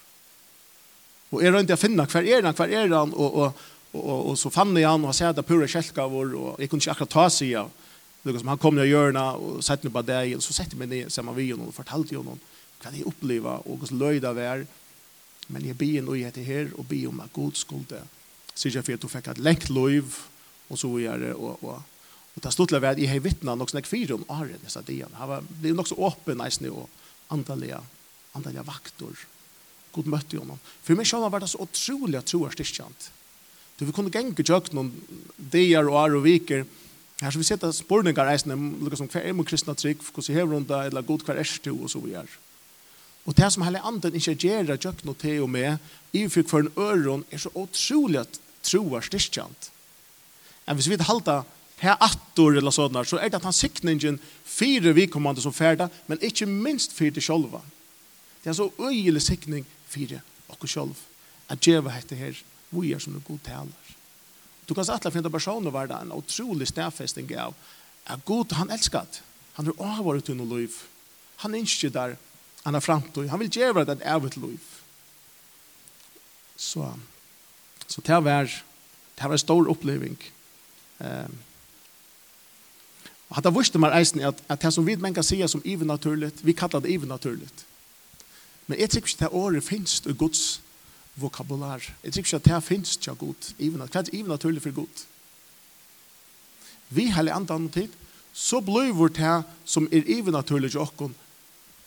Og 1.34 1.42
jeg 1.42 1.54
rønte 1.54 1.78
å 1.78 1.80
finne, 1.80 2.06
hver 2.10 2.28
er 2.28 2.46
han, 2.46 2.58
hver 2.58 2.74
er 2.74 2.92
han, 2.94 3.14
og, 3.14 3.40
og, 3.40 3.64
og, 3.94 4.02
og, 4.04 4.20
og 4.34 4.38
så 4.38 4.52
fann 4.54 4.76
jeg 4.78 4.90
han, 4.90 5.06
og 5.06 5.16
sier 5.16 5.34
at 5.34 5.40
det 5.40 5.46
pura 5.48 5.70
kjelka 5.70 6.06
vår, 6.10 6.36
og 6.38 6.62
jeg 6.62 6.70
kunne 6.70 6.84
ikke 6.84 6.98
akkurat 6.98 7.16
ta 7.16 7.30
seg 7.34 7.56
av, 7.64 7.72
Lukas, 8.24 8.46
han 8.48 8.60
kom 8.62 8.78
ner 8.78 8.88
i 8.88 8.92
hjørnet 8.94 9.42
og 9.44 9.64
sette 9.66 9.90
meg 9.90 9.98
på 9.98 10.06
deg, 10.08 10.38
og 10.38 10.44
så 10.46 10.54
sette 10.56 10.78
meg 10.80 10.88
ned 10.88 11.12
sammen 11.12 11.36
med 11.36 11.50
henne 11.50 11.66
og 11.68 11.76
fortalte 11.76 12.16
jo 12.16 12.22
noen 12.24 12.40
hva 12.84 12.92
de 12.92 13.04
opplevde, 13.08 13.56
og 13.68 13.82
hvordan 13.82 14.00
løy 14.00 14.22
det 14.24 14.32
var, 14.38 14.64
Men 15.52 15.66
jeg 15.68 15.78
blir 15.78 16.04
noe 16.06 16.22
etter 16.24 16.46
her, 16.48 16.70
og 16.78 16.88
blir 16.88 17.10
om 17.10 17.24
at 17.24 17.34
god 17.36 17.58
skulle 17.60 18.04
sier 18.54 18.78
jeg 18.78 18.86
for 18.86 18.96
at 18.96 19.02
du 19.02 19.10
fikk 19.10 19.32
et 19.32 19.42
lengt 19.44 19.72
liv, 19.74 20.20
og 20.70 20.80
så 20.80 20.90
gjør 21.02 21.24
det, 21.26 21.34
og, 21.34 21.64
og, 21.66 21.82
og 22.34 22.46
det 22.46 22.54
stod 22.54 22.70
til 22.70 22.78
å 22.78 22.84
være, 22.84 22.98
at 22.98 23.04
jeg 23.04 23.12
har 23.12 23.24
vittnet 23.26 23.60
nok 23.60 23.74
snakk 23.74 23.90
fire 23.90 24.18
om 24.18 24.26
Arjen 24.34 24.62
disse 24.62 24.82
dagene. 24.86 25.18
Han 25.20 25.32
var, 25.32 25.48
ble 25.62 25.74
nok 25.78 25.90
så 25.90 25.98
åpen 26.10 26.40
nesten, 26.42 26.70
og 26.70 27.34
andalige, 27.34 27.82
andalige 28.38 28.66
vakter. 28.68 29.26
God 29.94 30.10
møtte 30.10 30.38
jo 30.38 30.46
noen. 30.46 30.62
For 30.86 30.98
meg 30.98 31.10
selv 31.10 31.30
var 31.34 31.44
det 31.44 31.52
så 31.52 31.62
utrolig 31.66 32.18
at 32.22 32.30
troer 32.30 32.54
styrkjent. 32.56 33.10
Du, 33.78 33.86
vi 33.88 33.94
kunne 33.94 34.14
genge 34.14 34.46
tjøk 34.46 34.72
noen 34.74 34.94
dier 35.38 35.86
og 35.90 35.98
år 36.06 36.18
og 36.20 36.26
viker, 36.28 36.66
Her 37.22 37.32
så 37.32 37.40
vi 37.40 37.46
sette 37.48 37.70
spårningar 37.72 38.26
reisende, 38.28 38.58
lukka 38.84 38.98
som 39.00 39.08
hver 39.08 39.24
er 39.30 39.36
mun 39.38 39.46
kristna 39.48 39.76
trygg, 39.78 40.02
hvordan 40.12 40.36
hever 40.36 40.58
hun 40.58 40.66
da, 40.68 40.82
eller 40.90 41.06
god 41.08 41.22
hver 41.24 41.38
erstu, 41.40 41.70
og 41.72 41.92
så 41.92 42.02
vi 42.04 42.18
er. 42.20 42.28
Og 43.26 43.38
det 43.38 43.52
som 43.54 43.64
hele 43.64 43.82
anden 43.82 44.16
ikke 44.16 44.36
gjør 44.36 44.74
at 44.74 44.86
jeg 44.86 45.06
noe 45.08 45.20
til 45.20 45.44
og 45.46 45.50
med, 45.50 45.78
i 46.14 46.28
for 46.28 46.60
en 46.60 46.74
øron, 46.78 47.26
er 47.32 47.38
så 47.38 47.50
utrolig 47.56 48.20
at 48.20 48.40
troer 48.64 49.02
styrkjent. 49.02 49.70
Men 50.68 50.76
hvis 50.76 50.88
vi 50.88 50.98
ikke 50.98 51.08
halter 51.08 51.44
her 51.84 52.00
attor 52.04 52.56
eller 52.56 52.72
sånn, 52.72 53.00
så 53.06 53.20
er 53.20 53.32
det 53.32 53.40
at 53.40 53.48
han 53.48 53.56
sikningen 53.56 54.20
fire 54.48 54.94
vikommande 54.96 55.44
som 55.44 55.56
ferda, 55.56 55.90
men 56.08 56.22
ikke 56.24 56.48
minst 56.48 56.96
fire 56.96 57.16
til 57.16 57.26
sjolva. 57.26 57.62
Det 58.44 58.52
er 58.52 58.60
så 58.60 58.70
øyelig 58.80 59.24
sikning 59.24 59.66
fire 59.88 60.22
og 60.52 60.68
sjolv. 60.68 61.00
At 61.50 61.64
djeva 61.64 61.92
heter 61.96 62.20
her, 62.20 62.40
vi 62.72 62.94
er 62.94 63.00
som 63.00 63.16
en 63.16 63.26
god 63.28 63.40
taler. 63.44 63.96
Du 64.68 64.74
kan 64.74 64.86
sattle 64.88 65.12
finne 65.12 65.32
personer 65.32 65.72
var 65.76 65.88
det 65.88 66.00
en 66.00 66.16
utrolig 66.16 66.68
stedfesting 66.70 67.32
av 67.36 67.56
at 68.08 68.24
god, 68.26 68.56
han 68.56 68.72
elskat. 68.72 69.22
Han 69.56 69.68
er 69.68 69.84
avvaret 69.84 70.26
til 70.28 70.40
noe 70.40 70.60
liv. 70.60 70.76
Han 71.44 71.54
er 71.54 71.64
ikke 71.64 71.92
der 71.94 72.16
Han 72.64 72.76
er 72.76 72.84
framtid. 72.84 73.28
Han 73.30 73.40
vil 73.40 73.52
gjøre 73.52 73.86
det 73.86 73.98
et 73.98 74.06
evigt 74.16 74.38
liv. 74.38 74.60
Så, 76.56 76.94
så 77.88 78.02
det 78.02 78.20
var, 78.24 78.44
det 79.18 79.24
var 79.24 79.36
en 79.36 79.42
stor 79.42 79.70
oppleving. 79.70 80.18
Um, 81.00 81.38
og 83.30 83.40
hatt 83.40 83.48
av 83.50 83.56
vurste 83.58 83.82
meg 83.82 83.96
eisen 83.98 84.22
at, 84.22 84.42
at 84.46 84.62
det 84.62 84.70
som 84.76 84.86
vi 84.86 84.94
mennesker 84.96 85.26
sier 85.26 85.50
som 85.50 85.64
ivernaturligt, 85.66 86.44
vi 86.46 86.54
kallar 86.54 86.84
det 86.86 86.92
ivernaturligt. 86.94 87.66
Men 88.68 88.80
jeg 88.80 88.90
tror 88.90 89.02
ikke 89.02 89.20
det 89.20 89.30
året 89.32 89.66
finnes 89.66 89.96
i 90.06 90.14
Guds 90.14 90.44
vokabular. 91.16 91.82
Jeg 92.04 92.14
tror 92.14 92.24
ikke 92.24 92.36
at 92.38 92.46
det 92.46 92.64
finnes 92.64 92.94
ikke 92.96 93.16
god. 93.16 93.50
Hva 93.58 93.88
er 93.88 94.06
det 94.06 94.14
ivernaturligt 94.14 94.64
for 94.64 94.78
god? 94.78 95.04
Vi 96.94 97.10
heller 97.10 97.34
andre 97.34 97.58
tid, 97.74 97.90
så 98.34 98.62
blir 98.62 98.94
vårt 98.94 99.18
det 99.18 99.44
som 99.66 99.88
er 99.92 100.06
ivernaturligt 100.06 100.76
i 100.76 100.82
åkken, 100.82 101.16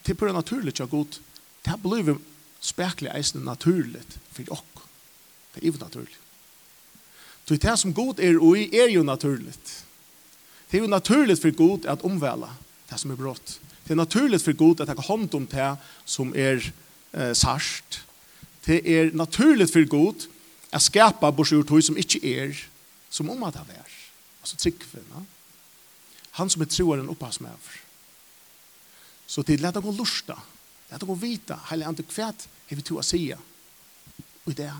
Det 0.06 0.12
er 0.12 0.18
bare 0.18 0.32
naturligt 0.32 0.80
og 0.80 0.90
godt. 0.90 1.20
Det 1.66 1.74
blir 1.82 2.02
blevet 2.02 2.22
spekelig 2.60 3.10
eisen 3.16 3.42
naturligt 3.42 4.18
for 4.32 4.42
dere. 4.42 4.86
Det 5.54 5.62
er 5.64 5.66
jo 5.66 5.78
naturlig. 5.80 6.16
Så 7.46 7.56
det 7.56 7.78
som 7.78 7.94
god 7.94 8.20
er 8.20 8.38
og 8.38 8.58
er 8.58 8.90
jo 8.90 9.02
naturligt. 9.02 9.84
Det 10.70 10.78
er 10.78 10.82
jo 10.82 10.90
naturligt 10.90 11.42
for 11.42 11.50
god 11.50 11.84
at 11.84 12.02
omvæle 12.02 12.50
det 12.90 13.00
som 13.00 13.10
er 13.10 13.16
brått. 13.16 13.60
Det 13.84 13.90
er 13.90 14.02
naturligt 14.02 14.42
for 14.42 14.52
god 14.52 14.80
at 14.80 14.88
jeg 14.88 14.96
har 14.96 15.02
hånd 15.02 15.34
om 15.34 15.46
det 15.46 15.76
som 16.04 16.32
er 16.36 16.58
eh, 17.14 17.34
sarsht. 17.34 18.02
Det 18.66 18.82
er 18.82 19.10
naturligt 19.14 19.72
for 19.72 19.88
god 19.88 20.26
at 20.72 20.82
skapa 20.82 21.30
borsjortøy 21.30 21.80
som 21.80 21.96
ikke 21.96 22.18
er 22.38 22.54
som 23.10 23.30
om 23.30 23.42
at 23.42 23.54
han 23.54 23.66
er. 23.70 23.90
Altså 24.42 24.56
tryggvinna. 24.56 25.22
Han 26.30 26.50
som 26.50 26.62
er 26.62 26.66
troaren 26.66 27.08
opphavsmøver. 27.08 27.85
Så 29.26 29.42
til 29.42 29.60
lät 29.60 29.74
gå 29.74 29.90
lusta. 29.90 30.36
Lät 30.90 31.02
gå 31.02 31.14
vita. 31.14 31.58
Hela 31.70 31.86
ante 31.86 32.02
kvært 32.02 32.48
har 32.68 32.76
vi 32.76 32.82
to 32.82 32.98
att 32.98 33.06
säga. 33.06 33.38
Och 34.44 34.54
det 34.54 34.72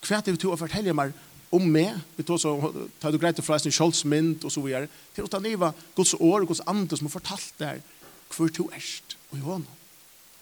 kvärt 0.00 0.26
har 0.26 0.32
vi 0.32 0.38
to 0.38 0.52
å 0.52 0.56
fortelle 0.56 0.92
meg 0.92 1.12
om 1.50 1.66
meg? 1.72 2.00
Vi 2.16 2.24
tog 2.24 2.40
så 2.40 2.72
tar 3.00 3.12
du 3.12 3.18
grejt 3.18 3.44
från 3.44 3.60
sin 3.60 3.72
kjoldsmynd 3.72 4.44
og 4.44 4.52
så 4.52 4.60
videre, 4.60 4.88
til 5.14 5.24
å 5.24 5.28
ta 5.28 5.38
niva 5.38 5.72
Guds 5.96 6.14
år 6.14 6.42
og 6.42 6.48
Guds 6.48 6.64
ande 6.66 6.96
som 6.96 7.06
har 7.06 7.20
fortalt 7.20 7.54
der 7.58 7.82
hur 8.32 8.48
to 8.48 8.70
erst 8.72 9.16
og 9.30 9.38
i 9.38 9.42
hånden. 9.44 9.68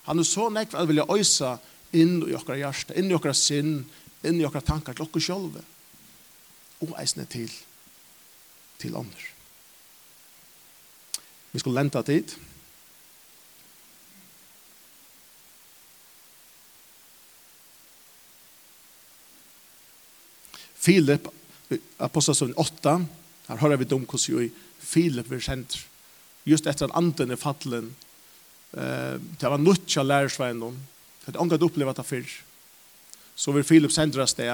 Han 0.07 0.19
er 0.19 0.23
så 0.23 0.49
näkt 0.49 0.75
at 0.75 0.89
vilja 0.89 1.09
øysa 1.11 1.59
inn 1.93 2.23
i 2.23 2.33
våra 2.33 2.57
hjärsta, 2.57 2.95
inn 2.95 3.11
i 3.11 3.17
våra 3.17 3.35
sinn, 3.35 3.85
inn 4.23 4.41
i 4.41 4.45
våra 4.47 4.61
tankar 4.61 4.95
til 4.95 5.07
oss 5.07 5.25
själva. 5.27 5.61
Og 6.81 6.95
eisne 6.99 7.27
til, 7.27 7.51
til 8.79 8.97
andre. 8.97 9.27
Vi 11.53 11.59
skal 11.59 11.75
lenta 11.75 12.03
tid. 12.03 12.33
Filip, 20.81 21.29
apostelsen 22.01 22.55
8, 22.57 22.97
her 23.51 23.61
hører 23.61 23.81
vi 23.81 23.89
dem 23.89 24.07
hvordan 24.09 24.35
jo 24.35 24.47
Filip 24.81 25.29
vil 25.31 25.43
kjent. 25.45 25.77
Just 26.49 26.67
etter 26.67 26.89
at 26.89 26.97
anden 26.97 27.35
er 27.35 27.41
fattelen, 27.41 27.91
eh, 28.73 29.19
det 29.21 29.51
var 29.51 29.61
nødt 29.61 29.87
til 29.87 30.01
å 30.03 30.09
lære 30.09 30.33
seg 30.33 30.57
noen, 30.57 30.79
for 31.21 31.33
det 31.33 31.43
ångat 31.43 31.67
opplevd 31.67 32.01
det 32.01 32.07
før. 32.09 32.33
Så 33.37 33.53
vil 33.53 33.67
Filip 33.67 33.93
sendre 33.93 34.25
det 34.25 34.49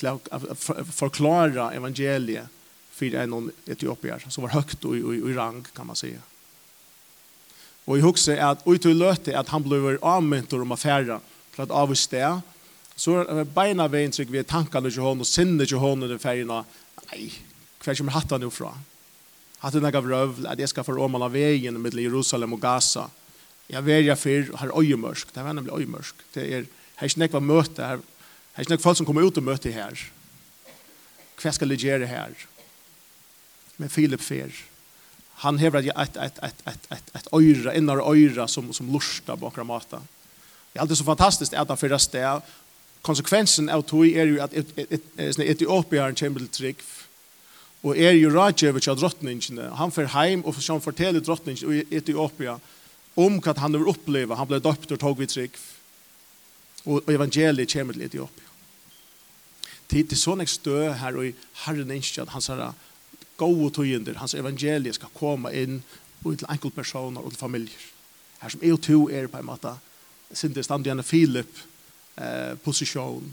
til 0.00 0.08
å 0.08 0.56
forklare 0.88 1.74
evangeliet 1.76 2.48
for 2.92 3.16
en 3.18 3.50
etiopier, 3.68 4.24
som 4.28 4.46
var 4.46 4.56
høyt 4.56 4.84
og 4.88 4.96
i 4.96 5.20
i 5.20 5.34
rang, 5.36 5.60
kan 5.74 5.86
man 5.86 5.98
si. 5.98 6.14
Og 7.86 7.98
jeg 7.98 8.06
husker 8.06 8.40
at 8.40 8.62
ut 8.64 8.80
til 8.80 8.96
løte 8.96 9.34
at 9.36 9.50
han 9.50 9.64
ble 9.64 9.98
avmyntet 9.98 10.60
om 10.60 10.72
affæra, 10.72 11.18
for 11.52 11.64
at 11.64 11.74
av 11.74 11.90
og 11.90 11.98
sted, 11.98 12.40
Så 12.96 13.22
er 13.22 13.44
beina 13.48 13.88
veien 13.90 14.12
trygg 14.12 14.30
vi 14.32 14.42
tankene 14.44 14.90
til 14.90 15.04
hånden 15.04 15.24
og 15.24 15.28
sinne 15.28 15.66
til 15.66 15.80
hånden 15.80 16.08
under 16.08 16.20
fergene. 16.22 16.62
Nei, 17.10 17.28
hver 17.82 17.98
kommer 17.98 18.16
hattene 18.16 18.44
nå 18.44 18.52
fra? 18.52 18.72
Hattene 19.62 19.92
gav 19.94 20.06
røvl, 20.06 20.46
at 20.50 20.60
jeg 20.60 20.70
skal 20.72 20.86
forråmale 20.86 21.30
veien 21.32 21.78
mellom 21.80 22.04
Jerusalem 22.04 22.56
og 22.56 22.62
Gaza. 22.62 23.08
Jeg 23.70 23.86
verger 23.86 24.18
for, 24.18 24.56
har 24.60 24.74
øyemørsk. 24.78 25.30
Det 25.32 25.40
er 25.40 25.52
nemlig 25.52 25.76
øyemørsk. 25.78 26.24
Det 26.34 26.42
er, 26.44 26.66
her 27.00 27.08
er 27.08 27.28
ikke 27.28 27.40
møte, 27.40 27.82
her, 27.82 28.02
her 28.56 28.64
er 28.64 28.74
ikke 28.74 28.82
folk 28.82 28.98
som 28.98 29.06
kommer 29.08 29.24
ut 29.24 29.38
og 29.38 29.46
møte 29.46 29.72
her. 29.72 30.02
Hva 31.40 31.52
skal 31.54 31.72
jeg 31.72 31.86
gjøre 31.86 32.10
her? 32.10 32.34
Men 33.78 33.90
Filip 33.90 34.20
fer. 34.20 34.52
Han 35.42 35.58
hever 35.58 35.80
et, 35.80 35.94
et, 35.96 36.18
et, 36.22 36.42
et, 36.42 36.66
et, 36.68 36.90
et, 36.92 37.14
et 37.18 37.30
øyre, 37.34 37.74
innar 37.76 38.02
øyre 38.04 38.48
som, 38.48 38.68
som 38.72 38.90
lurstar 38.92 39.40
bakra 39.40 39.64
maten. 39.64 40.04
Det 40.72 40.78
är 40.78 40.80
alltid 40.80 40.98
så 40.98 41.04
fantastiskt 41.04 41.52
at 41.52 41.66
äta 41.66 41.76
fyrer 41.76 41.98
sted 41.98 42.40
konsekvensen 43.02 43.70
av 43.72 43.84
tog 43.88 44.06
er 44.06 44.30
jo 44.30 44.42
at 44.42 44.54
Etiopiaren 44.54 46.16
kommer 46.18 46.44
til 46.44 46.52
trygg, 46.56 46.84
og 47.82 47.98
er 47.98 48.14
jo 48.14 48.30
rådgjøver 48.30 48.84
til 48.84 48.98
drottningene. 48.98 49.72
Han 49.78 49.90
fer 49.94 50.10
heim 50.14 50.44
og 50.46 50.54
han 50.54 50.84
forteller 50.84 51.20
drottningene 51.20 51.82
i 51.82 51.98
Etiopia 51.98 52.58
om 53.18 53.40
hva 53.42 53.54
han 53.58 53.74
har 53.74 53.90
opplevd. 53.90 54.36
Han 54.38 54.48
ble 54.48 54.62
døpt 54.62 54.94
og 54.94 55.02
tog 55.02 55.18
vi 55.18 55.26
trygg, 55.26 55.58
og 56.86 57.10
evangeliet 57.10 57.72
kommer 57.74 57.98
til 57.98 58.06
Etiopia. 58.06 58.48
Tid 59.90 60.08
til 60.08 60.18
sånne 60.18 60.46
stø 60.48 60.92
her 60.96 61.18
og 61.18 61.26
i 61.26 61.34
Herren 61.66 61.90
at 61.92 62.32
han 62.32 62.44
sier 62.44 62.70
gode 63.36 63.72
tøyender, 63.74 64.20
hans 64.20 64.34
evangelie 64.38 64.94
skal 64.94 65.10
komme 65.14 65.50
inn 65.52 65.82
og 66.22 66.38
til 66.38 66.48
enkeltpersoner 66.48 67.20
og 67.20 67.32
til 67.32 67.40
familier. 67.40 67.88
Her 68.40 68.54
som 68.54 68.62
er 68.62 68.76
og 68.76 68.82
to 68.82 69.08
er 69.10 69.26
på 69.26 69.40
en 69.40 69.48
måte, 69.48 69.74
sindes 70.32 70.66
stand 70.66 70.86
igjen 70.86 71.02
Philip 71.02 71.50
eh, 72.16 72.54
position. 72.64 73.32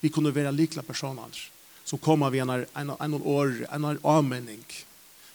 Vi 0.00 0.10
kunde 0.10 0.34
vara 0.34 0.50
likla 0.50 0.82
personer 0.82 1.50
som 1.84 1.98
kommer 1.98 2.30
vi 2.30 2.38
en, 2.38 2.50
en, 2.50 2.90
en 3.00 3.14
år, 3.14 3.66
en 3.72 3.84
avmenning. 4.02 4.64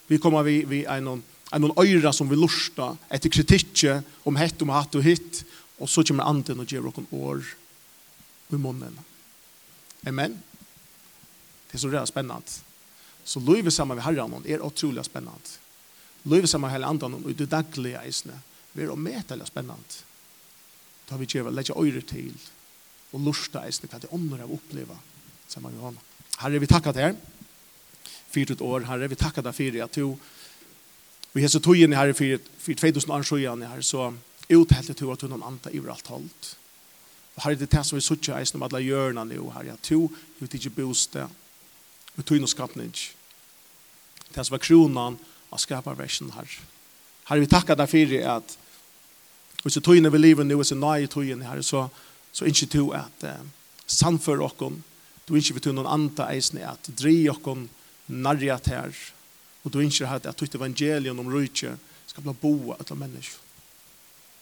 Vi 0.07 0.17
kommer 0.17 0.43
vi, 0.43 0.63
vi 0.65 0.85
en, 0.85 1.23
en 1.51 1.71
øyre 1.79 2.13
som 2.13 2.29
vi 2.29 2.39
lusta 2.39 2.93
etter 3.11 3.29
kritikk 3.29 3.83
om 4.23 4.39
hett 4.39 4.61
om 4.63 4.71
hatt 4.71 4.95
og 4.95 5.03
hitt, 5.03 5.43
og 5.77 5.89
så 5.89 6.03
kommer 6.07 6.25
anden 6.25 6.63
og 6.63 6.71
gjør 6.71 6.88
noen 6.88 7.09
år 7.11 7.43
i 8.49 8.57
munnen. 8.57 8.97
Amen. 10.07 10.39
Det 11.67 11.75
er 11.75 11.83
så 11.83 11.91
redan 11.91 12.07
spennende. 12.07 12.63
Så 13.27 13.43
livet 13.43 13.73
sammen 13.75 13.99
med 13.99 14.05
herren 14.05 14.43
er 14.47 14.63
utrolig 14.63 15.03
spennende. 15.05 15.57
Livet 16.23 16.49
sammen 16.49 16.67
med 16.67 16.77
hele 16.77 16.88
anden 16.88 17.19
og 17.19 17.33
det 17.35 17.51
daglige 17.51 17.99
eisene. 18.01 18.39
Det 18.71 18.85
er 18.85 18.93
å 18.93 18.99
møte 18.99 19.38
spennende. 19.45 20.03
Da 21.07 21.19
vi 21.19 21.27
gjør 21.27 21.51
å 21.51 21.55
legge 21.55 21.75
øyre 21.75 22.01
til 22.07 22.31
og 23.13 23.23
lusta 23.23 23.63
eisne 23.65 23.89
hva 23.89 23.99
det 24.01 24.11
ånder 24.13 24.43
av 24.43 24.53
oppleva 24.53 24.97
sammen 25.47 25.73
med 25.73 25.83
honom. 25.83 26.03
Herre, 26.41 26.59
vi 26.59 26.69
takkar 26.69 26.95
deg 26.95 27.17
fyrt 28.31 28.61
år, 28.61 28.85
Herre, 28.89 29.07
vi 29.09 29.17
takkar 29.19 29.45
deg 29.45 29.55
fyrir 29.55 29.85
at 29.85 29.95
du 29.95 30.17
vi 31.33 31.43
hese 31.43 31.59
i 31.59 31.85
Herre, 31.93 32.13
fyrir 32.13 32.39
2000 32.65 33.11
år 33.11 33.21
siden, 33.21 33.61
Herre, 33.61 33.83
så 33.83 34.13
uthelte 34.49 34.93
du 34.93 35.11
at 35.11 35.21
du 35.21 35.27
noen 35.27 35.43
anta 35.43 35.69
alt 35.69 36.07
holdt. 36.07 36.57
Og 37.35 37.43
Herre, 37.43 37.55
det 37.55 37.67
er 37.67 37.77
det 37.77 37.85
som 37.85 37.95
vi 37.95 38.01
suttja 38.01 38.39
eisne 38.39 38.57
om 38.57 38.63
alle 38.63 38.81
hjørna 38.81 39.23
nu, 39.23 39.51
Herre, 39.53 39.73
at 39.73 39.89
du 39.89 40.09
ut 40.41 40.53
ikke 40.53 40.69
boste, 40.69 41.27
og 42.17 42.25
tog 42.25 42.39
noe 42.41 42.49
skapning. 42.49 42.91
Det 44.33 44.45
som 44.45 44.55
var 44.55 44.63
kronan 44.63 45.19
av 45.51 45.61
skaparversen, 45.61 46.31
Herre. 46.33 46.65
Herre, 47.27 47.43
vi 47.43 47.51
takkar 47.51 47.77
deg 47.77 47.91
fyrir 47.91 48.25
at 48.31 48.57
hvis 49.61 49.77
du 49.77 49.81
tog 49.81 49.97
inn 49.97 50.07
i 50.07 50.17
livet 50.17 50.47
nå, 50.47 50.57
hvis 50.57 50.73
du 50.73 50.79
nøy 50.79 51.05
tog 51.05 51.21
togjen, 51.21 51.45
Herre, 51.45 51.63
så 51.63 51.85
så 52.38 52.45
ikke 52.45 52.69
to 52.69 52.91
at 52.93 53.25
uh, 53.25 53.41
samføre 53.89 54.45
okken, 54.45 54.83
du 55.25 55.33
ikke 55.35 55.57
vil 55.57 55.63
to 55.65 55.73
noen 55.73 55.89
andre 55.89 56.29
eisene 56.35 56.67
at 56.69 56.89
dri 56.99 57.25
okken 57.31 57.65
nærjat 58.07 58.69
her, 58.71 58.99
og 59.65 59.73
du 59.73 59.81
ikke 59.81 60.07
har 60.07 60.21
at 60.21 60.38
tutt 60.38 60.55
evangelien 60.55 61.17
om 61.17 61.31
rujtje 61.31 61.73
skal 62.07 62.23
bli 62.23 62.35
boa 62.39 62.77
av 62.79 62.93
mennesker. 62.93 63.41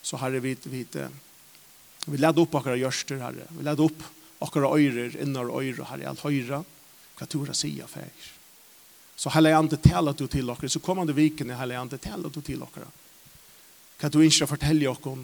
Så 0.05 0.19
herre, 0.21 0.37
vi, 0.43 0.53
vi, 0.69 0.83
vi 0.85 2.19
leder 2.19 2.43
opp 2.43 2.59
akkurat 2.59 2.77
gjørster, 2.77 3.23
herre. 3.23 3.47
Vi 3.55 3.63
leder 3.65 3.87
opp 3.87 4.03
akkurat 4.45 4.75
øyrer, 4.77 5.15
innar 5.23 5.49
øyre, 5.49 5.87
herre, 5.89 6.11
alt 6.11 6.21
høyre, 6.21 6.61
hva 7.15 7.27
du 7.31 7.39
har 7.41 7.57
sier, 7.57 7.87
fægir. 7.89 8.27
Så 9.15 9.31
heller 9.31 9.55
jeg 9.55 9.63
andre 9.63 9.79
taler 9.79 10.13
du 10.13 10.27
til 10.27 10.51
dere, 10.51 10.69
så 10.69 10.83
kommande 10.83 11.15
vikene, 11.15 11.55
heller 11.57 11.77
jeg 11.77 11.85
andre 11.87 11.99
taler 12.03 12.29
du 12.29 12.41
til 12.43 12.61
dere. 12.61 12.91
Hva 13.97 14.11
du 14.11 14.19
ikke 14.21 14.49
forteller 14.51 15.07
om 15.07 15.23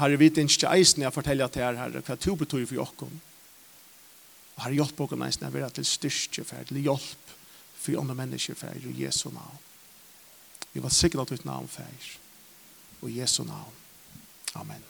Herre, 0.00 0.16
vi 0.16 0.28
vet 0.28 0.38
ikke 0.40 0.70
eisen 0.72 1.04
jeg 1.04 1.12
forteller 1.12 1.50
til 1.52 1.66
her, 1.66 1.76
Herre, 1.76 2.00
hva 2.04 2.16
du 2.16 2.30
betyr 2.40 2.64
for 2.64 2.78
jokken. 2.80 3.18
Og 4.56 4.62
Herre, 4.64 4.78
hjelp 4.78 5.02
oss 5.04 5.16
eisen 5.16 5.46
jeg 5.46 5.56
vil 5.56 5.74
til 5.76 5.88
styrke 5.88 6.44
for, 6.48 6.68
til 6.68 6.80
hjelp 6.84 7.34
for 7.80 8.00
andre 8.00 8.16
mennesker 8.22 8.56
for, 8.56 8.86
i 8.92 9.04
Jesu 9.04 9.28
navn. 9.30 9.66
Vi 10.72 10.82
var 10.82 10.94
sikre 10.94 11.24
at 11.24 11.34
ditt 11.34 11.44
navn 11.48 11.68
for, 11.68 12.08
og 13.02 13.12
Jesu 13.12 13.42
navn. 13.44 13.76
Amen. 14.60 14.89